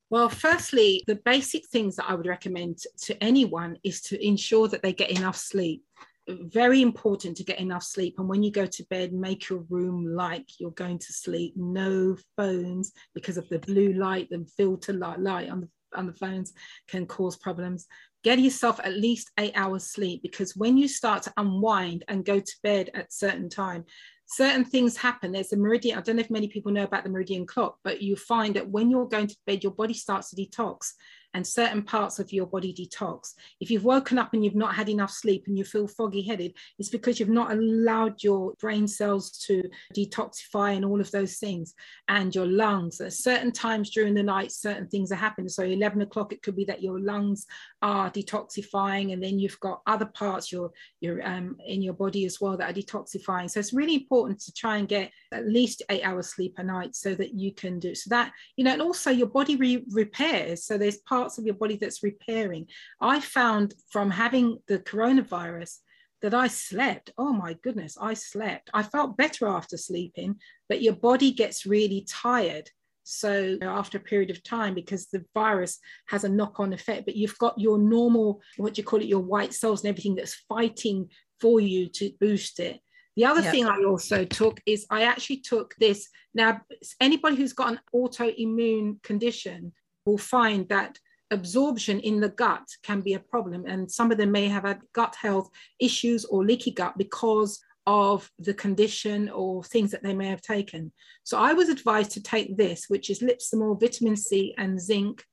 Well, 0.09 0.29
firstly, 0.29 1.03
the 1.05 1.15
basic 1.15 1.67
things 1.67 1.97
that 1.97 2.09
I 2.09 2.13
would 2.13 2.27
recommend 2.27 2.79
to 3.03 3.23
anyone 3.23 3.77
is 3.83 4.01
to 4.03 4.25
ensure 4.25 4.67
that 4.69 4.81
they 4.81 4.93
get 4.93 5.11
enough 5.11 5.35
sleep 5.35 5.83
very 6.27 6.81
important 6.81 7.37
to 7.37 7.43
get 7.43 7.59
enough 7.59 7.83
sleep. 7.83 8.15
And 8.17 8.27
when 8.27 8.43
you 8.43 8.51
go 8.51 8.65
to 8.65 8.85
bed, 8.89 9.13
make 9.13 9.49
your 9.49 9.63
room 9.69 10.05
like 10.05 10.59
you're 10.59 10.71
going 10.71 10.99
to 10.99 11.13
sleep. 11.13 11.53
No 11.55 12.17
phones 12.35 12.91
because 13.13 13.37
of 13.37 13.47
the 13.49 13.59
blue 13.59 13.93
light, 13.93 14.29
the 14.29 14.45
filter 14.57 14.93
light, 14.93 15.19
light 15.19 15.49
on 15.49 15.61
the 15.61 15.69
on 15.95 16.05
the 16.05 16.13
phones 16.13 16.51
can 16.89 17.05
cause 17.05 17.37
problems. 17.37 17.87
Get 18.21 18.39
yourself 18.39 18.77
at 18.83 18.97
least 18.97 19.31
eight 19.39 19.53
hours 19.55 19.85
sleep 19.85 20.21
because 20.21 20.53
when 20.53 20.77
you 20.77 20.87
start 20.89 21.23
to 21.23 21.33
unwind 21.37 22.03
and 22.09 22.25
go 22.25 22.41
to 22.41 22.55
bed 22.61 22.91
at 22.93 23.13
certain 23.13 23.49
time, 23.49 23.85
certain 24.27 24.65
things 24.65 24.97
happen. 24.97 25.31
There's 25.31 25.53
a 25.53 25.57
meridian. 25.57 25.97
I 25.97 26.01
don't 26.01 26.17
know 26.17 26.21
if 26.21 26.29
many 26.29 26.47
people 26.47 26.71
know 26.71 26.83
about 26.83 27.03
the 27.03 27.09
meridian 27.09 27.45
clock, 27.45 27.77
but 27.83 28.01
you 28.01 28.15
find 28.15 28.55
that 28.55 28.69
when 28.69 28.91
you're 28.91 29.07
going 29.07 29.27
to 29.27 29.37
bed, 29.45 29.63
your 29.63 29.71
body 29.73 29.93
starts 29.93 30.29
to 30.29 30.35
detox 30.35 30.91
and 31.33 31.45
certain 31.45 31.83
parts 31.83 32.19
of 32.19 32.31
your 32.31 32.45
body 32.45 32.73
detox. 32.73 33.33
If 33.59 33.69
you've 33.69 33.83
woken 33.83 34.17
up 34.17 34.33
and 34.33 34.43
you've 34.43 34.55
not 34.55 34.75
had 34.75 34.89
enough 34.89 35.11
sleep 35.11 35.43
and 35.47 35.57
you 35.57 35.63
feel 35.63 35.87
foggy 35.87 36.21
headed, 36.21 36.53
it's 36.79 36.89
because 36.89 37.19
you've 37.19 37.29
not 37.29 37.51
allowed 37.51 38.23
your 38.23 38.53
brain 38.59 38.87
cells 38.87 39.31
to 39.47 39.63
detoxify 39.95 40.75
and 40.75 40.85
all 40.85 40.99
of 40.99 41.11
those 41.11 41.35
things. 41.35 41.73
And 42.07 42.33
your 42.33 42.45
lungs, 42.45 43.01
at 43.01 43.13
certain 43.13 43.51
times 43.51 43.89
during 43.89 44.13
the 44.13 44.23
night, 44.23 44.51
certain 44.51 44.87
things 44.87 45.11
are 45.11 45.15
happening. 45.15 45.49
So 45.49 45.63
11 45.63 46.01
o'clock, 46.01 46.33
it 46.33 46.41
could 46.41 46.55
be 46.55 46.65
that 46.65 46.81
your 46.81 46.99
lungs 46.99 47.45
are 47.81 48.09
detoxifying, 48.09 49.13
and 49.13 49.23
then 49.23 49.39
you've 49.39 49.59
got 49.59 49.81
other 49.85 50.05
parts 50.05 50.51
your, 50.51 50.71
your, 51.01 51.25
um, 51.27 51.57
in 51.65 51.81
your 51.81 51.93
body 51.93 52.25
as 52.25 52.39
well 52.41 52.57
that 52.57 52.69
are 52.69 52.73
detoxifying. 52.81 53.49
So 53.49 53.59
it's 53.59 53.73
really 53.73 53.95
important 53.95 54.39
to 54.41 54.53
try 54.53 54.77
and 54.77 54.87
get 54.87 55.11
at 55.31 55.47
least 55.47 55.83
eight 55.89 56.03
hours 56.03 56.29
sleep 56.29 56.55
a 56.57 56.63
night 56.63 56.95
so 56.95 57.15
that 57.15 57.33
you 57.33 57.53
can 57.53 57.79
do 57.79 57.95
so 57.95 58.09
that, 58.09 58.31
you 58.55 58.63
know, 58.63 58.73
and 58.73 58.81
also 58.81 59.11
your 59.11 59.27
body 59.27 59.55
re- 59.55 59.85
repairs. 59.91 60.63
So 60.63 60.77
there's 60.77 60.97
parts 60.97 61.26
parts 61.27 61.37
of 61.37 61.45
your 61.45 61.55
body 61.55 61.75
that's 61.75 62.03
repairing. 62.03 62.67
I 63.01 63.19
found 63.19 63.73
from 63.89 64.09
having 64.09 64.59
the 64.69 64.79
coronavirus 64.79 65.79
that 66.21 66.33
I 66.33 66.47
slept. 66.47 67.11
Oh 67.17 67.33
my 67.33 67.57
goodness, 67.61 67.97
I 67.99 68.13
slept. 68.13 68.69
I 68.73 68.81
felt 68.81 69.17
better 69.17 69.45
after 69.45 69.75
sleeping, 69.75 70.37
but 70.69 70.81
your 70.81 70.95
body 70.95 71.31
gets 71.31 71.65
really 71.65 72.07
tired. 72.09 72.69
So 73.03 73.57
after 73.61 73.97
a 73.97 74.01
period 74.01 74.29
of 74.31 74.41
time, 74.41 74.73
because 74.73 75.07
the 75.07 75.25
virus 75.33 75.79
has 76.07 76.23
a 76.23 76.29
knock-on 76.29 76.71
effect, 76.71 77.05
but 77.05 77.17
you've 77.17 77.37
got 77.37 77.59
your 77.59 77.77
normal, 77.77 78.41
what 78.55 78.73
do 78.73 78.79
you 78.79 78.85
call 78.85 79.01
it, 79.01 79.07
your 79.07 79.19
white 79.19 79.53
cells 79.53 79.83
and 79.83 79.89
everything 79.89 80.15
that's 80.15 80.45
fighting 80.47 81.09
for 81.41 81.59
you 81.59 81.89
to 81.89 82.11
boost 82.21 82.61
it. 82.61 82.79
The 83.17 83.25
other 83.25 83.41
thing 83.41 83.65
I 83.65 83.83
also 83.83 84.23
took 84.23 84.61
is 84.65 84.85
I 84.89 85.03
actually 85.03 85.41
took 85.41 85.75
this. 85.77 86.07
Now, 86.33 86.61
anybody 87.01 87.35
who's 87.35 87.53
got 87.53 87.73
an 87.73 87.79
autoimmune 87.93 89.01
condition 89.03 89.73
will 90.05 90.17
find 90.17 90.67
that 90.69 90.97
absorption 91.31 91.99
in 91.99 92.19
the 92.19 92.29
gut 92.29 92.67
can 92.83 93.01
be 93.01 93.13
a 93.13 93.19
problem. 93.19 93.65
And 93.65 93.91
some 93.91 94.11
of 94.11 94.17
them 94.17 94.31
may 94.31 94.47
have 94.47 94.63
had 94.63 94.81
gut 94.93 95.15
health 95.15 95.49
issues 95.79 96.25
or 96.25 96.45
leaky 96.45 96.71
gut 96.71 96.97
because 96.97 97.59
of 97.85 98.29
the 98.37 98.53
condition 98.53 99.29
or 99.29 99.63
things 99.63 99.91
that 99.91 100.03
they 100.03 100.13
may 100.13 100.27
have 100.27 100.41
taken. 100.41 100.91
So 101.23 101.37
I 101.37 101.53
was 101.53 101.69
advised 101.69 102.11
to 102.11 102.21
take 102.21 102.57
this, 102.57 102.85
which 102.89 103.09
is 103.09 103.19
liposomal, 103.19 103.79
vitamin 103.79 104.17
C, 104.17 104.53
and 104.57 104.79
zinc 104.79 105.23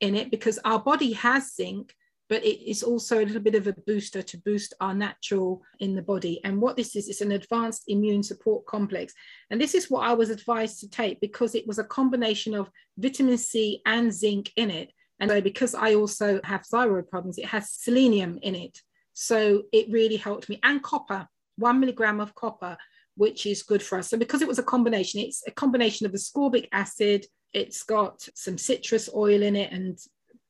in 0.00 0.14
it 0.14 0.30
because 0.30 0.58
our 0.64 0.78
body 0.78 1.12
has 1.12 1.54
zinc, 1.54 1.92
but 2.28 2.44
it 2.44 2.68
is 2.68 2.84
also 2.84 3.18
a 3.18 3.26
little 3.26 3.42
bit 3.42 3.56
of 3.56 3.66
a 3.66 3.72
booster 3.72 4.22
to 4.22 4.38
boost 4.38 4.74
our 4.80 4.94
natural 4.94 5.62
in 5.80 5.96
the 5.96 6.02
body. 6.02 6.40
And 6.44 6.60
what 6.60 6.76
this 6.76 6.94
is, 6.94 7.08
it's 7.08 7.20
an 7.20 7.32
advanced 7.32 7.82
immune 7.88 8.22
support 8.22 8.64
complex. 8.66 9.12
And 9.50 9.60
this 9.60 9.74
is 9.74 9.90
what 9.90 10.06
I 10.08 10.14
was 10.14 10.30
advised 10.30 10.80
to 10.80 10.90
take 10.90 11.20
because 11.20 11.56
it 11.56 11.66
was 11.66 11.80
a 11.80 11.84
combination 11.84 12.54
of 12.54 12.70
vitamin 12.96 13.38
C 13.38 13.82
and 13.86 14.12
zinc 14.12 14.52
in 14.56 14.70
it 14.70 14.92
and 15.24 15.38
so, 15.38 15.40
because 15.40 15.74
I 15.74 15.94
also 15.94 16.40
have 16.44 16.66
thyroid 16.66 17.08
problems, 17.08 17.38
it 17.38 17.46
has 17.46 17.70
selenium 17.70 18.38
in 18.42 18.54
it. 18.54 18.78
So, 19.14 19.62
it 19.72 19.90
really 19.90 20.16
helped 20.16 20.48
me. 20.48 20.60
And 20.62 20.82
copper, 20.82 21.26
one 21.56 21.80
milligram 21.80 22.20
of 22.20 22.34
copper, 22.34 22.76
which 23.16 23.46
is 23.46 23.62
good 23.62 23.82
for 23.82 23.98
us. 23.98 24.10
So, 24.10 24.18
because 24.18 24.42
it 24.42 24.48
was 24.48 24.58
a 24.58 24.62
combination, 24.62 25.20
it's 25.20 25.42
a 25.46 25.50
combination 25.50 26.04
of 26.04 26.12
ascorbic 26.12 26.68
acid, 26.72 27.26
it's 27.54 27.84
got 27.84 28.28
some 28.34 28.58
citrus 28.58 29.08
oil 29.14 29.42
in 29.42 29.56
it 29.56 29.72
and 29.72 29.98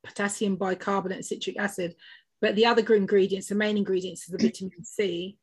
potassium 0.03 0.57
bicarbonate 0.57 1.19
and 1.19 1.25
citric 1.25 1.57
acid. 1.59 1.95
But 2.41 2.57
the 2.57 2.67
other 2.67 2.95
ingredients, 2.95 3.47
the 3.47 3.55
main 3.55 3.77
ingredients, 3.77 4.23
is 4.23 4.29
the 4.29 4.39
vitamin 4.39 4.85
C 4.85 5.39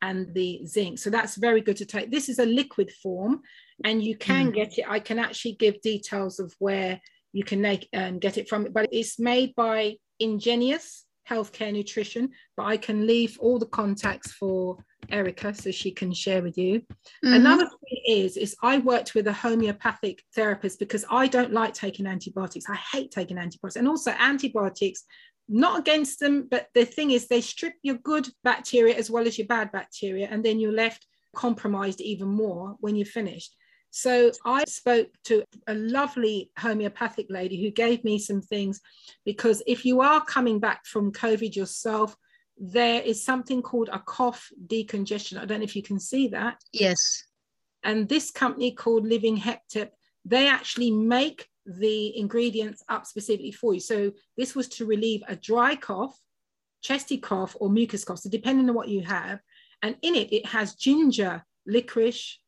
and 0.00 0.32
the 0.34 0.64
zinc. 0.64 0.98
So 0.98 1.10
that's 1.10 1.36
very 1.36 1.60
good 1.60 1.76
to 1.76 1.84
take. 1.84 2.10
This 2.10 2.28
is 2.28 2.38
a 2.38 2.46
liquid 2.46 2.90
form 3.02 3.42
and 3.84 4.02
you 4.02 4.16
can 4.16 4.50
mm. 4.50 4.54
get 4.54 4.78
it. 4.78 4.86
I 4.88 5.00
can 5.00 5.18
actually 5.18 5.52
give 5.52 5.82
details 5.82 6.40
of 6.40 6.54
where 6.58 7.00
you 7.32 7.44
can 7.44 7.60
make 7.60 7.88
and 7.92 8.14
um, 8.14 8.18
get 8.18 8.38
it 8.38 8.48
from, 8.48 8.66
it. 8.66 8.74
but 8.74 8.88
it's 8.92 9.18
made 9.18 9.54
by 9.54 9.96
Ingenious 10.18 11.04
Healthcare 11.28 11.72
Nutrition. 11.72 12.30
But 12.56 12.64
I 12.64 12.76
can 12.76 13.06
leave 13.06 13.38
all 13.40 13.58
the 13.58 13.66
contacts 13.66 14.32
for 14.32 14.78
Erica 15.10 15.54
so 15.54 15.70
she 15.70 15.90
can 15.90 16.12
share 16.12 16.42
with 16.42 16.58
you. 16.58 16.80
Mm-hmm. 16.80 17.34
Another 17.34 17.66
thing 17.66 18.02
is, 18.08 18.36
is 18.36 18.56
I 18.62 18.78
worked 18.78 19.14
with 19.14 19.26
a 19.26 19.32
homeopathic 19.32 20.22
therapist 20.34 20.78
because 20.78 21.04
I 21.10 21.26
don't 21.26 21.52
like 21.52 21.74
taking 21.74 22.06
antibiotics. 22.06 22.66
I 22.68 22.76
hate 22.76 23.10
taking 23.10 23.38
antibiotics. 23.38 23.76
And 23.76 23.88
also 23.88 24.12
antibiotics 24.18 25.04
not 25.50 25.80
against 25.80 26.20
them, 26.20 26.46
but 26.48 26.68
the 26.74 26.84
thing 26.84 27.10
is, 27.10 27.26
they 27.26 27.40
strip 27.40 27.74
your 27.82 27.96
good 27.96 28.28
bacteria 28.44 28.94
as 28.94 29.10
well 29.10 29.26
as 29.26 29.36
your 29.36 29.48
bad 29.48 29.72
bacteria, 29.72 30.28
and 30.30 30.44
then 30.44 30.60
you're 30.60 30.72
left 30.72 31.04
compromised 31.34 32.00
even 32.00 32.28
more 32.28 32.76
when 32.80 32.94
you're 32.94 33.04
finished. 33.04 33.56
So 33.90 34.30
I 34.44 34.64
spoke 34.64 35.08
to 35.24 35.44
a 35.66 35.74
lovely 35.74 36.50
homeopathic 36.58 37.26
lady 37.28 37.60
who 37.60 37.70
gave 37.70 38.04
me 38.04 38.18
some 38.18 38.40
things 38.40 38.80
because 39.24 39.62
if 39.66 39.84
you 39.84 40.00
are 40.00 40.24
coming 40.24 40.60
back 40.60 40.86
from 40.86 41.12
COVID 41.12 41.56
yourself, 41.56 42.16
there 42.56 43.00
is 43.02 43.24
something 43.24 43.62
called 43.62 43.88
a 43.92 43.98
cough 43.98 44.50
decongestion. 44.66 45.38
I 45.38 45.44
don't 45.44 45.58
know 45.58 45.64
if 45.64 45.76
you 45.76 45.82
can 45.82 45.98
see 45.98 46.28
that. 46.28 46.62
Yes. 46.72 47.24
And 47.82 48.08
this 48.08 48.30
company 48.30 48.72
called 48.72 49.06
Living 49.06 49.38
Heptip, 49.38 49.90
they 50.24 50.46
actually 50.46 50.90
make 50.90 51.48
the 51.66 52.16
ingredients 52.16 52.84
up 52.88 53.06
specifically 53.06 53.52
for 53.52 53.74
you. 53.74 53.80
So 53.80 54.12
this 54.36 54.54
was 54.54 54.68
to 54.70 54.86
relieve 54.86 55.22
a 55.26 55.36
dry 55.36 55.76
cough, 55.76 56.18
chesty 56.82 57.18
cough, 57.18 57.56
or 57.58 57.70
mucus 57.70 58.04
cough. 58.04 58.18
So 58.18 58.30
depending 58.30 58.68
on 58.68 58.74
what 58.74 58.88
you 58.88 59.02
have. 59.02 59.40
And 59.82 59.96
in 60.02 60.14
it, 60.14 60.32
it 60.32 60.44
has 60.46 60.74
ginger, 60.74 61.44
licorice, 61.66 62.38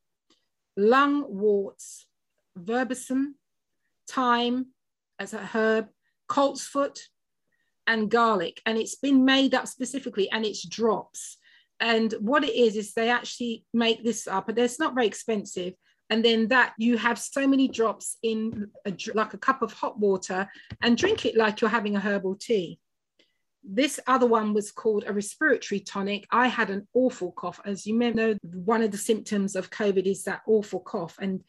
lungworts, 0.77 2.03
verbascum, 2.57 3.33
thyme 4.09 4.67
as 5.19 5.33
a 5.33 5.39
herb, 5.39 5.87
coltsfoot, 6.29 6.99
and 7.87 8.09
garlic. 8.09 8.61
And 8.65 8.77
it's 8.77 8.95
been 8.95 9.25
made 9.25 9.53
up 9.53 9.67
specifically 9.67 10.29
and 10.31 10.45
it's 10.45 10.67
drops. 10.67 11.37
And 11.79 12.13
what 12.19 12.43
it 12.43 12.55
is, 12.55 12.75
is 12.75 12.93
they 12.93 13.09
actually 13.09 13.65
make 13.73 14.03
this 14.03 14.27
up, 14.27 14.47
but 14.47 14.57
it's 14.57 14.79
not 14.79 14.95
very 14.95 15.07
expensive 15.07 15.73
and 16.09 16.23
then 16.23 16.47
that 16.49 16.73
you 16.77 16.97
have 16.97 17.17
so 17.17 17.47
many 17.47 17.67
drops 17.67 18.17
in 18.21 18.69
a, 18.85 18.93
like 19.15 19.33
a 19.33 19.37
cup 19.37 19.61
of 19.61 19.73
hot 19.73 19.99
water 19.99 20.47
and 20.81 20.95
drink 20.95 21.25
it 21.25 21.35
like 21.35 21.59
you're 21.59 21.69
having 21.69 21.95
a 21.95 21.99
herbal 21.99 22.35
tea 22.35 22.77
this 23.63 23.99
other 24.07 24.25
one 24.25 24.53
was 24.53 24.71
called 24.71 25.03
a 25.07 25.13
respiratory 25.13 25.79
tonic 25.79 26.27
i 26.31 26.47
had 26.47 26.69
an 26.69 26.87
awful 26.93 27.31
cough 27.31 27.59
as 27.65 27.85
you 27.85 27.93
may 27.93 28.11
know 28.11 28.35
one 28.41 28.81
of 28.81 28.91
the 28.91 28.97
symptoms 28.97 29.55
of 29.55 29.69
covid 29.69 30.05
is 30.05 30.23
that 30.23 30.41
awful 30.47 30.79
cough 30.79 31.15
and 31.21 31.41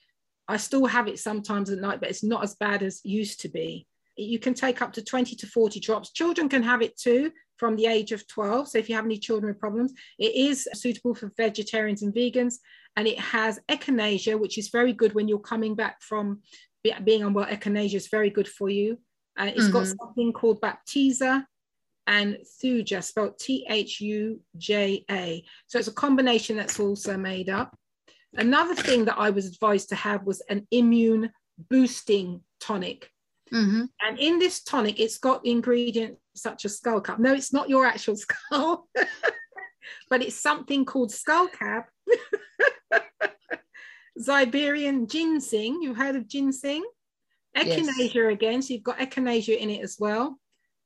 i 0.48 0.56
still 0.56 0.86
have 0.86 1.08
it 1.08 1.18
sometimes 1.18 1.70
at 1.70 1.78
night 1.78 2.00
but 2.00 2.10
it's 2.10 2.24
not 2.24 2.44
as 2.44 2.54
bad 2.54 2.82
as 2.82 3.00
used 3.04 3.40
to 3.40 3.48
be 3.48 3.86
you 4.16 4.38
can 4.38 4.54
take 4.54 4.80
up 4.80 4.92
to 4.92 5.02
20 5.02 5.34
to 5.34 5.46
40 5.46 5.80
drops 5.80 6.12
children 6.12 6.48
can 6.48 6.62
have 6.62 6.82
it 6.82 6.96
too 6.96 7.32
from 7.56 7.76
the 7.76 7.86
age 7.86 8.12
of 8.12 8.26
12 8.28 8.68
so 8.68 8.78
if 8.78 8.88
you 8.88 8.94
have 8.94 9.04
any 9.04 9.18
children 9.18 9.52
with 9.52 9.60
problems 9.60 9.92
it 10.18 10.34
is 10.34 10.68
suitable 10.72 11.14
for 11.14 11.32
vegetarians 11.36 12.02
and 12.02 12.14
vegans 12.14 12.56
and 12.96 13.08
it 13.08 13.18
has 13.18 13.60
echinacea, 13.68 14.38
which 14.38 14.58
is 14.58 14.68
very 14.68 14.92
good 14.92 15.14
when 15.14 15.28
you're 15.28 15.38
coming 15.38 15.74
back 15.74 16.02
from 16.02 16.40
being 17.04 17.22
unwell. 17.22 17.46
Echinacea 17.46 17.94
is 17.94 18.08
very 18.08 18.30
good 18.30 18.48
for 18.48 18.68
you. 18.68 18.98
Uh, 19.38 19.46
it's 19.46 19.64
mm-hmm. 19.64 19.72
got 19.72 19.86
something 19.86 20.32
called 20.32 20.60
Baptisia 20.60 21.44
and 22.06 22.38
Thuja, 22.62 23.02
spelled 23.02 23.38
T 23.38 23.66
H 23.68 24.00
U 24.00 24.40
J 24.56 25.04
A. 25.10 25.44
So 25.66 25.78
it's 25.78 25.88
a 25.88 25.92
combination 25.92 26.56
that's 26.56 26.78
also 26.78 27.16
made 27.16 27.48
up. 27.48 27.76
Another 28.36 28.74
thing 28.74 29.04
that 29.04 29.18
I 29.18 29.30
was 29.30 29.46
advised 29.46 29.88
to 29.90 29.94
have 29.94 30.24
was 30.24 30.42
an 30.48 30.66
immune 30.70 31.30
boosting 31.70 32.40
tonic. 32.60 33.10
Mm-hmm. 33.52 33.84
And 34.00 34.18
in 34.18 34.38
this 34.38 34.62
tonic, 34.62 34.98
it's 34.98 35.18
got 35.18 35.46
ingredients 35.46 36.20
such 36.34 36.64
as 36.64 36.80
skullcap. 36.80 37.20
No, 37.20 37.32
it's 37.32 37.52
not 37.52 37.68
your 37.68 37.86
actual 37.86 38.16
skull, 38.50 38.88
but 40.10 40.22
it's 40.22 40.36
something 40.36 40.84
called 40.84 41.10
skullcap 41.10 41.84
Siberian 44.18 45.06
ginseng. 45.08 45.82
You've 45.82 45.96
heard 45.96 46.16
of 46.16 46.28
ginseng? 46.28 46.84
Echinacea 47.56 48.14
yes. 48.14 48.32
again. 48.32 48.62
So 48.62 48.74
you've 48.74 48.82
got 48.82 48.98
echinacea 48.98 49.56
in 49.56 49.70
it 49.70 49.82
as 49.82 49.96
well. 49.98 50.38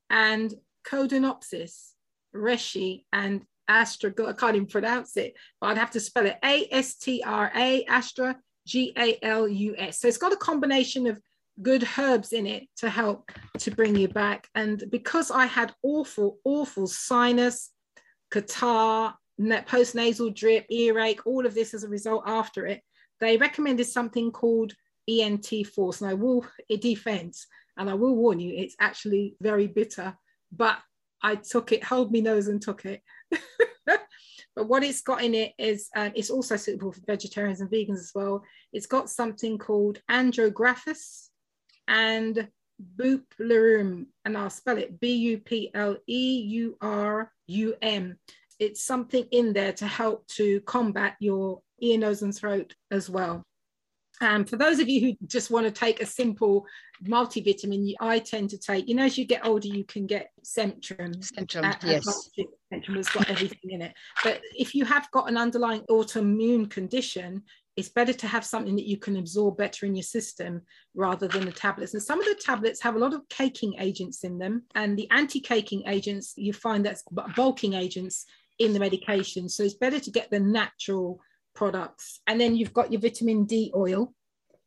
And 0.09 0.53
Codonopsis, 0.89 1.91
Reishi, 2.35 3.03
and 3.13 3.43
Astra. 3.67 4.11
I 4.27 4.33
can't 4.33 4.55
even 4.55 4.67
pronounce 4.67 5.17
it, 5.17 5.35
but 5.61 5.67
I'd 5.67 5.77
have 5.77 5.91
to 5.91 5.99
spell 5.99 6.25
it 6.25 6.37
A 6.43 6.67
S 6.71 6.95
T 6.95 7.23
R 7.25 7.51
A, 7.55 7.85
Astra, 7.85 8.37
G 8.65 8.93
A 8.97 9.17
L 9.21 9.47
U 9.47 9.75
S. 9.77 9.99
So 9.99 10.07
it's 10.07 10.17
got 10.17 10.33
a 10.33 10.37
combination 10.37 11.07
of 11.07 11.19
good 11.61 11.87
herbs 11.97 12.33
in 12.33 12.47
it 12.47 12.67
to 12.77 12.89
help 12.89 13.31
to 13.59 13.71
bring 13.71 13.95
you 13.95 14.07
back. 14.07 14.47
And 14.55 14.83
because 14.89 15.29
I 15.29 15.45
had 15.45 15.73
awful, 15.83 16.37
awful 16.43 16.87
sinus, 16.87 17.71
catarrh, 18.31 19.13
post 19.65 19.95
nasal 19.95 20.29
drip, 20.29 20.65
earache, 20.69 21.25
all 21.25 21.45
of 21.45 21.53
this 21.53 21.73
as 21.73 21.83
a 21.83 21.89
result 21.89 22.23
after 22.25 22.65
it, 22.65 22.81
they 23.19 23.37
recommended 23.37 23.85
something 23.85 24.31
called 24.31 24.73
ENT 25.07 25.51
Force. 25.73 26.01
And 26.01 26.09
I 26.09 26.13
will, 26.13 26.45
defense, 26.79 27.45
and 27.77 27.89
I 27.89 27.93
will 27.93 28.15
warn 28.15 28.39
you, 28.39 28.53
it's 28.55 28.75
actually 28.79 29.35
very 29.41 29.67
bitter, 29.67 30.17
but 30.51 30.77
I 31.21 31.35
took 31.35 31.71
it, 31.71 31.83
held 31.83 32.11
me 32.11 32.21
nose 32.21 32.47
and 32.47 32.61
took 32.61 32.85
it. 32.85 33.01
but 33.85 34.67
what 34.67 34.83
it's 34.83 35.01
got 35.01 35.23
in 35.23 35.33
it 35.33 35.53
is, 35.57 35.89
um, 35.95 36.11
it's 36.15 36.29
also 36.29 36.55
suitable 36.55 36.91
for 36.91 37.01
vegetarians 37.05 37.61
and 37.61 37.69
vegans 37.69 37.99
as 37.99 38.11
well. 38.15 38.43
It's 38.71 38.87
got 38.87 39.09
something 39.09 39.57
called 39.57 40.01
andrographis 40.09 41.27
and 41.87 42.47
bupleurum, 42.95 44.05
and 44.23 44.37
I'll 44.37 44.49
spell 44.49 44.77
it 44.77 44.99
B-U-P-L-E-U-R-U-M 44.99 45.69
it's 48.59 48.83
something 48.83 49.25
in 49.31 49.53
there 49.53 49.73
to 49.73 49.87
help 49.87 50.27
to 50.27 50.59
combat 50.61 51.15
your 51.19 51.61
ear, 51.79 51.97
nose, 51.97 52.21
and 52.21 52.35
throat 52.35 52.75
as 52.91 53.09
well. 53.09 53.41
And 54.21 54.49
for 54.49 54.57
those 54.57 54.79
of 54.79 54.89
you 54.89 54.99
who 55.01 55.27
just 55.27 55.49
want 55.49 55.65
to 55.65 55.71
take 55.71 56.01
a 56.01 56.05
simple 56.05 56.65
multivitamin, 57.05 57.93
I 57.99 58.19
tend 58.19 58.49
to 58.49 58.57
take, 58.57 58.87
you 58.89 58.95
know, 58.95 59.05
as 59.05 59.17
you 59.17 59.25
get 59.25 59.45
older, 59.45 59.67
you 59.67 59.85
can 59.85 60.07
get 60.07 60.31
Centrum. 60.43 61.15
Centrum, 61.31 61.75
yes. 61.83 62.29
Centrum 62.71 62.97
has 62.97 63.09
got 63.09 63.29
everything 63.29 63.71
in 63.71 63.81
it. 63.81 63.93
But 64.23 64.41
if 64.57 64.75
you 64.75 64.83
have 64.85 65.09
got 65.11 65.29
an 65.29 65.37
underlying 65.37 65.83
autoimmune 65.89 66.69
condition, 66.69 67.43
it's 67.77 67.89
better 67.89 68.11
to 68.11 68.27
have 68.27 68.43
something 68.43 68.75
that 68.75 68.87
you 68.87 68.97
can 68.97 69.15
absorb 69.15 69.55
better 69.55 69.85
in 69.85 69.95
your 69.95 70.03
system 70.03 70.63
rather 70.95 71.29
than 71.29 71.45
the 71.45 71.51
tablets. 71.51 71.93
And 71.93 72.03
some 72.03 72.19
of 72.19 72.25
the 72.25 72.35
tablets 72.35 72.81
have 72.81 72.95
a 72.95 72.99
lot 72.99 73.13
of 73.13 73.27
caking 73.29 73.75
agents 73.79 74.25
in 74.25 74.37
them. 74.37 74.63
And 74.75 74.97
the 74.97 75.09
anti 75.11 75.39
caking 75.39 75.83
agents, 75.87 76.33
you 76.35 76.51
find 76.51 76.85
that's 76.85 77.03
bulking 77.37 77.75
agents 77.75 78.25
in 78.59 78.73
the 78.73 78.79
medication. 78.79 79.47
So 79.47 79.63
it's 79.63 79.75
better 79.75 79.99
to 79.99 80.11
get 80.11 80.29
the 80.29 80.41
natural 80.41 81.21
products. 81.59 82.21
And 82.25 82.39
then 82.39 82.55
you've 82.55 82.73
got 82.73 82.89
your 82.89 83.01
vitamin 83.01 83.43
D 83.43 83.69
oil 83.75 84.13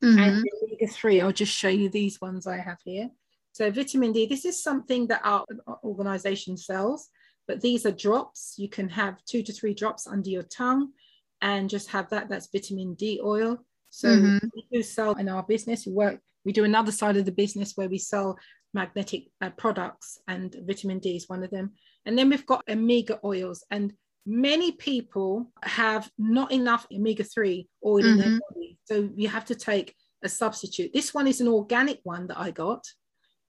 mm-hmm. 0.05 0.19
and 0.19 0.45
omega 0.63 0.87
3. 0.87 1.23
I'll 1.23 1.33
just 1.33 1.57
show 1.57 1.71
you 1.71 1.89
these 1.89 2.21
ones 2.21 2.47
I 2.47 2.59
have 2.59 2.77
here. 2.85 3.09
So 3.53 3.71
vitamin 3.71 4.13
D, 4.13 4.27
this 4.27 4.45
is 4.45 4.63
something 4.63 5.07
that 5.07 5.23
our 5.25 5.47
organization 5.83 6.59
sells, 6.59 7.09
but 7.49 7.63
these 7.63 7.87
are 7.87 7.93
drops. 7.93 8.57
You 8.59 8.69
can 8.69 8.91
have 8.91 9.25
two 9.25 9.43
to 9.43 9.53
three 9.55 9.73
drops 9.73 10.07
under 10.07 10.29
your 10.29 10.43
tongue 10.43 10.93
and 11.41 11.71
just 11.71 11.89
have 11.89 12.11
that. 12.11 12.29
That's 12.29 12.53
vitamin 12.53 12.93
D 12.93 13.21
oil. 13.25 13.65
So 13.89 14.09
mm-hmm. 14.09 14.47
we 14.55 14.67
do 14.71 14.83
sell 14.83 15.15
in 15.15 15.31
our 15.31 15.43
business. 15.43 15.87
We 15.87 15.93
work. 15.93 16.21
We 16.45 16.53
do 16.53 16.65
another 16.65 16.93
side 16.93 17.17
of 17.17 17.25
the 17.25 17.33
business 17.33 17.73
where 17.75 17.89
we 17.89 17.99
sell 17.99 18.39
magnetic 18.75 19.29
uh, 19.41 19.51
products, 19.51 20.19
and 20.29 20.55
vitamin 20.67 20.99
D 20.99 21.17
is 21.17 21.29
one 21.29 21.43
of 21.43 21.51
them. 21.51 21.73
And 22.05 22.19
then 22.19 22.29
we've 22.29 22.47
got 22.47 22.69
omega 22.69 23.19
oils, 23.25 23.65
and 23.71 23.93
many 24.27 24.73
people 24.73 25.51
have 25.63 26.11
not 26.19 26.53
enough 26.53 26.87
omega 26.93 27.25
3 27.25 27.69
oil 27.85 28.03
mm-hmm. 28.03 28.09
in 28.09 28.19
their 28.19 28.27
mm-hmm. 28.29 28.55
body. 28.55 28.79
So 28.85 29.11
you 29.17 29.29
have 29.29 29.45
to 29.47 29.55
take 29.55 29.95
a 30.23 30.29
substitute. 30.29 30.93
This 30.93 31.13
one 31.13 31.27
is 31.27 31.41
an 31.41 31.49
organic 31.49 32.01
one 32.05 32.29
that 32.29 32.39
I 32.39 32.51
got, 32.51 32.85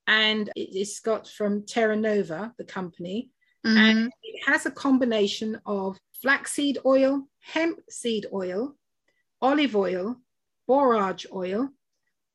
and 0.08 0.50
it's 0.56 1.00
got 1.00 1.28
from 1.28 1.66
Terra 1.66 1.96
Nova, 1.96 2.54
the 2.58 2.64
company. 2.64 3.30
Mm-hmm. 3.66 3.78
And 3.78 4.12
it 4.24 4.44
has 4.46 4.66
a 4.66 4.72
combination 4.72 5.60
of 5.66 5.98
flaxseed 6.22 6.80
oil, 6.86 7.24
hemp 7.42 7.80
seed 7.90 8.26
oil, 8.34 8.76
olive 9.42 9.76
oil, 9.76 10.18
borage 10.68 11.26
oil, 11.34 11.70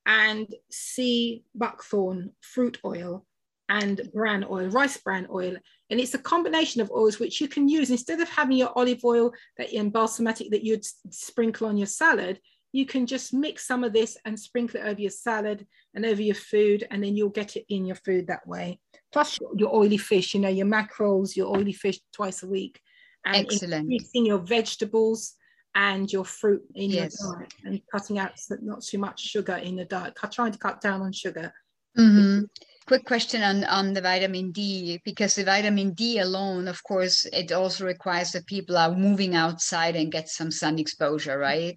and 0.07 0.55
sea 0.70 1.45
buckthorn 1.55 2.30
fruit 2.41 2.78
oil 2.84 3.26
and 3.68 4.01
bran 4.14 4.45
oil, 4.49 4.68
rice 4.68 4.97
bran 4.97 5.26
oil. 5.30 5.57
And 5.91 5.99
it's 6.01 6.14
a 6.14 6.18
combination 6.18 6.80
of 6.80 6.91
oils 6.91 7.18
which 7.18 7.41
you 7.41 7.49
can 7.49 7.68
use 7.68 7.91
instead 7.91 8.20
of 8.20 8.28
having 8.28 8.57
your 8.59 8.72
olive 8.76 9.05
oil 9.05 9.32
that 9.57 9.72
in 9.72 9.91
balsamic 9.91 10.36
that 10.51 10.64
you'd 10.64 10.84
sprinkle 11.11 11.66
on 11.66 11.76
your 11.78 11.86
salad. 11.86 12.41
You 12.72 12.84
can 12.84 13.07
just 13.07 13.32
mix 13.32 13.66
some 13.66 13.82
of 13.82 13.95
this 13.95 14.18
and 14.26 14.39
sprinkle 14.39 14.80
it 14.80 14.84
over 14.86 15.01
your 15.01 15.11
salad 15.11 15.66
and 15.95 16.05
over 16.05 16.20
your 16.20 16.34
food, 16.34 16.86
and 16.91 17.03
then 17.03 17.16
you'll 17.16 17.30
get 17.30 17.57
it 17.57 17.64
in 17.70 17.86
your 17.86 17.97
food 17.97 18.26
that 18.26 18.47
way. 18.47 18.78
Plus 19.11 19.39
your 19.57 19.74
oily 19.74 19.97
fish, 19.97 20.34
you 20.34 20.41
know, 20.41 20.51
your 20.51 20.66
mackerels, 20.66 21.34
your 21.34 21.49
oily 21.57 21.72
fish 21.72 21.99
twice 22.12 22.43
a 22.43 22.47
week. 22.47 22.80
and 23.24 23.47
Excellent. 23.47 23.91
increasing 23.91 24.24
your 24.24 24.39
vegetables 24.39 25.34
and 25.74 26.11
your 26.11 26.24
fruit 26.24 26.62
in 26.76 26.91
Yes. 26.91 27.16
your 27.20 27.36
diet 27.36 27.53
and 27.64 27.82
cutting 27.93 28.18
out 28.18 28.32
not 28.62 28.80
too 28.80 28.97
much 28.97 29.20
sugar 29.20 29.57
in 29.57 29.76
the 29.76 29.84
diet, 29.84 30.14
trying 30.30 30.53
to 30.53 30.59
cut 30.59 30.80
down 30.80 31.03
on 31.03 31.12
sugar. 31.12 31.53
Mhm. 31.97 32.49
Quick 32.89 33.05
question 33.05 33.43
on, 33.43 33.64
on 33.64 33.93
the 33.93 34.01
vitamin 34.01 34.51
D, 34.51 34.99
because 35.05 35.34
the 35.34 35.45
vitamin 35.45 35.93
D 35.93 36.20
alone, 36.20 36.66
of 36.68 36.82
course, 36.82 37.26
it 37.26 37.53
also 37.53 37.84
requires 37.84 38.32
that 38.32 38.47
people 38.47 38.78
are 38.78 38.97
moving 38.97 39.34
outside 39.34 39.95
and 39.95 40.11
get 40.11 40.30
some 40.30 40.51
sun 40.51 40.78
exposure, 40.78 41.39
right? 41.39 41.76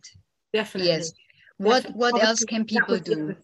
Definitely. 0.53 0.89
Yes. 0.89 1.12
What 1.57 1.84
Definitely. 1.84 1.99
what 1.99 2.14
else 2.14 2.43
Obviously, 2.43 2.47
can 2.47 2.66
people 2.66 2.99
do? 2.99 3.36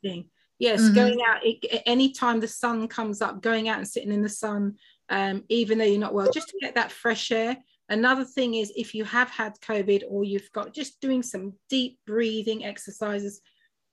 Yes, 0.60 0.82
Mhm. 0.82 0.96
going 0.96 1.20
out 1.28 1.46
it, 1.46 1.84
anytime 1.86 2.40
the 2.40 2.48
sun 2.48 2.88
comes 2.88 3.22
up, 3.22 3.42
going 3.42 3.68
out 3.68 3.80
and 3.80 3.88
sitting 3.88 4.14
in 4.14 4.22
the 4.22 4.30
sun, 4.30 4.78
um, 5.10 5.44
even 5.50 5.78
though 5.78 5.84
you're 5.84 6.00
not 6.00 6.14
well, 6.14 6.32
just 6.32 6.48
to 6.48 6.58
get 6.62 6.76
that 6.76 6.94
fresh 6.94 7.32
air. 7.34 7.58
Another 7.90 8.24
thing 8.24 8.54
is 8.54 8.72
if 8.78 8.96
you 8.96 9.04
have 9.04 9.30
had 9.30 9.60
COVID 9.60 10.04
or 10.10 10.24
you've 10.24 10.52
got 10.54 10.74
just 10.74 11.02
doing 11.02 11.22
some 11.22 11.54
deep 11.70 12.00
breathing 12.08 12.64
exercises 12.64 13.42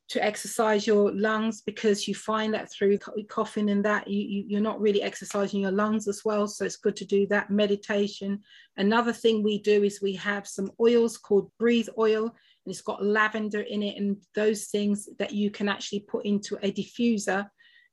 to 0.09 0.23
exercise 0.23 0.87
your 0.87 1.13
lungs 1.13 1.63
because 1.63 2.07
you 2.07 2.15
find 2.15 2.53
that 2.53 2.71
through 2.71 2.99
coughing 3.29 3.71
and 3.71 3.85
that 3.85 4.07
you, 4.07 4.21
you 4.21 4.45
you're 4.49 4.61
not 4.61 4.81
really 4.81 5.03
exercising 5.03 5.61
your 5.61 5.71
lungs 5.71 6.09
as 6.09 6.23
well. 6.25 6.47
So 6.47 6.65
it's 6.65 6.77
good 6.77 6.97
to 6.97 7.05
do 7.05 7.27
that. 7.29 7.51
Meditation. 7.51 8.41
Another 8.77 9.13
thing 9.13 9.43
we 9.43 9.61
do 9.63 9.83
is 9.83 10.03
we 10.03 10.15
have 10.17 10.47
some 10.47 10.71
oils 10.81 11.17
called 11.17 11.51
breathe 11.59 11.89
oil 11.99 12.25
and 12.25 12.73
it's 12.73 12.83
got 12.83 13.05
lavender 13.05 13.61
in 13.61 13.83
it 13.83 13.97
and 13.97 14.17
those 14.35 14.67
things 14.67 15.09
that 15.19 15.33
you 15.33 15.51
can 15.51 15.69
actually 15.69 16.01
put 16.01 16.27
into 16.27 16.57
a 16.63 16.71
diffuser 16.71 17.47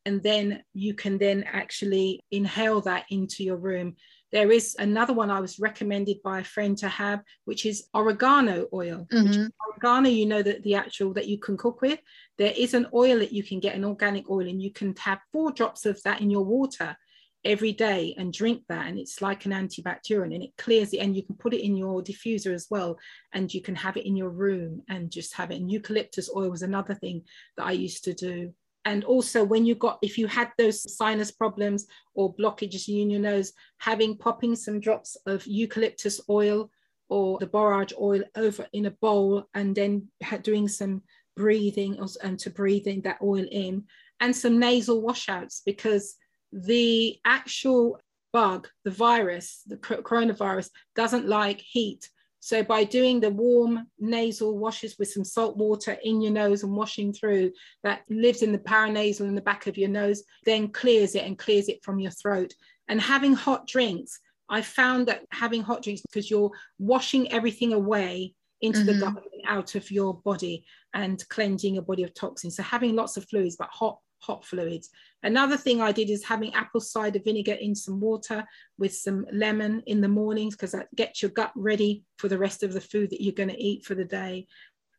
and 0.05 0.22
then 0.24 0.64
you 0.74 0.93
can 0.93 1.18
then 1.18 1.43
actually 1.43 2.20
inhale 2.32 2.82
that 2.82 3.05
into 3.09 3.43
your 3.43 3.57
room 3.57 3.95
there 4.32 4.51
is 4.51 4.75
another 4.79 5.13
one 5.13 5.29
i 5.29 5.39
was 5.39 5.59
recommended 5.59 6.17
by 6.23 6.39
a 6.39 6.43
friend 6.43 6.77
to 6.77 6.88
have 6.88 7.21
which 7.45 7.65
is 7.65 7.88
oregano 7.93 8.67
oil 8.73 9.07
which 9.09 9.38
Mhm. 9.38 9.49
oregano 9.69 10.09
you 10.09 10.25
know 10.25 10.41
that 10.41 10.63
the 10.63 10.75
actual 10.75 11.13
that 11.13 11.27
you 11.27 11.38
can 11.39 11.57
cook 11.57 11.82
with. 11.82 11.99
There 12.38 12.53
is 12.55 12.73
an 12.73 12.88
oil 12.93 13.19
that 13.19 13.32
you 13.32 13.43
can 13.43 13.59
get 13.59 13.75
an 13.75 13.86
organic 13.86 14.29
oil 14.29 14.47
and 14.47 14.61
you 14.61 14.71
can 14.71 14.95
have 14.97 15.19
four 15.32 15.51
drops 15.51 15.86
of 15.86 16.01
that 16.03 16.21
in 16.21 16.29
your 16.29 16.45
water 16.45 16.95
every 17.43 17.71
day 17.71 18.13
and 18.19 18.32
drink 18.32 18.61
that 18.69 18.86
and 18.88 18.99
it's 18.99 19.19
like 19.21 19.45
an 19.45 19.51
antibacterial 19.51 20.34
and 20.36 20.43
it 20.43 20.51
clears 20.57 20.93
it 20.93 20.99
and 20.99 21.15
you 21.15 21.23
can 21.23 21.36
put 21.36 21.53
it 21.55 21.65
in 21.65 21.75
your 21.75 22.03
diffuser 22.03 22.53
as 22.53 22.67
well 22.69 22.99
and 23.34 23.51
you 23.53 23.61
can 23.61 23.73
have 23.75 23.97
it 23.97 24.05
in 24.05 24.15
your 24.15 24.29
room 24.29 24.84
and 24.88 25.11
just 25.11 25.34
have 25.34 25.49
it. 25.51 25.59
And 25.59 25.71
eucalyptus 25.71 26.29
oil 26.36 26.51
was 26.51 26.61
another 26.61 26.93
thing 26.93 27.23
that 27.57 27.65
i 27.65 27.71
used 27.71 28.03
to 28.03 28.13
do 28.13 28.53
and 28.86 29.03
also 29.03 29.43
when 29.43 29.65
you 29.65 29.75
got 29.75 29.99
if 30.01 30.17
you 30.17 30.27
had 30.27 30.51
those 30.57 30.95
sinus 30.95 31.32
problems 31.32 31.88
or 32.13 32.34
blockages 32.36 32.88
in 32.88 33.09
your 33.09 33.19
nose 33.19 33.53
having 33.77 34.17
popping 34.17 34.55
some 34.55 34.79
drops 34.79 35.15
of 35.25 35.45
eucalyptus 35.45 36.21
oil 36.29 36.69
or 37.09 37.38
the 37.39 37.47
borage 37.47 37.93
oil 37.99 38.23
over 38.36 38.65
in 38.73 38.86
a 38.86 38.91
bowl 38.91 39.45
and 39.53 39.75
then 39.75 40.07
doing 40.41 40.67
some 40.67 41.01
breathing 41.36 41.97
and 42.23 42.39
to 42.39 42.49
breathing 42.49 43.01
that 43.01 43.17
oil 43.21 43.45
in 43.51 43.84
and 44.19 44.36
some 44.36 44.59
nasal 44.59 45.01
washouts 45.01 45.61
because 45.65 46.15
the 46.51 47.17
actual 47.25 47.99
bug 48.34 48.67
the 48.86 48.91
virus 48.91 49.61
the 49.67 49.77
coronavirus 49.77 50.69
doesn't 50.95 51.27
like 51.27 51.59
heat 51.59 52.09
so 52.43 52.63
by 52.63 52.83
doing 52.83 53.19
the 53.19 53.29
warm 53.29 53.87
nasal 53.99 54.57
washes 54.57 54.97
with 54.99 55.09
some 55.09 55.23
salt 55.23 55.55
water 55.55 55.95
in 56.03 56.19
your 56.21 56.33
nose 56.33 56.63
and 56.63 56.75
washing 56.75 57.13
through 57.13 57.51
that 57.83 58.01
lives 58.09 58.41
in 58.41 58.51
the 58.51 58.57
paranasal 58.57 59.21
in 59.21 59.35
the 59.35 59.41
back 59.41 59.67
of 59.67 59.77
your 59.77 59.89
nose 59.89 60.23
then 60.43 60.67
clears 60.67 61.15
it 61.15 61.23
and 61.23 61.37
clears 61.37 61.69
it 61.69 61.81
from 61.83 61.99
your 61.99 62.11
throat 62.11 62.53
and 62.89 62.99
having 62.99 63.33
hot 63.33 63.65
drinks 63.67 64.19
i 64.49 64.61
found 64.61 65.07
that 65.07 65.21
having 65.31 65.61
hot 65.61 65.81
drinks 65.83 66.01
because 66.01 66.29
you're 66.29 66.51
washing 66.79 67.31
everything 67.31 67.73
away 67.73 68.33
into 68.61 68.83
the 68.83 68.93
Mhm. 68.93 68.99
gut 69.15 69.23
out 69.47 69.75
of 69.75 69.89
your 69.89 70.13
body 70.21 70.65
and 70.93 71.27
cleansing 71.29 71.75
your 71.75 71.83
body 71.83 72.03
of 72.03 72.13
toxins 72.13 72.55
so 72.55 72.63
having 72.63 72.95
lots 72.95 73.17
of 73.17 73.27
fluids 73.29 73.55
but 73.55 73.69
hot 73.69 73.99
hot 74.22 74.45
fluids. 74.45 74.89
Another 75.24 75.57
thing 75.57 75.82
i 75.82 75.91
did 75.91 76.09
is 76.09 76.24
having 76.24 76.53
apple 76.53 76.82
cider 76.82 77.19
vinegar 77.24 77.53
in 77.53 77.76
some 77.76 77.99
water 77.99 78.45
with 78.78 78.95
some 78.95 79.26
lemon 79.32 79.84
in 79.88 80.01
the 80.01 80.07
mornings 80.07 80.55
because 80.55 80.72
that 80.72 80.93
gets 80.95 81.22
your 81.22 81.32
gut 81.32 81.51
ready 81.55 82.03
for 82.17 82.28
the 82.28 82.38
rest 82.38 82.63
of 82.63 82.74
the 82.74 82.82
food 82.82 83.09
that 83.09 83.22
you're 83.22 83.34
going 83.34 83.49
to 83.49 83.61
eat 83.61 83.86
for 83.86 83.95
the 83.95 84.05
day. 84.05 84.47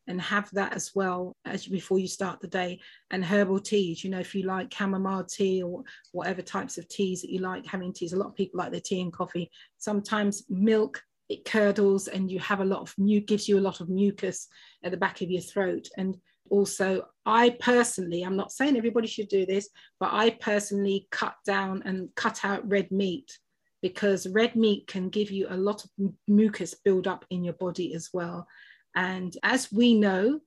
And 0.08 0.20
have 0.20 0.50
that 0.50 0.72
as 0.72 0.90
well 0.96 1.36
as 1.44 1.64
before 1.64 2.00
you 2.00 2.08
start 2.08 2.40
the 2.40 2.48
day. 2.48 2.80
And 3.12 3.24
herbal 3.24 3.60
teas 3.60 4.02
you 4.02 4.10
know 4.10 4.18
if 4.18 4.34
you 4.34 4.42
like 4.42 4.74
chamomile 4.74 5.24
tea 5.24 5.62
or 5.62 5.84
whatever 6.10 6.42
types 6.42 6.76
of 6.76 6.88
teas 6.88 7.22
that 7.22 7.30
you 7.30 7.38
like 7.38 7.64
having 7.64 7.92
teas 7.92 8.12
a 8.12 8.16
lot 8.16 8.28
of 8.28 8.34
people 8.34 8.58
like 8.58 8.72
their 8.72 8.80
tea 8.80 9.00
and 9.00 9.12
coffee. 9.12 9.50
Sometimes 9.78 10.44
milk 10.48 11.02
it 11.28 11.44
curdles 11.44 12.08
and 12.08 12.30
you 12.30 12.38
have 12.40 12.60
a 12.60 12.64
lot 12.64 12.80
of 12.80 12.94
mu 12.98 13.20
gives 13.20 13.48
you 13.48 13.58
a 13.58 13.60
lot 13.60 13.80
of 13.80 13.88
mucus 13.88 14.48
at 14.82 14.90
the 14.90 14.96
back 14.96 15.22
of 15.22 15.30
your 15.30 15.40
throat. 15.40 15.88
And 15.96 16.16
also 16.52 17.02
i 17.26 17.50
personally 17.60 18.22
i'm 18.22 18.36
not 18.36 18.52
saying 18.52 18.76
everybody 18.76 19.08
should 19.08 19.28
do 19.28 19.44
this 19.44 19.68
but 19.98 20.10
i 20.12 20.30
personally 20.30 21.08
cut 21.10 21.34
down 21.44 21.82
and 21.84 22.08
cut 22.14 22.44
out 22.44 22.68
red 22.70 22.90
meat 22.92 23.38
because 23.82 24.28
red 24.28 24.56
meat 24.56 24.86
can 24.86 25.10
give 25.10 25.30
you 25.30 25.46
a 25.50 25.56
lot 25.56 25.84
of 25.84 25.90
mucus 26.28 26.74
build 26.84 27.06
up 27.06 27.24
in 27.30 27.44
your 27.44 27.54
body 27.54 27.94
as 27.94 28.10
well. 28.14 28.46
And 28.94 29.36
as 29.42 29.70
we 29.70 29.94
know 29.94 30.40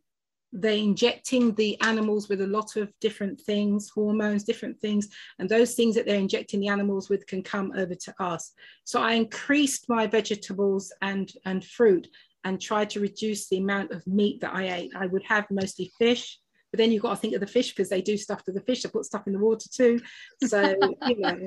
they're 0.58 0.72
injecting 0.72 1.54
the 1.56 1.78
animals 1.82 2.30
with 2.30 2.40
a 2.40 2.48
lot 2.48 2.78
of 2.78 2.90
different 3.02 3.42
things 3.42 3.90
hormones 3.90 4.46
different 4.46 4.80
things 4.80 5.10
and 5.38 5.50
those 5.50 5.74
things 5.74 5.96
that 5.96 6.06
they're 6.06 6.16
injecting 6.16 6.62
the 6.62 6.70
animals 6.70 7.10
with 7.10 7.28
can 7.28 7.44
come 7.44 7.74
over 7.76 7.94
to 7.94 8.16
us. 8.20 8.54
So 8.86 9.02
i 9.02 9.14
increased 9.14 9.90
my 9.90 10.08
vegetables 10.08 10.94
and 11.02 11.30
and 11.44 11.66
fruit 11.66 12.08
and 12.46 12.62
tried 12.62 12.90
to 12.92 13.02
reduce 13.02 13.50
the 13.50 13.58
amount 13.58 13.92
of 13.92 14.06
meat 14.08 14.40
that 14.42 14.54
i 14.56 14.74
ate. 14.74 14.92
I 14.96 15.08
would 15.08 15.24
have 15.24 15.46
mostly 15.52 15.92
fish 16.00 16.40
but 16.76 16.80
then 16.80 16.92
you've 16.92 17.04
got 17.04 17.12
to 17.12 17.16
think 17.16 17.34
of 17.34 17.40
the 17.40 17.48
fish 17.48 17.70
because 17.70 17.88
they 17.88 18.02
do 18.02 18.18
stuff 18.18 18.44
to 18.44 18.52
the 18.52 18.60
fish. 18.60 18.84
They 18.84 18.90
put 18.90 19.06
stuff 19.06 19.28
in 19.28 19.34
the 19.34 19.40
water 19.40 19.70
too. 19.74 19.98
So 20.44 20.76
you 21.08 21.16
know 21.20 21.38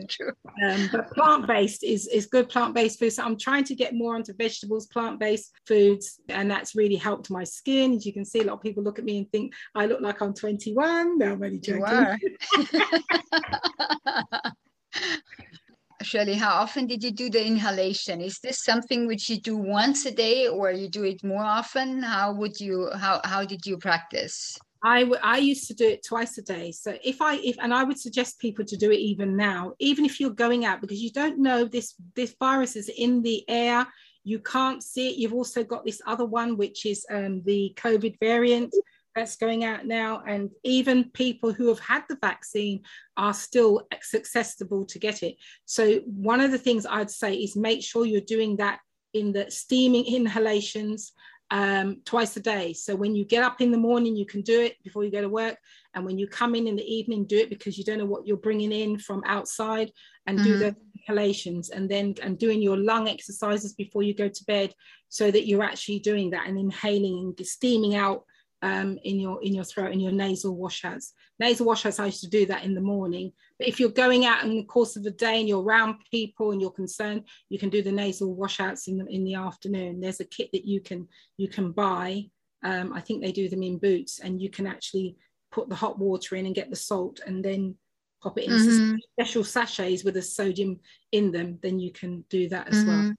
um, 0.65 0.89
but 0.91 1.11
plant-based 1.11 1.85
is 1.85 2.07
is 2.07 2.25
good 2.25 2.49
plant-based 2.49 2.99
food. 2.99 3.11
So 3.11 3.25
i'm 3.25 3.37
trying 3.37 3.65
to 3.65 3.75
get 3.75 3.93
more 3.93 4.15
onto 4.15 4.33
vegetables 4.33 4.87
plant-based 4.87 5.53
foods 5.67 6.19
and 6.31 6.51
that's 6.51 6.75
really 6.75 6.97
helped 6.97 7.31
my 7.31 7.45
skin. 7.45 7.93
As 7.93 8.07
you 8.07 8.15
can 8.15 8.25
see 8.25 8.41
a 8.41 8.45
lot 8.45 8.55
of 8.55 8.63
people 8.63 8.83
look 8.83 8.99
at 8.99 9.05
me 9.05 9.19
and 9.19 9.31
think 9.31 9.53
i 9.75 9.85
look 9.85 10.01
like 10.01 10.23
i'm 10.23 10.33
21 10.33 11.19
no 11.19 11.33
i'm 11.33 11.43
only 11.43 11.59
joking. 11.59 11.83
You 11.83 11.85
are. 11.85 12.17
Shirley, 16.03 16.35
how 16.35 16.55
often 16.55 16.87
did 16.87 17.03
you 17.03 17.11
do 17.11 17.29
the 17.29 17.45
inhalation? 17.45 18.21
Is 18.21 18.39
this 18.39 18.63
something 18.63 19.07
which 19.07 19.29
you 19.29 19.41
do 19.41 19.57
once 19.57 20.07
a 20.07 20.13
day 20.13 20.47
or 20.47 20.71
you 20.71 20.89
do 20.89 21.05
it 21.05 21.25
more 21.25 21.43
often? 21.43 22.03
How 22.03 22.33
would 22.33 22.61
you 22.61 22.91
how 22.95 23.21
how 23.25 23.45
did 23.45 23.67
you 23.67 23.79
practice? 23.79 24.57
I, 24.85 25.01
w- 25.01 25.21
I 25.23 25.39
used 25.39 25.67
to 25.69 25.75
do 25.75 25.89
it 25.89 26.07
twice 26.07 26.39
a 26.39 26.43
day. 26.43 26.71
So 26.71 26.97
if 27.03 27.21
I 27.21 27.35
if 27.37 27.57
and 27.59 27.75
I 27.75 27.83
would 27.83 27.99
suggest 27.99 28.39
people 28.39 28.65
to 28.67 28.77
do 28.77 28.93
it 28.93 29.01
even 29.01 29.37
now, 29.37 29.75
even 29.81 30.05
if 30.05 30.21
you're 30.21 30.31
going 30.31 30.65
out 30.65 30.81
because 30.81 31.03
you 31.03 31.11
don't 31.11 31.39
know 31.39 31.65
this 31.65 31.95
this 32.15 32.35
virus 32.39 32.77
is 32.77 32.89
in 32.89 33.23
the 33.23 33.49
air. 33.49 33.87
You 34.25 34.41
can't 34.41 34.83
see 34.83 35.09
it. 35.09 35.17
You've 35.17 35.33
also 35.33 35.65
got 35.65 35.87
this 35.87 36.03
other 36.07 36.27
one, 36.27 36.59
which 36.59 36.85
is 36.85 37.07
um, 37.11 37.41
the 37.47 37.73
COVID 37.77 38.19
variant 38.21 38.75
that's 39.15 39.37
going 39.37 39.65
out 39.65 39.87
now. 39.87 40.23
And 40.27 40.51
even 40.65 41.11
people 41.11 41.53
who 41.53 41.69
have 41.69 41.81
had 41.81 42.05
the 42.09 42.19
vaccine 42.21 42.83
are 43.17 43.35
still 43.35 43.87
susceptible 44.03 44.85
to 44.87 44.99
get 44.99 45.23
it. 45.23 45.37
So 45.65 46.01
one 46.07 46.41
of 46.41 46.51
the 46.51 46.59
things 46.59 46.87
I'd 46.87 47.11
say 47.11 47.35
is 47.35 47.57
make 47.57 47.83
sure 47.83 48.07
you're 48.07 48.21
doing 48.21 48.57
that 48.57 48.81
in 49.15 49.33
the 49.33 49.51
steaming 49.51 50.07
inhalations 50.07 51.13
um, 51.51 52.03
twice 52.05 52.37
a 52.37 52.41
day. 52.41 52.75
So 52.75 52.95
when 52.95 53.15
you 53.15 53.25
get 53.25 53.43
up 53.43 53.61
in 53.61 53.71
the 53.73 53.79
morning, 53.79 54.15
you 54.15 54.27
can 54.27 54.43
do 54.43 54.61
it 54.61 54.77
before 54.85 55.03
you 55.03 55.11
go 55.11 55.23
to 55.23 55.31
work. 55.31 55.57
And 55.95 56.05
when 56.05 56.19
you 56.19 56.29
come 56.29 56.55
in 56.55 56.67
in 56.67 56.77
the 56.77 56.85
evening, 56.85 57.25
do 57.25 57.39
it 57.39 57.49
because 57.49 57.79
you 57.79 57.85
don't 57.85 57.99
know 57.99 58.05
what 58.05 58.27
you're 58.27 58.37
bringing 58.37 58.71
in 58.71 58.99
from 58.99 59.23
outside 59.25 59.91
and 60.27 60.39
do 60.43 60.57
Mhm. 60.57 60.59
the 60.59 60.77
inhalations 61.09 61.71
and 61.71 61.89
then 61.89 62.15
and 62.23 62.39
doing 62.39 62.61
your 62.61 62.77
lung 62.77 63.09
exercises 63.09 63.73
before 63.73 64.03
you 64.03 64.13
go 64.13 64.29
to 64.29 64.45
bed 64.45 64.75
so 65.09 65.31
that 65.31 65.47
you're 65.47 65.63
actually 65.63 66.01
doing 66.01 66.31
that 66.31 66.47
and 66.47 66.59
inhaling 66.59 67.35
and 67.39 67.47
steaming 67.47 67.95
out 67.95 68.25
um, 68.63 68.99
in 69.05 69.21
your 69.21 69.43
in 69.43 69.55
your 69.55 69.65
throat 69.65 69.93
and 69.93 70.03
your 70.03 70.13
nasal 70.13 70.57
washouts. 70.57 71.13
Nasal 71.39 71.67
washouts, 71.67 72.01
I 72.01 72.07
used 72.07 72.23
to 72.23 72.29
do 72.31 72.47
that 72.47 72.65
in 72.65 72.75
the 72.75 72.81
morning. 72.81 73.33
But 73.59 73.69
if 73.69 73.79
you're 73.79 73.91
going 73.91 74.27
out 74.27 74.45
in 74.45 74.57
the 74.57 74.65
course 74.65 74.97
of 74.97 75.05
the 75.05 75.13
day 75.13 75.39
and 75.39 75.49
you're 75.49 75.63
around 75.63 75.97
people 76.11 76.51
and 76.51 76.61
you're 76.61 76.71
concerned, 76.71 77.25
you 77.49 77.59
can 77.59 77.71
do 77.71 77.83
the 77.83 77.93
nasal 77.93 78.35
washouts 78.35 78.89
in 78.89 78.99
the 78.99 79.07
in 79.07 79.25
the 79.25 79.35
afternoon. 79.35 80.01
There's 80.01 80.21
a 80.21 80.25
kit 80.25 80.51
that 80.53 80.65
you 80.65 80.81
can 80.81 81.09
you 81.37 81.49
can 81.49 81.73
buy. 81.73 82.25
Um, 82.65 82.93
I 82.93 83.01
think 83.01 83.23
they 83.23 83.33
do 83.33 83.49
them 83.49 83.63
in 83.63 83.79
boots, 83.79 84.19
and 84.19 84.43
you 84.43 84.51
can 84.51 84.67
actually 84.67 85.17
put 85.53 85.69
the 85.69 85.77
hot 85.77 85.99
water 85.99 86.35
in 86.35 86.47
and 86.47 86.55
get 86.55 86.71
the 86.71 86.77
salt, 86.77 87.21
and 87.25 87.45
then 87.45 87.77
pop 88.21 88.37
it 88.37 88.45
in 88.47 88.55
Mhm. 88.55 88.99
special 89.13 89.45
sachets 89.45 90.03
with 90.03 90.17
a 90.17 90.23
sodium 90.23 90.81
in 91.13 91.31
them. 91.31 91.61
Then 91.63 91.79
you 91.79 91.93
can 91.93 92.25
do 92.29 92.49
that 92.49 92.67
as 92.67 92.85
well 92.85 92.97
Mhm. 93.03 93.15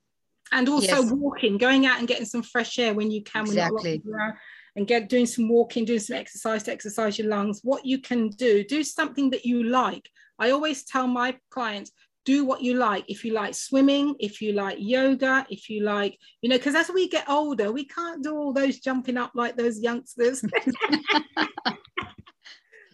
and 0.51 0.67
also 0.67 1.01
Yes. 1.01 1.11
walking, 1.11 1.57
going 1.57 1.85
out 1.85 1.99
and 1.99 2.07
getting 2.07 2.25
some 2.25 2.43
fresh 2.43 2.77
air 2.77 2.93
when 2.93 3.09
you 3.09 3.23
can, 3.23 3.43
when 3.47 3.57
Exactly. 3.57 4.03
around, 4.05 4.37
and 4.79 4.87
get 4.87 5.09
doing 5.09 5.25
some 5.25 5.49
walking, 5.49 5.83
doing 5.83 5.99
some 5.99 6.15
exercise 6.15 6.63
to 6.63 6.71
exercise 6.71 7.19
your 7.19 7.27
lungs. 7.27 7.59
What 7.63 7.85
you 7.85 7.99
can 7.99 8.29
do, 8.29 8.63
do 8.63 8.81
something 8.81 9.29
that 9.31 9.45
you 9.45 9.63
like. 9.63 10.09
I 10.39 10.51
always 10.51 10.85
tell 10.85 11.05
my 11.05 11.37
clients, 11.51 11.91
do 12.23 12.45
what 12.45 12.61
you 12.61 12.75
like. 12.75 13.03
If 13.09 13.25
you 13.25 13.33
like 13.33 13.55
swimming, 13.55 14.15
if 14.19 14.41
you 14.41 14.53
like 14.53 14.77
yoga, 14.79 15.45
if 15.49 15.69
you 15.69 15.83
like, 15.83 16.17
you 16.41 16.49
know, 16.49 16.55
because 16.55 16.75
as 16.75 16.89
we 16.89 17.09
get 17.09 17.29
older, 17.29 17.73
we 17.73 17.83
can't 17.85 18.23
do 18.23 18.37
all 18.37 18.53
those 18.53 18.79
jumping 18.79 19.17
up 19.17 19.31
like 19.35 19.57
those 19.57 19.81
youngsters. 19.81 20.41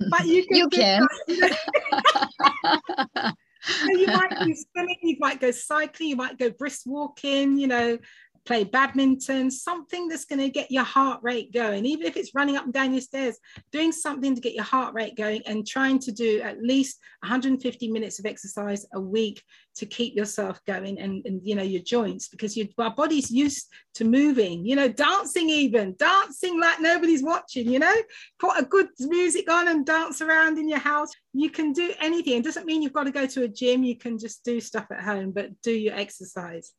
but 0.09 0.25
you 0.25 0.43
can. 0.47 0.57
You 0.57 0.69
can. 0.69 1.07
you 3.89 4.07
might 4.07 4.31
go 4.31 4.47
swimming, 4.73 4.97
you 5.03 5.17
might 5.19 5.39
go 5.39 5.51
cycling, 5.51 6.09
you 6.09 6.15
might 6.15 6.39
go 6.39 6.49
brisk 6.49 6.81
walking, 6.87 7.59
you 7.59 7.67
know, 7.67 7.99
play 8.45 8.63
badminton, 8.63 9.49
something 9.49 10.07
that's 10.07 10.25
going 10.25 10.39
to 10.39 10.49
get 10.49 10.71
your 10.71 10.83
heart 10.83 11.19
rate 11.23 11.51
going, 11.51 11.85
even 11.85 12.05
if 12.05 12.15
it's 12.15 12.35
running 12.35 12.55
up 12.55 12.65
and 12.65 12.73
down 12.73 12.93
your 12.93 13.01
stairs, 13.01 13.37
doing 13.71 13.91
something 13.91 14.35
to 14.35 14.41
get 14.41 14.53
your 14.53 14.63
heart 14.63 14.93
rate 14.93 15.17
going 15.17 15.41
and 15.45 15.65
trying 15.65 15.99
to 15.99 16.11
do 16.11 16.41
at 16.41 16.61
least 16.61 16.99
150 17.21 17.91
minutes 17.91 18.19
of 18.19 18.25
exercise 18.25 18.85
a 18.93 18.99
week 18.99 19.41
to 19.75 19.85
keep 19.85 20.15
yourself 20.15 20.59
going 20.65 20.99
and, 20.99 21.25
and 21.25 21.41
you 21.43 21.55
know, 21.55 21.63
your 21.63 21.81
joints, 21.81 22.27
because 22.29 22.55
your, 22.55 22.67
our 22.77 22.93
body's 22.93 23.31
used 23.31 23.67
to 23.95 24.05
moving, 24.05 24.65
you 24.65 24.75
know, 24.75 24.87
dancing 24.87 25.49
even, 25.49 25.95
dancing 25.97 26.59
like 26.59 26.79
nobody's 26.79 27.23
watching, 27.23 27.69
you 27.69 27.79
know, 27.79 27.95
put 28.39 28.57
a 28.57 28.63
good 28.63 28.87
music 28.99 29.49
on 29.49 29.67
and 29.67 29.85
dance 29.85 30.21
around 30.21 30.57
in 30.57 30.69
your 30.69 30.79
house. 30.79 31.11
You 31.33 31.49
can 31.49 31.73
do 31.73 31.93
anything. 31.99 32.37
It 32.37 32.43
doesn't 32.43 32.65
mean 32.65 32.81
you've 32.81 32.93
got 32.93 33.05
to 33.05 33.11
go 33.11 33.25
to 33.25 33.43
a 33.43 33.47
gym. 33.47 33.83
You 33.83 33.97
can 33.97 34.17
just 34.17 34.45
do 34.45 34.61
stuff 34.61 34.85
at 34.91 35.03
home, 35.03 35.31
but 35.31 35.49
do 35.61 35.71
your 35.71 35.95
exercise. 35.95 36.71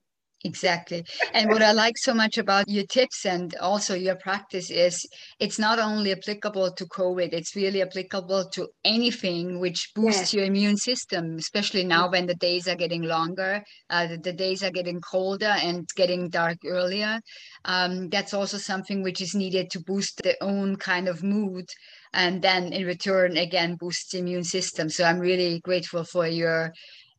Exactly. 0.46 1.04
And 1.34 1.50
what 1.50 1.60
I 1.60 1.72
like 1.72 1.98
so 1.98 2.14
much 2.14 2.38
about 2.38 2.68
your 2.68 2.84
tips 2.84 3.26
and 3.26 3.52
also 3.56 3.94
your 3.94 4.14
practice 4.14 4.70
is 4.70 5.04
it's 5.40 5.58
not 5.58 5.80
only 5.80 6.12
applicable 6.12 6.72
to 6.72 6.84
COVID, 6.86 7.32
it's 7.32 7.56
really 7.56 7.82
applicable 7.82 8.48
to 8.50 8.68
anything 8.84 9.58
which 9.58 9.90
boosts 9.96 10.32
your 10.32 10.44
immune 10.44 10.76
system, 10.76 11.36
especially 11.36 11.82
now 11.82 12.08
when 12.08 12.26
the 12.26 12.36
days 12.36 12.68
are 12.68 12.76
getting 12.76 13.02
longer, 13.02 13.60
uh, 13.90 14.06
the, 14.06 14.18
the, 14.18 14.32
days 14.32 14.62
are 14.62 14.70
getting 14.70 15.00
colder 15.00 15.56
and 15.62 15.88
getting 15.96 16.28
dark 16.28 16.58
earlier. 16.64 17.18
Um, 17.64 18.08
that's 18.08 18.32
also 18.32 18.56
something 18.56 19.02
which 19.02 19.20
is 19.20 19.34
needed 19.34 19.70
to 19.70 19.80
boost 19.80 20.22
the 20.22 20.36
own 20.40 20.76
kind 20.76 21.08
of 21.08 21.24
mood 21.24 21.66
and 22.12 22.40
then 22.40 22.72
in 22.72 22.86
return 22.86 23.36
again 23.36 23.76
boosts 23.76 24.12
the 24.12 24.18
immune 24.18 24.44
system 24.44 24.88
so 24.88 25.04
i'm 25.04 25.18
really 25.18 25.60
grateful 25.60 26.04
for 26.04 26.26
your 26.26 26.72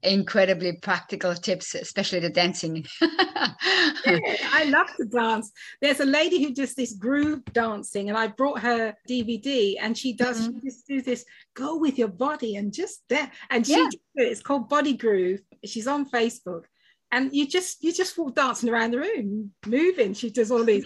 incredibly 0.03 0.73
practical 0.73 1.33
tips, 1.33 1.75
especially 1.75 2.19
the 2.19 2.29
dancing. 2.29 2.85
yeah, 3.01 4.19
I 4.51 4.65
love 4.69 4.87
to 4.97 5.05
dance. 5.05 5.51
There's 5.81 5.99
a 5.99 6.05
lady 6.05 6.43
who 6.43 6.53
does 6.53 6.75
this 6.75 6.93
groove 6.93 7.43
dancing, 7.53 8.09
and 8.09 8.17
I 8.17 8.27
brought 8.27 8.59
her 8.59 8.95
DVD, 9.09 9.75
and 9.79 9.97
she 9.97 10.13
does 10.13 10.47
mm-hmm. 10.47 10.59
she 10.59 10.65
just 10.65 10.87
do 10.87 11.01
this 11.01 11.25
go 11.55 11.77
with 11.77 11.97
your 11.97 12.09
body 12.09 12.55
and 12.55 12.73
just 12.73 13.03
there, 13.09 13.31
and 13.49 13.65
she 13.65 13.73
yeah. 13.73 13.89
it's 14.15 14.41
called 14.41 14.69
Body 14.69 14.93
Groove. 14.93 15.41
She's 15.65 15.87
on 15.87 16.09
Facebook. 16.09 16.63
And 17.11 17.33
you 17.33 17.47
just 17.47 17.81
you 17.83 17.93
just 17.93 18.17
walk 18.17 18.35
dancing 18.35 18.69
around 18.69 18.91
the 18.91 18.99
room, 18.99 19.51
moving. 19.65 20.13
She 20.13 20.29
does 20.29 20.51
all 20.51 20.65
these 20.65 20.85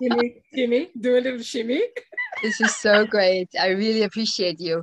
shimmy, 0.00 0.42
shimmy, 0.54 0.90
do 1.00 1.16
a 1.16 1.20
little 1.20 1.42
shimmy. 1.42 1.82
this 2.42 2.60
is 2.60 2.74
so 2.76 3.06
great. 3.06 3.48
I 3.58 3.68
really 3.68 4.02
appreciate 4.02 4.58
you. 4.58 4.82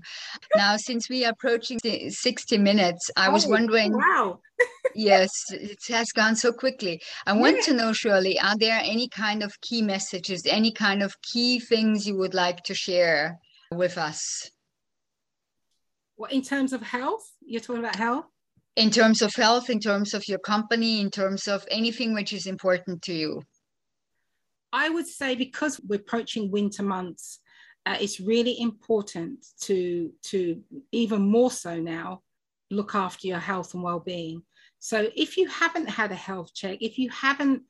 Now, 0.55 0.77
since 0.77 1.09
we 1.09 1.25
are 1.25 1.31
approaching 1.31 1.79
60 1.79 2.57
minutes, 2.57 3.11
I 3.17 3.27
was 3.29 3.45
oh, 3.45 3.49
wondering. 3.49 3.93
Wow. 3.93 4.39
yes, 4.95 5.29
it 5.51 5.79
has 5.89 6.11
gone 6.13 6.35
so 6.35 6.53
quickly. 6.53 7.01
I 7.25 7.33
yeah. 7.33 7.41
want 7.41 7.63
to 7.63 7.73
know, 7.73 7.91
Shirley, 7.91 8.39
are 8.39 8.57
there 8.57 8.79
any 8.81 9.09
kind 9.09 9.43
of 9.43 9.59
key 9.61 9.81
messages, 9.81 10.45
any 10.45 10.71
kind 10.71 11.03
of 11.03 11.21
key 11.21 11.59
things 11.59 12.07
you 12.07 12.17
would 12.17 12.33
like 12.33 12.63
to 12.63 12.73
share 12.73 13.39
with 13.71 13.97
us? 13.97 14.49
What, 16.15 16.31
in 16.31 16.41
terms 16.41 16.71
of 16.73 16.81
health? 16.81 17.29
You're 17.45 17.61
talking 17.61 17.83
about 17.83 17.97
health? 17.97 18.25
In 18.77 18.91
terms 18.91 19.23
of 19.23 19.33
health, 19.33 19.71
in 19.71 19.79
terms 19.79 20.13
of 20.13 20.27
your 20.27 20.37
company, 20.37 21.01
in 21.01 21.09
terms 21.09 21.47
of 21.47 21.65
anything 21.71 22.13
which 22.13 22.31
is 22.31 22.45
important 22.45 23.01
to 23.03 23.13
you. 23.13 23.41
I 24.71 24.89
would 24.89 25.07
say 25.07 25.33
because 25.33 25.81
we're 25.87 25.95
approaching 25.95 26.51
winter 26.51 26.83
months, 26.83 27.39
uh, 27.87 27.97
it's 27.99 28.19
really 28.19 28.61
important 28.61 29.43
to 29.61 30.11
to 30.25 30.61
even 30.91 31.21
more 31.21 31.49
so 31.49 31.79
now 31.79 32.21
look 32.69 32.93
after 32.93 33.27
your 33.27 33.39
health 33.39 33.73
and 33.73 33.81
well-being. 33.81 34.43
So 34.79 35.09
if 35.15 35.37
you 35.37 35.47
haven't 35.47 35.89
had 35.89 36.11
a 36.11 36.15
health 36.29 36.53
check, 36.53 36.77
if 36.81 36.99
you 36.99 37.09
haven't 37.09 37.63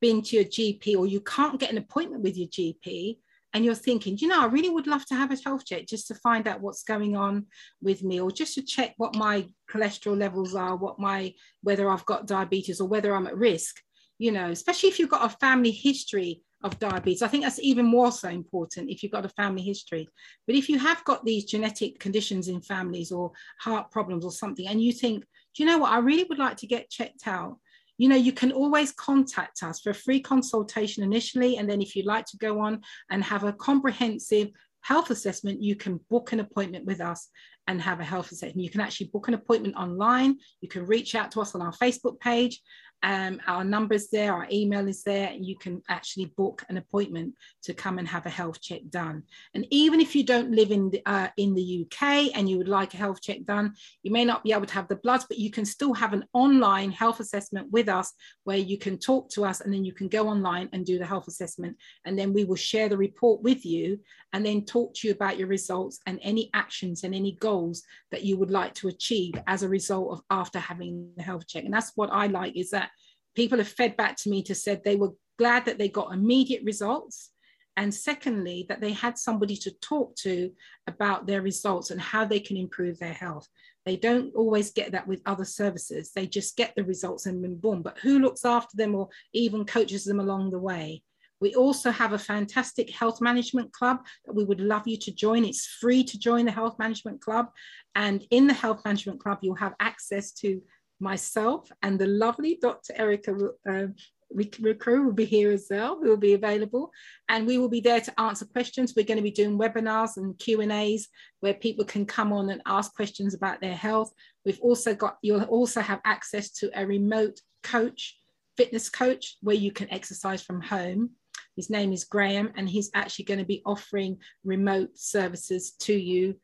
been 0.00 0.22
to 0.22 0.36
your 0.36 0.44
GP 0.46 0.96
or 0.96 1.06
you 1.06 1.20
can't 1.20 1.60
get 1.60 1.70
an 1.72 1.78
appointment 1.78 2.22
with 2.22 2.38
your 2.38 2.48
GP, 2.48 3.18
and 3.54 3.64
you're 3.64 3.74
thinking, 3.74 4.18
you 4.18 4.28
know, 4.28 4.42
I 4.42 4.46
really 4.46 4.68
would 4.68 4.86
love 4.86 5.06
to 5.06 5.14
have 5.14 5.30
a 5.30 5.38
health 5.42 5.64
check 5.64 5.86
just 5.86 6.08
to 6.08 6.14
find 6.16 6.46
out 6.46 6.60
what's 6.60 6.82
going 6.82 7.16
on 7.16 7.46
with 7.80 8.02
me, 8.02 8.20
or 8.20 8.30
just 8.30 8.54
to 8.54 8.62
check 8.62 8.92
what 8.98 9.16
my 9.16 9.46
cholesterol 9.70 10.18
levels 10.18 10.54
are, 10.54 10.76
what 10.76 10.98
my 10.98 11.32
whether 11.62 11.88
I've 11.88 12.04
got 12.04 12.26
diabetes 12.26 12.80
or 12.80 12.88
whether 12.88 13.14
I'm 13.14 13.26
at 13.26 13.36
risk 13.36 13.76
you 14.18 14.32
know, 14.32 14.50
especially 14.50 14.88
if 14.88 14.98
you've 14.98 15.10
got 15.10 15.24
a 15.24 15.36
family 15.36 15.70
history 15.70 16.42
of 16.62 16.78
diabetes. 16.78 17.22
I 17.22 17.28
think 17.28 17.44
that's 17.44 17.60
even 17.60 17.84
more 17.84 18.10
so 18.10 18.28
important 18.28 18.90
if 18.90 19.02
you've 19.02 19.12
got 19.12 19.26
a 19.26 19.30
family 19.30 19.62
history. 19.62 20.08
But 20.46 20.56
if 20.56 20.68
you 20.68 20.78
have 20.78 21.04
got 21.04 21.24
these 21.24 21.44
genetic 21.44 21.98
conditions 21.98 22.48
in 22.48 22.62
families 22.62 23.12
or 23.12 23.32
heart 23.60 23.90
problems 23.90 24.24
or 24.24 24.32
something, 24.32 24.66
and 24.66 24.82
you 24.82 24.92
think, 24.92 25.24
do 25.54 25.62
you 25.62 25.66
know 25.68 25.78
what, 25.78 25.92
I 25.92 25.98
really 25.98 26.24
would 26.24 26.38
like 26.38 26.56
to 26.58 26.66
get 26.66 26.90
checked 26.90 27.26
out, 27.26 27.58
you 27.98 28.08
know, 28.08 28.16
you 28.16 28.32
can 28.32 28.52
always 28.52 28.92
contact 28.92 29.62
us 29.62 29.80
for 29.80 29.90
a 29.90 29.94
free 29.94 30.20
consultation 30.20 31.02
initially. 31.02 31.58
And 31.58 31.68
then 31.68 31.80
if 31.80 31.94
you'd 31.94 32.06
like 32.06 32.26
to 32.26 32.36
go 32.36 32.60
on 32.60 32.82
and 33.10 33.22
have 33.22 33.44
a 33.44 33.52
comprehensive 33.52 34.48
health 34.80 35.10
assessment, 35.10 35.62
you 35.62 35.76
can 35.76 36.00
book 36.10 36.32
an 36.32 36.40
appointment 36.40 36.84
with 36.84 37.00
us 37.00 37.28
and 37.66 37.80
have 37.80 38.00
a 38.00 38.04
health 38.04 38.30
assessment. 38.32 38.64
You 38.64 38.70
can 38.70 38.80
actually 38.80 39.06
book 39.06 39.28
an 39.28 39.34
appointment 39.34 39.76
online. 39.76 40.36
You 40.60 40.68
can 40.68 40.86
reach 40.86 41.14
out 41.14 41.30
to 41.32 41.40
us 41.40 41.54
on 41.54 41.62
our 41.62 41.72
Facebook 41.72 42.20
page 42.20 42.60
um, 43.04 43.38
our 43.46 43.64
number's 43.64 44.08
there, 44.08 44.32
our 44.32 44.48
email 44.50 44.88
is 44.88 45.02
there, 45.02 45.28
and 45.28 45.44
you 45.44 45.58
can 45.58 45.82
actually 45.90 46.32
book 46.38 46.64
an 46.70 46.78
appointment 46.78 47.34
to 47.64 47.74
come 47.74 47.98
and 47.98 48.08
have 48.08 48.24
a 48.24 48.30
health 48.30 48.62
check 48.62 48.80
done. 48.88 49.24
And 49.52 49.66
even 49.70 50.00
if 50.00 50.16
you 50.16 50.24
don't 50.24 50.50
live 50.50 50.70
in 50.70 50.88
the, 50.88 51.02
uh, 51.04 51.28
in 51.36 51.54
the 51.54 51.84
UK 51.84 52.34
and 52.34 52.48
you 52.48 52.56
would 52.56 52.66
like 52.66 52.94
a 52.94 52.96
health 52.96 53.20
check 53.20 53.44
done, 53.44 53.74
you 54.02 54.10
may 54.10 54.24
not 54.24 54.42
be 54.42 54.52
able 54.52 54.64
to 54.64 54.72
have 54.72 54.88
the 54.88 54.96
bloods, 54.96 55.26
but 55.28 55.38
you 55.38 55.50
can 55.50 55.66
still 55.66 55.92
have 55.92 56.14
an 56.14 56.24
online 56.32 56.90
health 56.90 57.20
assessment 57.20 57.70
with 57.70 57.90
us 57.90 58.10
where 58.44 58.56
you 58.56 58.78
can 58.78 58.96
talk 58.96 59.28
to 59.32 59.44
us 59.44 59.60
and 59.60 59.72
then 59.72 59.84
you 59.84 59.92
can 59.92 60.08
go 60.08 60.26
online 60.26 60.70
and 60.72 60.86
do 60.86 60.98
the 60.98 61.04
health 61.04 61.28
assessment. 61.28 61.76
And 62.06 62.18
then 62.18 62.32
we 62.32 62.44
will 62.44 62.56
share 62.56 62.88
the 62.88 62.96
report 62.96 63.42
with 63.42 63.66
you 63.66 64.00
and 64.32 64.46
then 64.46 64.64
talk 64.64 64.94
to 64.94 65.08
you 65.08 65.12
about 65.12 65.38
your 65.38 65.48
results 65.48 66.00
and 66.06 66.18
any 66.22 66.48
actions 66.54 67.04
and 67.04 67.14
any 67.14 67.32
goals 67.32 67.82
that 68.10 68.24
you 68.24 68.38
would 68.38 68.50
like 68.50 68.72
to 68.74 68.88
achieve 68.88 69.34
as 69.46 69.62
a 69.62 69.68
result 69.68 70.10
of 70.10 70.22
after 70.30 70.58
having 70.58 71.10
the 71.18 71.22
health 71.22 71.46
check. 71.46 71.64
And 71.64 71.74
that's 71.74 71.92
what 71.96 72.10
I 72.10 72.28
like 72.28 72.56
is 72.56 72.70
that 72.70 72.90
people 73.34 73.58
have 73.58 73.68
fed 73.68 73.96
back 73.96 74.16
to 74.16 74.30
me 74.30 74.42
to 74.42 74.54
said 74.54 74.82
they 74.82 74.96
were 74.96 75.12
glad 75.38 75.64
that 75.64 75.78
they 75.78 75.88
got 75.88 76.12
immediate 76.12 76.62
results 76.64 77.30
and 77.76 77.92
secondly 77.92 78.66
that 78.68 78.80
they 78.80 78.92
had 78.92 79.18
somebody 79.18 79.56
to 79.56 79.70
talk 79.80 80.14
to 80.14 80.50
about 80.86 81.26
their 81.26 81.42
results 81.42 81.90
and 81.90 82.00
how 82.00 82.24
they 82.24 82.40
can 82.40 82.56
improve 82.56 82.98
their 82.98 83.12
health 83.12 83.48
they 83.84 83.96
don't 83.96 84.34
always 84.34 84.70
get 84.70 84.92
that 84.92 85.06
with 85.06 85.20
other 85.26 85.44
services 85.44 86.12
they 86.14 86.26
just 86.26 86.56
get 86.56 86.72
the 86.76 86.84
results 86.84 87.26
and 87.26 87.42
boom, 87.42 87.56
boom 87.56 87.82
but 87.82 87.98
who 87.98 88.18
looks 88.18 88.44
after 88.44 88.76
them 88.76 88.94
or 88.94 89.08
even 89.32 89.64
coaches 89.64 90.04
them 90.04 90.20
along 90.20 90.50
the 90.50 90.58
way 90.58 91.02
we 91.40 91.54
also 91.54 91.90
have 91.90 92.12
a 92.12 92.18
fantastic 92.18 92.88
health 92.90 93.20
management 93.20 93.72
club 93.72 93.98
that 94.24 94.32
we 94.32 94.44
would 94.44 94.60
love 94.60 94.86
you 94.86 94.96
to 94.98 95.12
join. 95.12 95.44
It's 95.44 95.66
free 95.66 96.02
to 96.04 96.18
join 96.18 96.46
the 96.46 96.52
health 96.52 96.78
management 96.78 97.20
club. 97.20 97.50
And 97.94 98.24
in 98.30 98.46
the 98.46 98.54
health 98.54 98.82
management 98.84 99.20
club, 99.20 99.40
you'll 99.42 99.56
have 99.56 99.74
access 99.78 100.32
to 100.36 100.62
myself 101.04 101.70
and 101.82 101.98
the 101.98 102.08
lovely 102.08 102.58
Dr. 102.60 102.94
Erica 102.96 103.36
uh, 103.70 103.86
will 104.34 105.12
be 105.12 105.24
here 105.24 105.52
as 105.52 105.66
well, 105.70 105.98
who 106.00 106.08
will 106.08 106.16
be 106.16 106.34
available. 106.34 106.90
And 107.28 107.46
we 107.46 107.58
will 107.58 107.68
be 107.68 107.80
there 107.80 108.00
to 108.00 108.20
answer 108.20 108.44
questions. 108.46 108.94
We're 108.96 109.04
going 109.04 109.18
to 109.18 109.22
be 109.22 109.30
doing 109.30 109.58
webinars 109.58 110.16
and 110.16 110.36
Q&As 110.38 111.06
where 111.40 111.54
people 111.54 111.84
can 111.84 112.04
come 112.04 112.32
on 112.32 112.50
and 112.50 112.60
ask 112.66 112.94
questions 112.94 113.34
about 113.34 113.60
their 113.60 113.76
health. 113.76 114.12
We've 114.44 114.60
also 114.60 114.94
got, 114.94 115.18
you'll 115.22 115.44
also 115.44 115.80
have 115.80 116.00
access 116.04 116.50
to 116.54 116.70
a 116.74 116.84
remote 116.84 117.40
coach, 117.62 118.18
fitness 118.56 118.88
coach, 118.90 119.36
where 119.40 119.56
you 119.56 119.70
can 119.70 119.92
exercise 119.92 120.42
from 120.42 120.60
home. 120.60 121.10
His 121.56 121.70
name 121.70 121.92
is 121.92 122.04
Graham, 122.04 122.52
and 122.56 122.68
he's 122.68 122.90
actually 122.94 123.26
going 123.26 123.38
to 123.38 123.46
be 123.46 123.62
offering 123.64 124.18
remote 124.44 124.90
services 124.98 125.72
to 125.82 125.94
you 125.94 126.34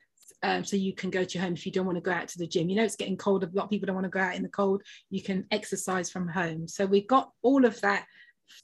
um, 0.43 0.65
so 0.65 0.77
you 0.77 0.95
can 0.95 1.11
go 1.11 1.25
to 1.25 1.39
your 1.39 1.45
home 1.45 1.55
if 1.55 1.67
you 1.67 1.73
don't 1.73 1.87
want 1.87 1.97
to 1.97 2.03
go 2.03 2.13
out 2.13 2.29
to 2.29 2.39
the 2.39 2.47
gym. 2.47 2.69
You 2.69 2.77
know, 2.77 2.85
it's 2.85 2.97
getting 2.97 3.17
cold. 3.17 3.45
A 3.45 3.51
lot 3.53 3.65
of 3.65 3.71
people 3.71 3.87
don't 3.87 3.97
want 3.97 4.05
to 4.05 4.11
go 4.11 4.21
out 4.21 4.35
in 4.35 4.43
the 4.43 4.49
cold. 4.49 4.83
You 5.11 5.23
can 5.23 5.47
exercise 5.51 6.11
from 6.11 6.29
home. 6.29 6.67
So 6.67 6.87
we've 6.87 7.07
got 7.07 7.31
all 7.43 7.65
of 7.65 7.81
that 7.83 8.07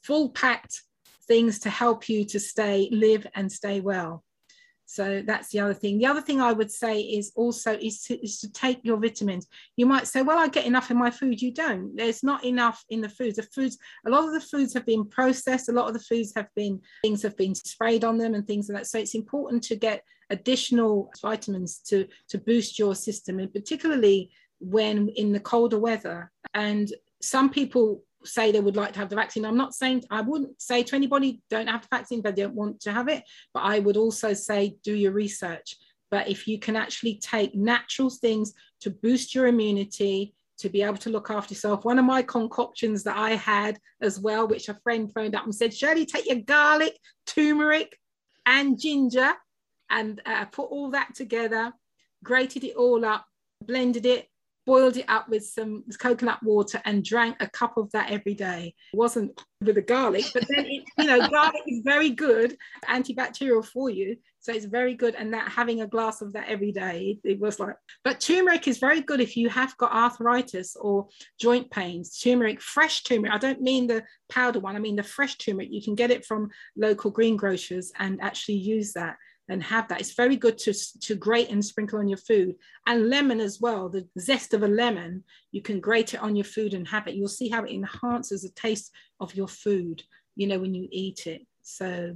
full 0.03 0.29
packed 0.29 0.81
things 1.27 1.59
to 1.59 1.69
help 1.69 2.09
you 2.09 2.25
to 2.25 2.39
stay, 2.39 2.89
live 2.91 3.27
and 3.35 3.51
stay 3.51 3.79
well. 3.79 4.23
So 4.89 5.21
that's 5.27 5.49
the 5.49 5.59
other 5.59 5.73
thing. 5.73 5.97
The 5.97 6.05
other 6.05 6.21
thing 6.21 6.39
I 6.39 6.53
would 6.53 6.71
say 6.71 7.01
is 7.01 7.33
also 7.35 7.73
is 7.73 8.03
to, 8.03 8.17
is 8.23 8.39
to 8.39 8.51
take 8.53 8.79
your 8.83 8.97
vitamins. 8.97 9.45
You 9.75 9.85
might 9.85 10.07
say, 10.07 10.21
well, 10.21 10.39
I 10.39 10.47
get 10.47 10.65
enough 10.65 10.89
in 10.89 10.97
my 10.97 11.11
food. 11.11 11.41
You 11.41 11.53
don't. 11.53 11.93
There's 11.97 12.23
not 12.23 12.45
enough 12.45 12.85
in 12.89 13.01
the 13.01 13.09
foods. 13.09 13.35
The 13.35 13.43
foods, 13.43 13.77
a 14.05 14.09
lot 14.09 14.23
of 14.23 14.33
the 14.33 14.39
foods 14.39 14.73
have 14.73 14.85
been 14.85 15.03
processed. 15.05 15.67
A 15.67 15.73
lot 15.73 15.89
of 15.89 15.93
the 15.93 15.99
foods 15.99 16.31
have 16.37 16.47
been, 16.55 16.79
things 17.01 17.21
have 17.23 17.35
been 17.35 17.53
sprayed 17.53 18.05
on 18.05 18.17
them 18.17 18.33
and 18.33 18.47
things 18.47 18.69
like 18.69 18.77
that. 18.77 18.87
So 18.87 18.97
it's 18.97 19.13
important 19.13 19.61
to 19.65 19.75
get 19.75 20.03
additional 20.29 21.11
vitamins 21.21 21.79
to, 21.79 22.07
to 22.29 22.37
boost 22.37 22.77
your 22.77 22.95
system 22.95 23.39
and 23.39 23.53
particularly 23.53 24.31
when 24.59 25.09
in 25.09 25.31
the 25.31 25.39
colder 25.39 25.79
weather. 25.79 26.31
And 26.53 26.91
some 27.21 27.49
people 27.49 28.03
say 28.23 28.51
they 28.51 28.59
would 28.59 28.75
like 28.75 28.93
to 28.93 28.99
have 28.99 29.09
the 29.09 29.15
vaccine. 29.15 29.45
I'm 29.45 29.57
not 29.57 29.75
saying 29.75 30.03
I 30.09 30.21
wouldn't 30.21 30.61
say 30.61 30.83
to 30.83 30.95
anybody 30.95 31.41
don't 31.49 31.67
have 31.67 31.81
the 31.81 31.95
vaccine, 31.95 32.21
they 32.21 32.31
don't 32.31 32.55
want 32.55 32.81
to 32.81 32.91
have 32.91 33.07
it. 33.07 33.23
But 33.53 33.61
I 33.61 33.79
would 33.79 33.97
also 33.97 34.33
say 34.33 34.77
do 34.83 34.93
your 34.93 35.11
research. 35.11 35.77
But 36.09 36.27
if 36.27 36.47
you 36.47 36.59
can 36.59 36.75
actually 36.75 37.15
take 37.15 37.55
natural 37.55 38.09
things 38.09 38.53
to 38.81 38.89
boost 38.89 39.35
your 39.35 39.47
immunity, 39.47 40.33
to 40.59 40.69
be 40.69 40.81
able 40.81 40.97
to 40.97 41.09
look 41.09 41.29
after 41.29 41.53
yourself. 41.53 41.85
One 41.85 41.99
of 41.99 42.05
my 42.05 42.23
concoctions 42.23 43.03
that 43.03 43.15
I 43.15 43.31
had 43.31 43.77
as 44.01 44.19
well, 44.19 44.47
which 44.47 44.69
a 44.69 44.73
friend 44.73 45.11
phoned 45.13 45.35
up 45.35 45.43
and 45.43 45.53
said, 45.53 45.73
Shirley, 45.73 46.05
take 46.05 46.27
your 46.27 46.41
garlic, 46.41 46.97
turmeric, 47.27 47.95
and 48.45 48.79
ginger 48.79 49.33
and 49.89 50.21
uh, 50.25 50.45
put 50.45 50.69
all 50.69 50.91
that 50.91 51.15
together, 51.15 51.73
grated 52.23 52.63
it 52.63 52.75
all 52.75 53.03
up, 53.05 53.25
blended 53.65 54.05
it, 54.05 54.27
boiled 54.67 54.97
it 54.97 55.05
up 55.07 55.29
with 55.29 55.45
some 55.45 55.83
coconut 55.97 56.43
water 56.43 56.79
and 56.83 57.03
drank 57.03 57.37
a 57.39 57.49
cup 57.49 57.77
of 57.77 57.89
that 57.91 58.11
every 58.11 58.33
day. 58.33 58.75
It 58.93 58.97
wasn't 58.97 59.41
with 59.61 59.75
the 59.75 59.81
garlic, 59.81 60.25
but 60.33 60.43
then 60.49 60.65
it, 60.65 60.83
you 60.97 61.05
know, 61.05 61.25
garlic 61.29 61.63
is 61.67 61.81
very 61.85 62.09
good 62.09 62.57
antibacterial 62.85 63.65
for 63.65 63.89
you. 63.89 64.17
So 64.41 64.51
it's 64.51 64.65
very 64.65 64.93
good. 64.93 65.15
And 65.15 65.33
that 65.33 65.49
having 65.49 65.81
a 65.81 65.87
glass 65.87 66.21
of 66.21 66.33
that 66.33 66.49
every 66.49 66.73
day, 66.73 67.17
it, 67.23 67.39
was 67.39 67.61
like, 67.61 67.75
but 68.03 68.19
turmeric 68.19 68.67
is 68.67 68.77
very 68.77 68.99
good 68.99 69.21
if 69.21 69.37
you 69.37 69.47
have 69.47 69.75
got 69.77 69.93
arthritis 69.93 70.75
or 70.75 71.07
joint 71.39 71.71
pains. 71.71 72.19
Turmeric, 72.19 72.61
fresh 72.61 73.03
turmeric. 73.03 73.33
I 73.33 73.37
don't 73.37 73.61
mean 73.61 73.87
the 73.87 74.03
powder 74.29 74.59
one, 74.59 74.75
I 74.75 74.79
mean 74.79 74.97
the 74.97 75.03
fresh 75.03 75.37
turmeric. 75.37 75.69
You 75.71 75.81
can 75.81 75.95
get 75.95 76.11
it 76.11 76.25
from 76.25 76.49
local 76.75 77.11
greengrocers 77.11 77.91
and 77.99 78.21
actually 78.21 78.55
use 78.55 78.91
that 78.93 79.15
and 79.49 79.63
have 79.63 79.87
that. 79.87 80.01
It's 80.01 80.13
very 80.13 80.35
good 80.35 80.57
to, 80.59 80.73
to 81.01 81.15
grate 81.15 81.49
and 81.49 81.63
sprinkle 81.63 81.99
on 81.99 82.07
your 82.07 82.17
food. 82.17 82.55
And 82.85 83.09
lemon 83.09 83.39
as 83.39 83.59
well, 83.61 83.89
the 83.89 84.07
zest 84.19 84.53
of 84.53 84.63
a 84.63 84.67
lemon, 84.67 85.23
you 85.51 85.61
can 85.61 85.79
grate 85.79 86.13
it 86.13 86.21
on 86.21 86.35
your 86.35 86.45
food 86.45 86.73
and 86.73 86.87
have 86.87 87.07
it. 87.07 87.15
You'll 87.15 87.27
see 87.27 87.49
how 87.49 87.63
it 87.63 87.71
enhances 87.71 88.43
the 88.43 88.49
taste 88.49 88.91
of 89.19 89.35
your 89.35 89.47
food, 89.47 90.03
you 90.35 90.47
know, 90.47 90.59
when 90.59 90.73
you 90.73 90.87
eat 90.91 91.27
it. 91.27 91.45
So 91.61 92.15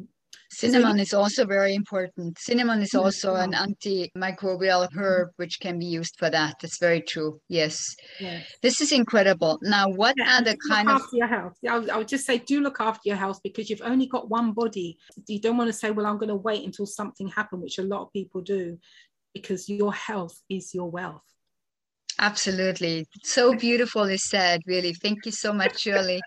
Cinnamon 0.54 1.00
is 1.00 1.14
also 1.14 1.46
very 1.46 1.74
important. 1.74 2.38
Cinnamon 2.38 2.82
is 2.82 2.90
mm-hmm. 2.90 3.06
also 3.06 3.36
an 3.36 3.54
antimicrobial 3.54 4.88
herb 4.96 5.30
which 5.38 5.60
can 5.60 5.80
be 5.80 5.86
used 5.86 6.16
for 6.18 6.30
that. 6.30 6.56
That's 6.62 6.78
very 6.78 7.02
true. 7.02 7.40
Yes. 7.48 7.96
yes. 8.20 8.46
This 8.62 8.82
is 8.82 8.92
incredible. 8.92 9.60
Now, 9.64 9.88
what 9.88 10.16
yeah, 10.18 10.40
are 10.40 10.44
the 10.44 10.58
kind 10.70 10.90
of 10.90 10.96
after 10.96 11.16
your 11.16 11.28
health? 11.28 11.54
I 11.68 11.80
would, 11.80 11.90
I 11.90 11.98
would 11.98 12.08
just 12.08 12.26
say 12.26 12.38
do 12.38 12.60
look 12.62 12.82
after 12.82 13.02
your 13.06 13.16
health 13.16 13.40
because 13.44 13.70
you've 13.70 13.82
only 13.82 14.08
got 14.08 14.30
one 14.30 14.52
body. 14.52 14.98
You 15.28 15.40
don't 15.40 15.58
want 15.58 15.70
to 15.70 15.74
say, 15.74 15.92
well, 15.92 16.06
I'm 16.06 16.18
going 16.18 16.30
to 16.30 16.36
wait 16.36 16.66
until 16.66 16.86
something 16.86 17.30
happens, 17.30 17.64
which 17.64 17.78
a 17.78 17.84
lot 17.84 18.04
of 18.04 18.14
people 18.14 18.42
do, 18.42 18.78
because 19.34 19.70
your 19.70 19.94
health 19.94 20.38
is 20.50 20.74
your 20.74 20.90
wealth. 20.90 21.22
Absolutely. 22.20 23.08
So 23.24 23.56
beautifully 23.56 24.18
said, 24.18 24.62
really. 24.68 24.94
Thank 24.94 25.26
you 25.26 25.32
so 25.32 25.54
much, 25.54 25.80
Shirley. 25.82 26.22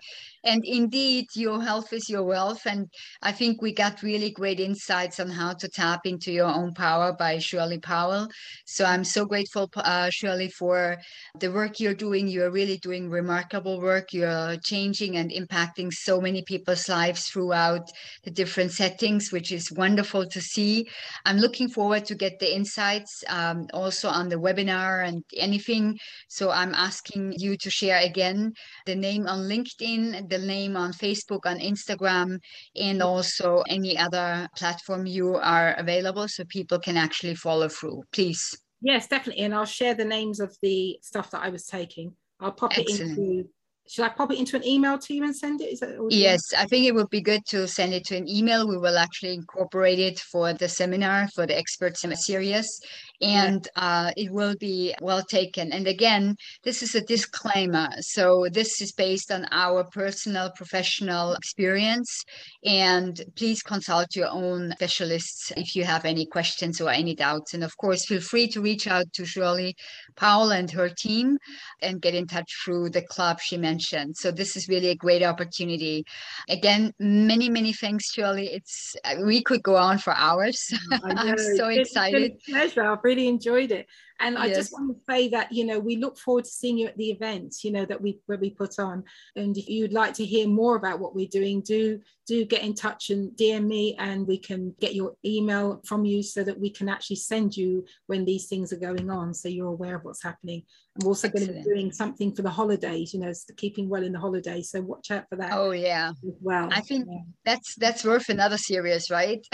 And 0.45 0.63
indeed, 0.63 1.25
your 1.33 1.61
health 1.61 1.91
is 1.91 2.07
your 2.07 2.23
wealth. 2.23 2.61
And 2.67 2.87
I 3.23 3.31
think 3.31 3.61
we 3.61 3.73
got 3.73 4.03
really 4.03 4.29
great 4.29 4.59
insights 4.59 5.19
on 5.19 5.29
how 5.29 5.53
to 5.53 5.67
tap 5.67 6.01
into 6.05 6.31
your 6.31 6.47
own 6.47 6.73
power 6.73 7.13
by 7.13 7.39
Shirley 7.39 7.79
Powell. 7.79 8.27
So 8.65 8.85
I'm 8.85 9.03
so 9.03 9.25
grateful, 9.25 9.69
uh, 9.77 10.09
Shirley, 10.11 10.49
for 10.49 10.97
the 11.39 11.51
work 11.51 11.79
you're 11.79 11.95
doing. 11.95 12.27
You're 12.27 12.51
really 12.51 12.77
doing 12.77 13.09
remarkable 13.09 13.81
work. 13.81 14.13
You're 14.13 14.57
changing 14.63 15.17
and 15.17 15.31
impacting 15.31 15.91
so 15.91 16.21
many 16.21 16.43
people's 16.43 16.87
lives 16.87 17.27
throughout 17.27 17.89
the 18.23 18.31
different 18.31 18.71
settings, 18.71 19.31
which 19.31 19.51
is 19.51 19.71
wonderful 19.71 20.27
to 20.27 20.41
see. 20.41 20.87
I'm 21.25 21.37
looking 21.37 21.69
forward 21.69 22.05
to 22.05 22.15
get 22.15 22.37
the 22.39 22.55
insights 22.55 23.23
um, 23.29 23.67
also 23.73 24.09
on 24.09 24.29
the 24.29 24.35
webinar 24.35 25.07
and 25.07 25.23
anything. 25.35 25.97
So 26.27 26.51
I'm 26.51 26.75
asking 26.75 27.33
you 27.37 27.57
to 27.57 27.69
share 27.71 27.99
again 27.99 28.53
the 28.85 28.95
name 28.95 29.25
on 29.27 29.49
LinkedIn, 29.49 30.29
the 30.37 30.45
name 30.45 30.75
on 30.75 30.91
Facebook, 30.93 31.45
on 31.45 31.59
Instagram, 31.59 32.39
and 32.75 33.01
also 33.01 33.63
any 33.67 33.97
other 33.97 34.47
platform 34.55 35.05
you 35.05 35.35
are 35.35 35.73
available 35.77 36.27
so 36.27 36.43
people 36.45 36.79
can 36.79 36.97
actually 36.97 37.35
follow 37.35 37.67
through, 37.67 38.03
please. 38.11 38.57
Yes, 38.81 39.07
definitely. 39.07 39.43
And 39.43 39.55
I'll 39.55 39.65
share 39.65 39.93
the 39.95 40.05
names 40.05 40.39
of 40.39 40.55
the 40.61 40.97
stuff 41.01 41.31
that 41.31 41.41
I 41.41 41.49
was 41.49 41.65
taking. 41.65 42.13
I'll 42.39 42.51
pop 42.51 42.77
Excellent. 42.77 43.17
it 43.17 43.21
into 43.21 43.49
should 43.87 44.05
I 44.05 44.09
pop 44.09 44.31
it 44.31 44.39
into 44.39 44.55
an 44.55 44.65
email 44.65 44.97
to 44.97 45.13
you 45.13 45.23
and 45.23 45.35
send 45.35 45.61
it? 45.61 45.65
Is 45.65 45.79
that 45.81 46.07
yes, 46.09 46.41
I 46.57 46.65
think 46.65 46.87
it 46.87 46.95
would 46.95 47.09
be 47.09 47.21
good 47.21 47.45
to 47.49 47.67
send 47.67 47.93
it 47.93 48.03
to 48.05 48.17
an 48.17 48.27
email. 48.27 48.67
We 48.67 48.77
will 48.77 48.97
actually 48.97 49.35
incorporate 49.35 49.99
it 49.99 50.19
for 50.19 50.53
the 50.53 50.67
seminar 50.67 51.27
for 51.35 51.45
the 51.45 51.55
expert 51.55 51.95
series 51.97 52.79
and 53.21 53.67
uh, 53.75 54.11
it 54.17 54.31
will 54.31 54.55
be 54.59 54.93
well 55.01 55.23
taken. 55.23 55.71
And 55.71 55.87
again, 55.87 56.35
this 56.63 56.83
is 56.83 56.95
a 56.95 57.01
disclaimer. 57.01 57.89
So 57.99 58.47
this 58.51 58.81
is 58.81 58.91
based 58.91 59.31
on 59.31 59.47
our 59.51 59.83
personal 59.85 60.51
professional 60.55 61.33
experience. 61.33 62.23
And 62.65 63.21
please 63.35 63.61
consult 63.61 64.15
your 64.15 64.29
own 64.29 64.73
specialists 64.73 65.51
if 65.55 65.75
you 65.75 65.83
have 65.83 66.05
any 66.05 66.25
questions 66.25 66.81
or 66.81 66.89
any 66.89 67.15
doubts. 67.15 67.53
And 67.53 67.63
of 67.63 67.75
course, 67.77 68.05
feel 68.05 68.21
free 68.21 68.47
to 68.49 68.61
reach 68.61 68.87
out 68.87 69.11
to 69.13 69.25
Shirley 69.25 69.75
Powell 70.15 70.51
and 70.51 70.69
her 70.71 70.89
team 70.89 71.37
and 71.81 72.01
get 72.01 72.15
in 72.15 72.27
touch 72.27 72.51
through 72.63 72.89
the 72.89 73.01
club 73.01 73.39
she 73.39 73.57
mentioned. 73.57 74.17
So 74.17 74.31
this 74.31 74.55
is 74.55 74.67
really 74.67 74.89
a 74.89 74.95
great 74.95 75.23
opportunity. 75.23 76.05
Again, 76.49 76.93
many, 76.99 77.49
many 77.49 77.73
thanks, 77.73 78.11
Shirley. 78.11 78.47
It's 78.47 78.95
we 79.23 79.41
could 79.41 79.63
go 79.63 79.75
on 79.75 79.97
for 79.97 80.13
hours. 80.15 80.73
I'm 81.03 81.37
so 81.37 81.67
excited. 81.67 82.39
pleasure 82.49 82.83
really 83.05 83.27
enjoyed 83.27 83.71
it. 83.71 83.87
And 84.19 84.37
I 84.37 84.53
just 84.53 84.71
want 84.71 84.95
to 84.95 85.03
say 85.11 85.27
that, 85.29 85.51
you 85.51 85.65
know, 85.65 85.79
we 85.79 85.97
look 85.97 86.17
forward 86.17 86.45
to 86.45 86.49
seeing 86.49 86.77
you 86.77 86.87
at 86.87 86.97
the 86.97 87.11
events, 87.11 87.63
you 87.63 87.71
know, 87.71 87.85
that 87.85 88.01
we 88.01 88.19
where 88.27 88.37
we 88.37 88.49
put 88.49 88.79
on. 88.79 89.03
And 89.35 89.57
if 89.57 89.67
you'd 89.67 89.93
like 89.93 90.13
to 90.15 90.25
hear 90.25 90.47
more 90.47 90.75
about 90.75 90.99
what 90.99 91.15
we're 91.15 91.27
doing, 91.27 91.61
do 91.61 91.99
do 92.27 92.45
get 92.45 92.63
in 92.63 92.73
touch 92.73 93.09
and 93.09 93.31
DM 93.37 93.65
me 93.67 93.95
and 93.99 94.25
we 94.25 94.37
can 94.37 94.73
get 94.79 94.95
your 94.95 95.15
email 95.23 95.81
from 95.85 96.05
you 96.05 96.23
so 96.23 96.43
that 96.43 96.59
we 96.59 96.69
can 96.69 96.89
actually 96.89 97.17
send 97.17 97.55
you 97.55 97.85
when 98.07 98.25
these 98.25 98.47
things 98.47 98.73
are 98.73 98.77
going 98.77 99.09
on 99.11 99.33
so 99.33 99.47
you're 99.47 99.67
aware 99.67 99.95
of 99.95 100.03
what's 100.03 100.23
happening. 100.23 100.63
I'm 100.99 101.07
also 101.07 101.27
Excellent. 101.27 101.51
going 101.51 101.63
to 101.63 101.69
be 101.69 101.75
doing 101.75 101.91
something 101.91 102.33
for 102.33 102.41
the 102.41 102.49
holidays, 102.49 103.13
you 103.13 103.19
know, 103.19 103.33
keeping 103.57 103.89
well 103.89 104.03
in 104.03 104.13
the 104.13 104.19
holidays. 104.19 104.69
So 104.71 104.81
watch 104.81 105.11
out 105.11 105.25
for 105.29 105.35
that. 105.35 105.51
Oh 105.51 105.71
yeah. 105.71 106.13
well. 106.41 106.69
I 106.71 106.81
think 106.81 107.05
yeah. 107.09 107.19
that's 107.43 107.75
that's 107.75 108.05
worth 108.05 108.29
another 108.29 108.57
series, 108.57 109.11
right? 109.11 109.45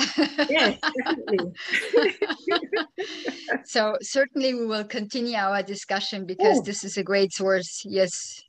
yes, 0.50 0.80
definitely. 1.04 1.52
so 3.66 3.98
certainly 4.02 4.51
we 4.54 4.66
will 4.66 4.84
continue 4.84 5.36
our 5.36 5.64
discussion 5.64 6.26
because 6.26 6.60
Ooh. 6.60 6.64
this 6.64 6.84
is 6.84 6.98
a 6.98 7.04
great 7.04 7.34
source. 7.34 7.84
Yes. 7.86 8.44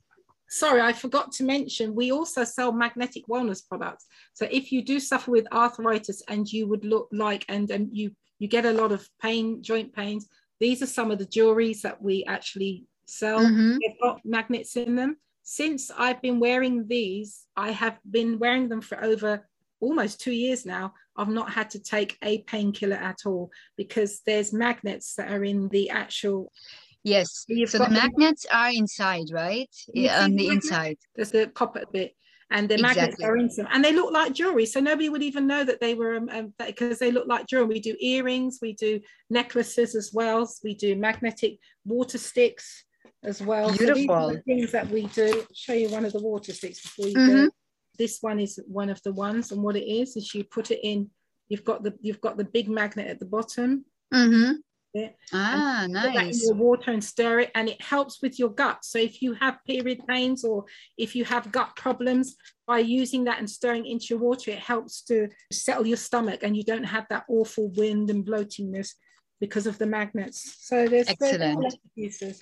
Sorry, 0.49 0.81
I 0.81 0.93
forgot 0.93 1.31
to 1.33 1.43
mention, 1.43 1.95
we 1.95 2.11
also 2.11 2.43
sell 2.43 2.71
magnetic 2.71 3.23
wellness 3.27 3.67
products. 3.67 4.05
So 4.33 4.47
if 4.51 4.71
you 4.71 4.83
do 4.83 4.99
suffer 4.99 5.31
with 5.31 5.51
arthritis 5.51 6.21
and 6.27 6.51
you 6.51 6.67
would 6.67 6.85
look 6.85 7.09
like, 7.11 7.43
and, 7.49 7.69
and 7.71 7.89
you, 7.91 8.11
you 8.37 8.47
get 8.47 8.65
a 8.65 8.71
lot 8.71 8.91
of 8.91 9.09
pain, 9.19 9.63
joint 9.63 9.93
pains, 9.93 10.27
these 10.59 10.83
are 10.83 10.87
some 10.87 11.09
of 11.09 11.17
the 11.17 11.25
jewelries 11.25 11.81
that 11.81 11.99
we 12.01 12.23
actually 12.25 12.85
sell. 13.07 13.39
Mm-hmm. 13.39 13.77
They've 13.81 14.01
got 14.01 14.21
magnets 14.23 14.75
in 14.75 14.95
them. 14.95 15.17
Since 15.41 15.91
I've 15.97 16.21
been 16.21 16.39
wearing 16.39 16.87
these, 16.87 17.47
I 17.57 17.71
have 17.71 17.97
been 18.09 18.39
wearing 18.39 18.69
them 18.69 18.81
for 18.81 19.03
over 19.03 19.47
almost 19.81 20.21
two 20.21 20.31
years 20.31 20.65
now, 20.65 20.93
I've 21.15 21.29
not 21.29 21.51
had 21.51 21.69
to 21.71 21.79
take 21.79 22.17
a 22.23 22.39
painkiller 22.43 22.95
at 22.95 23.19
all 23.25 23.51
because 23.77 24.21
there's 24.25 24.53
magnets 24.53 25.15
that 25.15 25.31
are 25.31 25.43
in 25.43 25.69
the 25.69 25.89
actual. 25.89 26.51
Yes. 27.03 27.45
So 27.67 27.79
the 27.79 27.89
magnets 27.89 28.45
are 28.51 28.71
inside, 28.71 29.25
right? 29.31 29.69
Yeah, 29.93 30.23
on 30.23 30.35
the 30.35 30.47
inside. 30.47 30.97
There's 31.15 31.31
the 31.31 31.47
copper 31.47 31.83
bit. 31.91 32.15
And 32.49 32.69
the 32.69 32.75
exactly. 32.75 33.01
magnets 33.01 33.23
are 33.23 33.37
inside, 33.37 33.67
and 33.71 33.83
they 33.83 33.93
look 33.93 34.13
like 34.13 34.33
jewelry, 34.33 34.67
so 34.67 34.79
nobody 34.79 35.09
would 35.09 35.23
even 35.23 35.47
know 35.47 35.63
that 35.63 35.79
they 35.79 35.95
were 35.95 36.17
um, 36.17 36.53
because 36.59 36.91
um, 36.91 36.97
they 36.99 37.11
look 37.11 37.25
like 37.27 37.47
jewelry. 37.47 37.65
We 37.65 37.79
do 37.79 37.95
earrings, 37.99 38.59
we 38.61 38.73
do 38.73 38.99
necklaces 39.31 39.95
as 39.95 40.11
well. 40.13 40.47
We 40.63 40.75
do 40.75 40.95
magnetic 40.95 41.57
water 41.83 42.19
sticks 42.19 42.83
as 43.23 43.41
well. 43.41 43.75
Beautiful 43.75 44.31
so 44.33 44.41
things 44.45 44.71
that 44.71 44.87
we 44.89 45.07
do. 45.07 45.33
I'll 45.33 45.55
show 45.55 45.73
you 45.73 45.89
one 45.89 46.05
of 46.05 46.13
the 46.13 46.21
water 46.21 46.53
sticks 46.53 46.81
before 46.81 47.07
you 47.07 47.15
mm-hmm. 47.15 47.45
go 47.45 47.49
this 47.97 48.19
one 48.21 48.39
is 48.39 48.59
one 48.67 48.89
of 48.89 49.01
the 49.03 49.13
ones 49.13 49.51
and 49.51 49.61
what 49.61 49.75
it 49.75 49.87
is 49.87 50.15
is 50.15 50.33
you 50.33 50.43
put 50.43 50.71
it 50.71 50.79
in 50.83 51.09
you've 51.49 51.63
got 51.63 51.83
the 51.83 51.93
you've 52.01 52.21
got 52.21 52.37
the 52.37 52.45
big 52.45 52.69
magnet 52.69 53.07
at 53.07 53.19
the 53.19 53.25
bottom. 53.25 53.85
Mm-hmm. 54.13 54.53
yeah. 54.93 55.09
ah 55.33 55.87
nice 55.89 56.41
in 56.41 56.47
your 56.47 56.55
water 56.55 56.91
and 56.91 57.03
stir 57.03 57.39
it 57.39 57.51
and 57.55 57.67
it 57.67 57.81
helps 57.81 58.21
with 58.21 58.39
your 58.39 58.49
gut. 58.49 58.83
So 58.83 58.99
if 58.99 59.21
you 59.21 59.33
have 59.33 59.63
period 59.65 59.99
pains 60.07 60.43
or 60.43 60.65
if 60.97 61.15
you 61.15 61.25
have 61.25 61.51
gut 61.51 61.75
problems 61.75 62.35
by 62.67 62.79
using 62.79 63.23
that 63.25 63.39
and 63.39 63.49
stirring 63.49 63.85
into 63.85 64.07
your 64.11 64.19
water 64.19 64.51
it 64.51 64.59
helps 64.59 65.01
to 65.03 65.29
settle 65.51 65.87
your 65.87 65.97
stomach 65.97 66.43
and 66.43 66.55
you 66.55 66.63
don't 66.63 66.83
have 66.83 67.05
that 67.09 67.25
awful 67.27 67.69
wind 67.71 68.09
and 68.09 68.25
bloatingness 68.25 68.93
because 69.39 69.67
of 69.67 69.77
the 69.77 69.85
magnets. 69.85 70.57
So 70.59 70.87
there's 70.87 71.09
excellent. 71.09 71.75
uses 71.95 72.39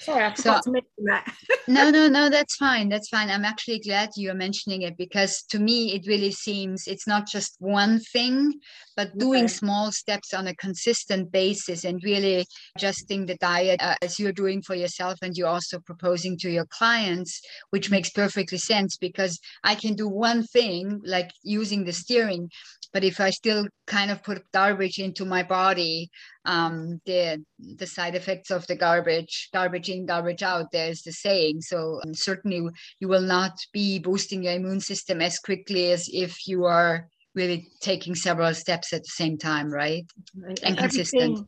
Sorry, 0.00 0.24
I 0.24 0.34
forgot 0.34 0.64
so, 0.64 0.70
to 0.70 0.72
mention 0.72 1.04
that. 1.04 1.32
no, 1.68 1.90
no, 1.90 2.08
no, 2.08 2.28
that's 2.28 2.56
fine. 2.56 2.88
That's 2.88 3.08
fine. 3.08 3.30
I'm 3.30 3.44
actually 3.44 3.78
glad 3.78 4.10
you're 4.16 4.34
mentioning 4.34 4.82
it 4.82 4.96
because 4.96 5.44
to 5.50 5.58
me, 5.58 5.94
it 5.94 6.06
really 6.06 6.32
seems 6.32 6.86
it's 6.86 7.06
not 7.06 7.28
just 7.28 7.56
one 7.60 8.00
thing, 8.00 8.54
but 8.96 9.16
doing 9.16 9.44
okay. 9.44 9.52
small 9.52 9.92
steps 9.92 10.34
on 10.34 10.48
a 10.48 10.56
consistent 10.56 11.30
basis 11.30 11.84
and 11.84 12.02
really 12.02 12.46
adjusting 12.76 13.26
the 13.26 13.36
diet 13.36 13.80
uh, 13.80 13.94
as 14.02 14.18
you're 14.18 14.32
doing 14.32 14.60
for 14.62 14.74
yourself 14.74 15.18
and 15.22 15.36
you're 15.36 15.46
also 15.46 15.78
proposing 15.78 16.36
to 16.38 16.50
your 16.50 16.66
clients, 16.66 17.40
which 17.70 17.90
makes 17.90 18.10
perfectly 18.10 18.58
sense 18.58 18.96
because 18.96 19.38
I 19.62 19.76
can 19.76 19.94
do 19.94 20.08
one 20.08 20.42
thing 20.42 21.00
like 21.04 21.30
using 21.42 21.84
the 21.84 21.92
steering, 21.92 22.50
but 22.92 23.04
if 23.04 23.20
I 23.20 23.30
still 23.30 23.66
kind 23.86 24.10
of 24.10 24.22
put 24.22 24.50
garbage 24.52 24.98
into 24.98 25.24
my 25.24 25.42
body, 25.42 26.10
um, 26.44 27.00
the 27.06 27.44
the 27.58 27.86
side 27.86 28.14
effects 28.14 28.50
of 28.50 28.66
the 28.66 28.76
garbage, 28.76 29.48
garbage 29.52 29.88
in, 29.88 30.06
garbage 30.06 30.42
out. 30.42 30.72
There's 30.72 31.02
the 31.02 31.12
saying. 31.12 31.62
So 31.62 32.00
um, 32.04 32.14
certainly 32.14 32.68
you 33.00 33.08
will 33.08 33.22
not 33.22 33.52
be 33.72 33.98
boosting 33.98 34.42
your 34.44 34.54
immune 34.54 34.80
system 34.80 35.20
as 35.20 35.38
quickly 35.38 35.92
as 35.92 36.08
if 36.12 36.46
you 36.46 36.64
are 36.64 37.08
really 37.34 37.68
taking 37.80 38.14
several 38.14 38.54
steps 38.54 38.92
at 38.92 39.02
the 39.02 39.10
same 39.10 39.36
time, 39.36 39.70
right? 39.70 40.06
And, 40.34 40.58
and 40.64 40.78
consistent. 40.78 41.22
Everything, 41.22 41.46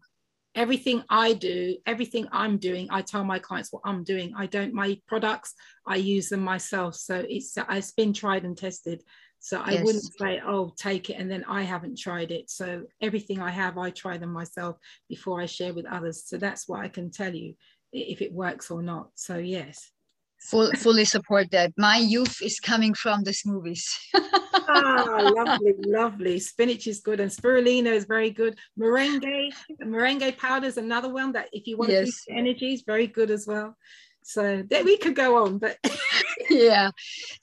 everything 0.54 1.04
I 1.08 1.32
do, 1.32 1.76
everything 1.86 2.28
I'm 2.30 2.58
doing, 2.58 2.88
I 2.90 3.02
tell 3.02 3.24
my 3.24 3.38
clients 3.38 3.72
what 3.72 3.82
I'm 3.84 4.04
doing. 4.04 4.34
I 4.36 4.46
don't 4.46 4.74
my 4.74 5.00
products, 5.06 5.54
I 5.86 5.96
use 5.96 6.28
them 6.28 6.40
myself. 6.40 6.94
So 6.96 7.24
it's 7.28 7.56
it's 7.56 7.92
been 7.92 8.12
tried 8.12 8.44
and 8.44 8.56
tested. 8.56 9.02
So 9.40 9.60
I 9.60 9.72
yes. 9.72 9.84
wouldn't 9.84 10.18
say, 10.18 10.40
oh, 10.44 10.72
take 10.76 11.10
it, 11.10 11.14
and 11.14 11.30
then 11.30 11.44
I 11.48 11.62
haven't 11.62 11.98
tried 11.98 12.30
it. 12.30 12.50
So 12.50 12.84
everything 13.00 13.40
I 13.40 13.50
have, 13.50 13.78
I 13.78 13.90
try 13.90 14.18
them 14.18 14.32
myself 14.32 14.76
before 15.08 15.40
I 15.40 15.46
share 15.46 15.72
with 15.72 15.86
others. 15.86 16.24
So 16.26 16.36
that's 16.36 16.68
what 16.68 16.80
I 16.80 16.88
can 16.88 17.10
tell 17.10 17.34
you 17.34 17.54
if 17.92 18.20
it 18.20 18.32
works 18.32 18.70
or 18.70 18.82
not. 18.82 19.10
So 19.14 19.38
yes. 19.38 19.90
Full, 20.40 20.70
fully 20.72 21.04
support 21.04 21.50
that. 21.50 21.72
My 21.76 21.96
youth 21.96 22.40
is 22.42 22.60
coming 22.60 22.94
from 22.94 23.24
the 23.24 23.32
smoothies. 23.32 23.84
ah, 24.14 25.32
lovely, 25.34 25.74
lovely. 25.84 26.38
Spinach 26.38 26.86
is 26.86 27.00
good, 27.00 27.18
and 27.18 27.30
spirulina 27.30 27.92
is 27.92 28.04
very 28.04 28.30
good. 28.30 28.56
Moringa, 28.78 29.52
moringa 29.82 30.36
powder 30.36 30.66
is 30.68 30.76
another 30.76 31.12
one 31.12 31.32
that 31.32 31.48
if 31.52 31.66
you 31.66 31.76
want 31.76 31.90
yes. 31.90 32.00
to 32.00 32.04
boost 32.06 32.24
energy 32.30 32.72
is 32.72 32.82
very 32.86 33.08
good 33.08 33.32
as 33.32 33.48
well. 33.48 33.76
So 34.22 34.62
that 34.70 34.84
we 34.84 34.96
could 34.96 35.16
go 35.16 35.44
on, 35.44 35.58
but 35.58 35.78
yeah. 36.50 36.90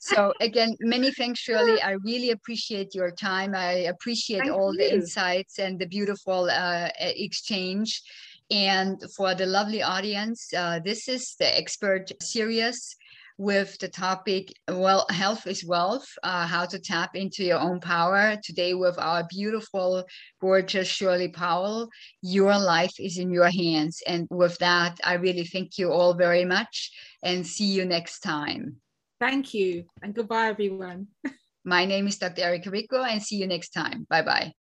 So 0.00 0.32
again, 0.40 0.76
many 0.80 1.12
thanks, 1.12 1.40
Shirley. 1.40 1.80
I 1.80 1.92
really 2.04 2.30
appreciate 2.30 2.94
your 2.94 3.10
time. 3.10 3.54
I 3.54 3.88
appreciate 3.94 4.40
Thank 4.40 4.52
all 4.52 4.72
you. 4.72 4.78
the 4.78 4.94
insights 4.94 5.58
and 5.58 5.78
the 5.78 5.86
beautiful 5.86 6.48
uh, 6.50 6.88
exchange. 6.98 8.02
And 8.50 9.02
for 9.16 9.34
the 9.34 9.46
lovely 9.46 9.82
audience, 9.82 10.52
uh, 10.56 10.80
this 10.84 11.08
is 11.08 11.34
the 11.38 11.58
expert 11.58 12.12
series 12.22 12.96
with 13.38 13.78
the 13.80 13.88
topic 13.88 14.50
well 14.68 15.04
health 15.10 15.46
is 15.46 15.62
wealth 15.64 16.06
uh, 16.22 16.46
how 16.46 16.64
to 16.64 16.78
tap 16.78 17.14
into 17.14 17.44
your 17.44 17.58
own 17.58 17.78
power 17.80 18.34
today 18.42 18.72
with 18.72 18.98
our 18.98 19.26
beautiful 19.28 20.02
gorgeous 20.40 20.88
shirley 20.88 21.28
powell 21.28 21.88
your 22.22 22.58
life 22.58 22.94
is 22.98 23.18
in 23.18 23.30
your 23.30 23.50
hands 23.50 24.02
and 24.06 24.26
with 24.30 24.56
that 24.58 24.98
i 25.04 25.14
really 25.14 25.44
thank 25.44 25.76
you 25.76 25.92
all 25.92 26.14
very 26.14 26.46
much 26.46 26.90
and 27.22 27.46
see 27.46 27.66
you 27.66 27.84
next 27.84 28.20
time 28.20 28.76
Thank 29.18 29.54
you 29.54 29.84
and 30.02 30.14
goodbye, 30.14 30.48
everyone. 30.48 31.08
My 31.64 31.84
name 31.84 32.06
is 32.06 32.18
Dr. 32.18 32.42
Erica 32.42 32.70
Rico 32.70 33.02
and 33.02 33.22
see 33.22 33.36
you 33.36 33.46
next 33.46 33.70
time. 33.70 34.06
Bye 34.08 34.22
bye. 34.22 34.52